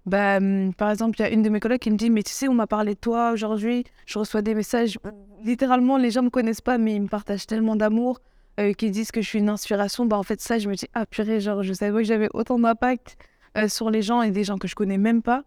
bah, 0.09 0.38
hum, 0.38 0.73
par 0.75 0.90
exemple, 0.90 1.18
il 1.18 1.23
y 1.23 1.25
a 1.27 1.31
une 1.31 1.42
de 1.42 1.49
mes 1.49 1.61
collègues 1.61 1.81
qui 1.81 1.90
me 1.90 1.97
dit 1.97 2.11
Mais 2.11 2.23
tu 2.23 2.33
sais, 2.33 2.49
on 2.49 2.55
m'a 2.55 2.66
parlé 2.66 2.94
de 2.94 3.01
toi 3.01 3.33
aujourd'hui. 3.33 3.85
Je 4.07 4.18
reçois 4.18 4.42
des 4.42 4.55
messages. 4.55 4.99
Littéralement, 5.44 5.97
les 5.97 6.11
gens 6.11 6.21
ne 6.21 6.27
me 6.27 6.31
connaissent 6.31 6.61
pas, 6.61 6.79
mais 6.79 6.94
ils 6.94 7.03
me 7.03 7.09
partagent 7.09 7.47
tellement 7.47 7.77
d'amour, 7.77 8.21
euh, 8.61 8.73
qu'ils 8.73 8.90
disent 8.90 9.12
que 9.12 9.23
je 9.23 9.29
suis 9.29 9.38
une 9.38 9.49
inspiration. 9.49 10.07
Bah, 10.07 10.18
en 10.18 10.23
fait, 10.23 10.40
ça, 10.40 10.59
je 10.59 10.68
me 10.68 10.75
dis 10.75 10.87
Ah 10.94 11.07
purée, 11.07 11.40
genre, 11.40 11.62
je 11.62 11.73
savais 11.73 11.99
que 11.99 12.05
j'avais 12.05 12.29
autant 12.35 12.59
d'impact 12.59 13.16
euh, 13.57 13.68
sur 13.68 13.90
les 13.90 14.03
gens 14.03 14.23
et 14.23 14.31
des 14.31 14.44
gens 14.44 14.59
que 14.59 14.68
je 14.68 14.75
connais 14.75 14.99
même 14.99 15.23
pas. 15.23 15.44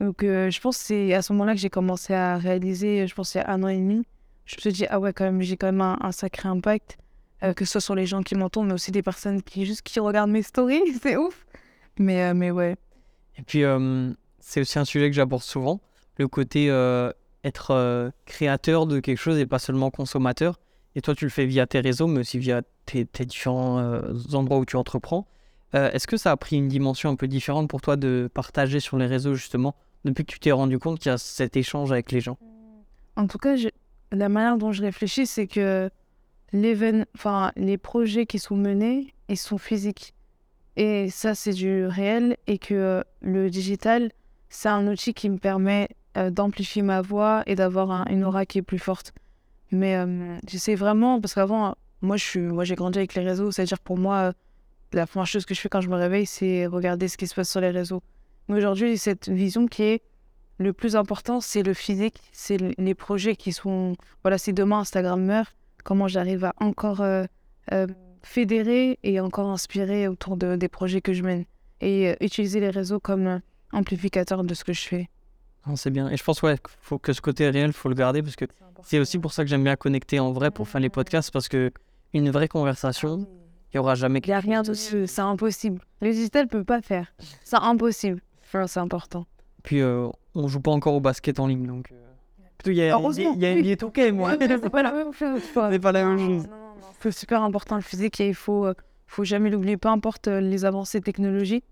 Donc, 0.00 0.22
euh, 0.22 0.50
je 0.50 0.60
pense 0.60 0.78
que 0.78 0.84
c'est 0.84 1.14
à 1.14 1.22
ce 1.22 1.32
moment-là 1.32 1.54
que 1.54 1.60
j'ai 1.60 1.70
commencé 1.70 2.14
à 2.14 2.36
réaliser, 2.36 3.06
je 3.06 3.14
pense, 3.14 3.34
il 3.34 3.38
y 3.38 3.40
a 3.40 3.50
un 3.50 3.62
an 3.62 3.68
et 3.68 3.76
demi. 3.76 4.02
Je 4.46 4.56
me 4.56 4.60
suis 4.60 4.72
dit 4.72 4.86
Ah 4.90 5.00
ouais, 5.00 5.12
quand 5.12 5.24
même, 5.24 5.42
j'ai 5.42 5.56
quand 5.56 5.68
même 5.68 5.80
un, 5.80 6.12
sacré 6.12 6.48
impact, 6.48 6.98
que 7.56 7.64
ce 7.64 7.72
soit 7.72 7.80
sur 7.80 7.94
les 7.94 8.06
gens 8.06 8.22
qui 8.22 8.34
m'entendent, 8.34 8.68
mais 8.68 8.74
aussi 8.74 8.90
des 8.90 9.02
personnes 9.02 9.42
qui 9.42 9.64
juste 9.64 9.82
qui 9.82 10.00
regardent 10.00 10.30
mes 10.30 10.42
stories. 10.42 10.82
c'est 11.02 11.16
ouf. 11.16 11.46
Mais, 11.98 12.32
mais 12.34 12.50
ouais. 12.50 12.76
Et 13.38 13.42
puis, 13.42 13.64
euh, 13.64 14.12
c'est 14.40 14.60
aussi 14.60 14.78
un 14.78 14.84
sujet 14.84 15.08
que 15.08 15.16
j'aborde 15.16 15.42
souvent, 15.42 15.80
le 16.18 16.28
côté 16.28 16.70
euh, 16.70 17.12
être 17.44 17.70
euh, 17.72 18.10
créateur 18.26 18.86
de 18.86 19.00
quelque 19.00 19.18
chose 19.18 19.38
et 19.38 19.46
pas 19.46 19.58
seulement 19.58 19.90
consommateur. 19.90 20.60
Et 20.94 21.00
toi, 21.00 21.14
tu 21.14 21.24
le 21.24 21.30
fais 21.30 21.46
via 21.46 21.66
tes 21.66 21.80
réseaux, 21.80 22.06
mais 22.06 22.20
aussi 22.20 22.38
via 22.38 22.62
tes, 22.84 23.06
différents 23.24 24.02
endroits 24.34 24.58
où 24.58 24.66
tu 24.66 24.76
entreprends. 24.76 25.26
Est-ce 25.72 26.06
que 26.06 26.18
ça 26.18 26.32
a 26.32 26.36
pris 26.36 26.56
une 26.56 26.68
dimension 26.68 27.08
un 27.08 27.16
peu 27.16 27.26
différente 27.26 27.66
pour 27.66 27.80
toi 27.80 27.96
de 27.96 28.28
partager 28.34 28.78
sur 28.78 28.98
les 28.98 29.06
réseaux, 29.06 29.32
justement, 29.32 29.74
depuis 30.04 30.26
que 30.26 30.32
tu 30.32 30.38
t'es 30.38 30.52
rendu 30.52 30.78
compte 30.78 30.98
qu'il 30.98 31.08
y 31.08 31.14
a 31.14 31.16
cet 31.16 31.56
échange 31.56 31.90
avec 31.92 32.12
les 32.12 32.20
gens? 32.20 32.36
En 33.16 33.26
tout 33.26 33.38
cas, 33.38 33.54
la 34.10 34.28
manière 34.28 34.58
dont 34.58 34.72
je 34.72 34.82
réfléchis, 34.82 35.26
c'est 35.26 35.46
que 35.46 35.88
les 36.52 37.78
projets 37.78 38.26
qui 38.26 38.38
sont 38.38 38.56
menés, 38.56 39.14
ils 39.30 39.38
sont 39.38 39.56
physiques. 39.56 40.12
Et 40.76 41.10
ça, 41.10 41.34
c'est 41.34 41.52
du 41.52 41.86
réel 41.86 42.36
et 42.46 42.58
que 42.58 43.04
le 43.20 43.50
digital, 43.50 44.10
c'est 44.48 44.68
un 44.68 44.86
outil 44.86 45.14
qui 45.14 45.28
me 45.28 45.38
permet 45.38 45.88
euh, 46.16 46.30
d'amplifier 46.30 46.82
ma 46.82 47.02
voix 47.02 47.42
et 47.46 47.54
d'avoir 47.54 48.06
une 48.08 48.24
aura 48.24 48.46
qui 48.46 48.58
est 48.58 48.62
plus 48.62 48.78
forte. 48.78 49.12
Mais 49.70 49.96
euh, 49.96 50.36
j'essaie 50.48 50.74
vraiment, 50.74 51.20
parce 51.20 51.34
qu'avant, 51.34 51.74
moi, 52.00 52.16
je 52.16 52.24
suis, 52.24 52.40
moi, 52.40 52.64
j'ai 52.64 52.74
grandi 52.74 52.98
avec 52.98 53.14
les 53.14 53.22
réseaux, 53.22 53.50
c'est-à-dire 53.50 53.78
pour 53.78 53.98
moi, 53.98 54.16
euh, 54.16 54.32
la 54.92 55.06
première 55.06 55.26
chose 55.26 55.44
que 55.44 55.54
je 55.54 55.60
fais 55.60 55.68
quand 55.68 55.80
je 55.80 55.88
me 55.88 55.96
réveille, 55.96 56.26
c'est 56.26 56.66
regarder 56.66 57.08
ce 57.08 57.16
qui 57.16 57.26
se 57.26 57.34
passe 57.34 57.50
sur 57.50 57.60
les 57.60 57.70
réseaux. 57.70 58.02
Mais 58.48 58.56
aujourd'hui, 58.56 58.98
cette 58.98 59.28
vision 59.28 59.66
qui 59.66 59.82
est 59.82 60.02
le 60.58 60.72
plus 60.72 60.96
important, 60.96 61.40
c'est 61.40 61.62
le 61.62 61.74
physique, 61.74 62.20
c'est 62.32 62.58
les 62.78 62.94
projets 62.94 63.36
qui 63.36 63.52
sont, 63.52 63.96
voilà, 64.22 64.36
si 64.36 64.52
demain 64.52 64.80
Instagram 64.80 65.22
meurt, 65.22 65.54
comment 65.84 66.08
j'arrive 66.08 66.44
à 66.44 66.54
encore 66.60 67.02
fédérer 68.22 68.98
et 69.02 69.20
encore 69.20 69.48
inspirer 69.50 70.08
autour 70.08 70.36
de, 70.36 70.56
des 70.56 70.68
projets 70.68 71.00
que 71.00 71.12
je 71.12 71.22
mène 71.22 71.44
et 71.80 72.10
euh, 72.10 72.14
utiliser 72.20 72.60
les 72.60 72.70
réseaux 72.70 73.00
comme 73.00 73.26
euh, 73.26 73.38
amplificateur 73.72 74.44
de 74.44 74.54
ce 74.54 74.64
que 74.64 74.72
je 74.72 74.82
fais. 74.82 75.08
C'est 75.76 75.90
bien. 75.90 76.08
Et 76.08 76.16
je 76.16 76.24
pense 76.24 76.42
ouais, 76.42 76.56
faut 76.80 76.98
que 76.98 77.12
ce 77.12 77.20
côté 77.20 77.48
réel, 77.48 77.72
faut 77.72 77.88
le 77.88 77.94
garder 77.94 78.22
parce 78.22 78.34
que 78.34 78.46
c'est 78.82 78.98
aussi 78.98 79.18
pour 79.18 79.32
ça 79.32 79.44
que 79.44 79.50
j'aime 79.50 79.62
bien 79.62 79.76
connecter 79.76 80.18
en 80.18 80.32
vrai 80.32 80.50
pour 80.50 80.68
faire 80.68 80.80
les 80.80 80.88
podcasts 80.88 81.30
parce 81.30 81.48
que 81.48 81.72
une 82.14 82.30
vraie 82.30 82.48
conversation, 82.48 83.26
ah 83.26 83.32
il 83.72 83.76
n'y 83.76 83.78
aura 83.78 83.94
jamais. 83.94 84.20
Il 84.24 84.28
n'y 84.28 84.34
a 84.34 84.40
rien 84.40 84.62
dessus, 84.62 85.06
c'est 85.06 85.22
impossible. 85.22 85.80
Le 86.00 86.10
digital 86.10 86.44
ne 86.44 86.48
peut 86.48 86.64
pas 86.64 86.82
faire. 86.82 87.14
C'est 87.44 87.56
impossible. 87.56 88.20
c'est 88.66 88.80
important. 88.80 89.24
Puis 89.62 89.80
euh, 89.80 90.08
on 90.34 90.48
joue 90.48 90.60
pas 90.60 90.72
encore 90.72 90.94
au 90.94 91.00
basket 91.00 91.38
en 91.38 91.46
ligne 91.46 91.66
donc. 91.66 91.92
Il 92.66 92.74
y 92.74 92.82
a, 92.82 92.96
il 92.96 93.40
y 93.40 93.44
a 93.44 93.52
une 93.52 93.76
ok 93.82 94.00
moi. 94.12 94.36
c'est 94.38 94.70
pas 94.70 94.82
la 94.82 94.92
même 94.92 95.12
chose. 95.12 95.40
C'est 95.52 95.78
pas 95.80 95.92
la 95.92 96.04
même 96.04 96.18
chose 96.18 96.48
c'est 97.00 97.10
super 97.10 97.42
important 97.42 97.76
le 97.76 97.82
physique 97.82 98.20
et 98.20 98.28
il 98.28 98.34
faut, 98.34 98.66
euh, 98.66 98.74
faut 99.06 99.24
jamais 99.24 99.50
l'oublier, 99.50 99.76
peu 99.76 99.88
importe 99.88 100.28
euh, 100.28 100.40
les 100.40 100.64
avancées 100.64 101.00
technologiques. 101.00 101.64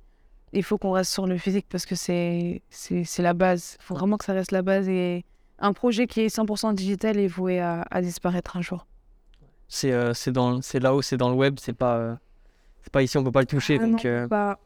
Il 0.52 0.64
faut 0.64 0.78
qu'on 0.78 0.92
reste 0.92 1.12
sur 1.12 1.26
le 1.26 1.38
physique 1.38 1.66
parce 1.68 1.86
que 1.86 1.94
c'est, 1.94 2.62
c'est, 2.70 3.22
la 3.22 3.34
base. 3.34 3.76
Il 3.80 3.84
faut 3.84 3.94
vraiment 3.94 4.16
que 4.16 4.24
ça 4.24 4.32
reste 4.32 4.50
la 4.50 4.62
base. 4.62 4.88
Et 4.88 5.24
un 5.60 5.72
projet 5.72 6.08
qui 6.08 6.22
est 6.22 6.34
100% 6.34 6.74
digital 6.74 7.18
est 7.18 7.28
voué 7.28 7.60
à, 7.60 7.84
disparaître 8.02 8.56
un 8.56 8.62
jour. 8.62 8.86
C'est, 9.68 9.92
euh, 9.92 10.12
c'est, 10.12 10.32
dans, 10.32 10.60
c'est 10.60 10.80
là-haut, 10.80 11.02
c'est 11.02 11.16
dans 11.16 11.30
le 11.30 11.36
web, 11.36 11.58
c'est 11.60 11.72
pas, 11.72 12.18
c'est 12.82 12.92
pas 12.92 13.02
ici, 13.02 13.16
on 13.16 13.22
peut 13.22 13.30
pas 13.30 13.42
le 13.42 13.46
toucher. 13.46 13.78
Ah 13.80 13.86
donc, 13.86 14.04
non, 14.04 14.56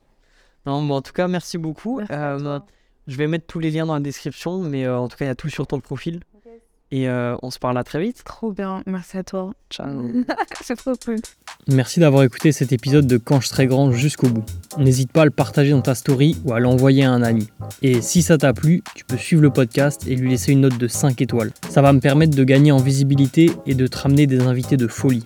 non 0.65 0.83
bon, 0.87 0.95
en 0.95 1.03
tout 1.03 1.13
cas, 1.13 1.29
merci 1.29 1.59
beaucoup. 1.59 2.01
je 2.09 3.17
vais 3.17 3.27
mettre 3.27 3.47
tous 3.47 3.59
les 3.59 3.71
liens 3.71 3.85
dans 3.85 3.95
la 3.95 4.01
description, 4.01 4.61
mais 4.61 4.89
en 4.89 5.09
tout 5.09 5.19
cas, 5.19 5.27
il 5.27 5.29
y 5.29 5.31
a 5.31 5.35
tout 5.35 5.51
sur 5.51 5.67
ton 5.67 5.81
profil. 5.81 6.21
Et 6.95 7.09
euh, 7.09 7.35
on 7.43 7.51
se 7.51 7.59
parle 7.59 7.77
à 7.77 7.83
très 7.83 8.01
vite. 8.01 8.23
Trop 8.25 8.53
bien, 8.53 8.85
merci 8.87 9.19
à 9.19 9.25
toi. 9.25 9.53
Ciao. 9.69 9.89
C'est 10.63 10.77
trop 10.77 10.93
cool. 11.05 11.17
Merci 11.67 11.99
d'avoir 11.99 12.23
écouté 12.23 12.53
cet 12.53 12.73
épisode 12.73 13.09
de 13.09 13.17
Quand 13.17 13.41
je 13.41 13.49
serai 13.49 13.67
grand 13.67 13.91
jusqu'au 13.91 14.29
bout. 14.29 14.45
N'hésite 14.79 15.11
pas 15.11 15.23
à 15.23 15.25
le 15.25 15.33
partager 15.33 15.73
dans 15.73 15.81
ta 15.81 15.97
story 15.97 16.37
ou 16.45 16.53
à 16.53 16.61
l'envoyer 16.61 17.03
à 17.03 17.11
un 17.11 17.25
ami. 17.25 17.49
Et 17.83 18.01
si 18.01 18.23
ça 18.23 18.39
t'a 18.39 18.53
plu, 18.53 18.85
tu 18.95 19.05
peux 19.05 19.17
suivre 19.17 19.43
le 19.43 19.51
podcast 19.51 20.07
et 20.07 20.15
lui 20.15 20.31
laisser 20.31 20.53
une 20.53 20.61
note 20.61 20.79
de 20.79 20.87
5 20.87 21.21
étoiles. 21.21 21.51
Ça 21.69 21.83
va 21.83 21.93
me 21.93 21.99
permettre 21.99 22.37
de 22.37 22.45
gagner 22.45 22.71
en 22.71 22.77
visibilité 22.77 23.51
et 23.67 23.75
de 23.75 23.89
te 23.89 23.99
ramener 23.99 24.29
des 24.29 24.43
invités 24.43 24.77
de 24.77 24.87
folie. 24.87 25.25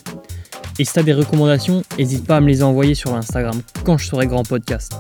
Et 0.79 0.87
si 0.87 0.95
t'as 0.95 1.03
des 1.03 1.13
recommandations, 1.13 1.83
n'hésite 1.99 2.27
pas 2.27 2.39
à 2.39 2.41
me 2.41 2.47
les 2.47 2.63
envoyer 2.63 2.95
sur 2.95 3.13
l'Instagram 3.13 3.61
quand 3.85 3.99
je 3.99 4.07
serai 4.07 4.27
grand 4.27 4.43
podcast. 4.43 4.95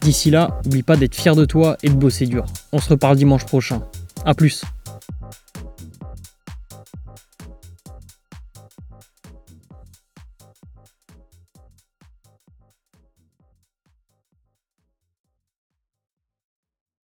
D'ici 0.00 0.32
là, 0.32 0.58
n'oublie 0.64 0.82
pas 0.82 0.96
d'être 0.96 1.14
fier 1.14 1.36
de 1.36 1.44
toi 1.44 1.76
et 1.84 1.88
de 1.88 1.94
bosser 1.94 2.26
dur. 2.26 2.46
On 2.72 2.80
se 2.80 2.88
reparle 2.88 3.16
dimanche 3.16 3.44
prochain. 3.44 3.82
A 4.24 4.34
plus 4.34 4.64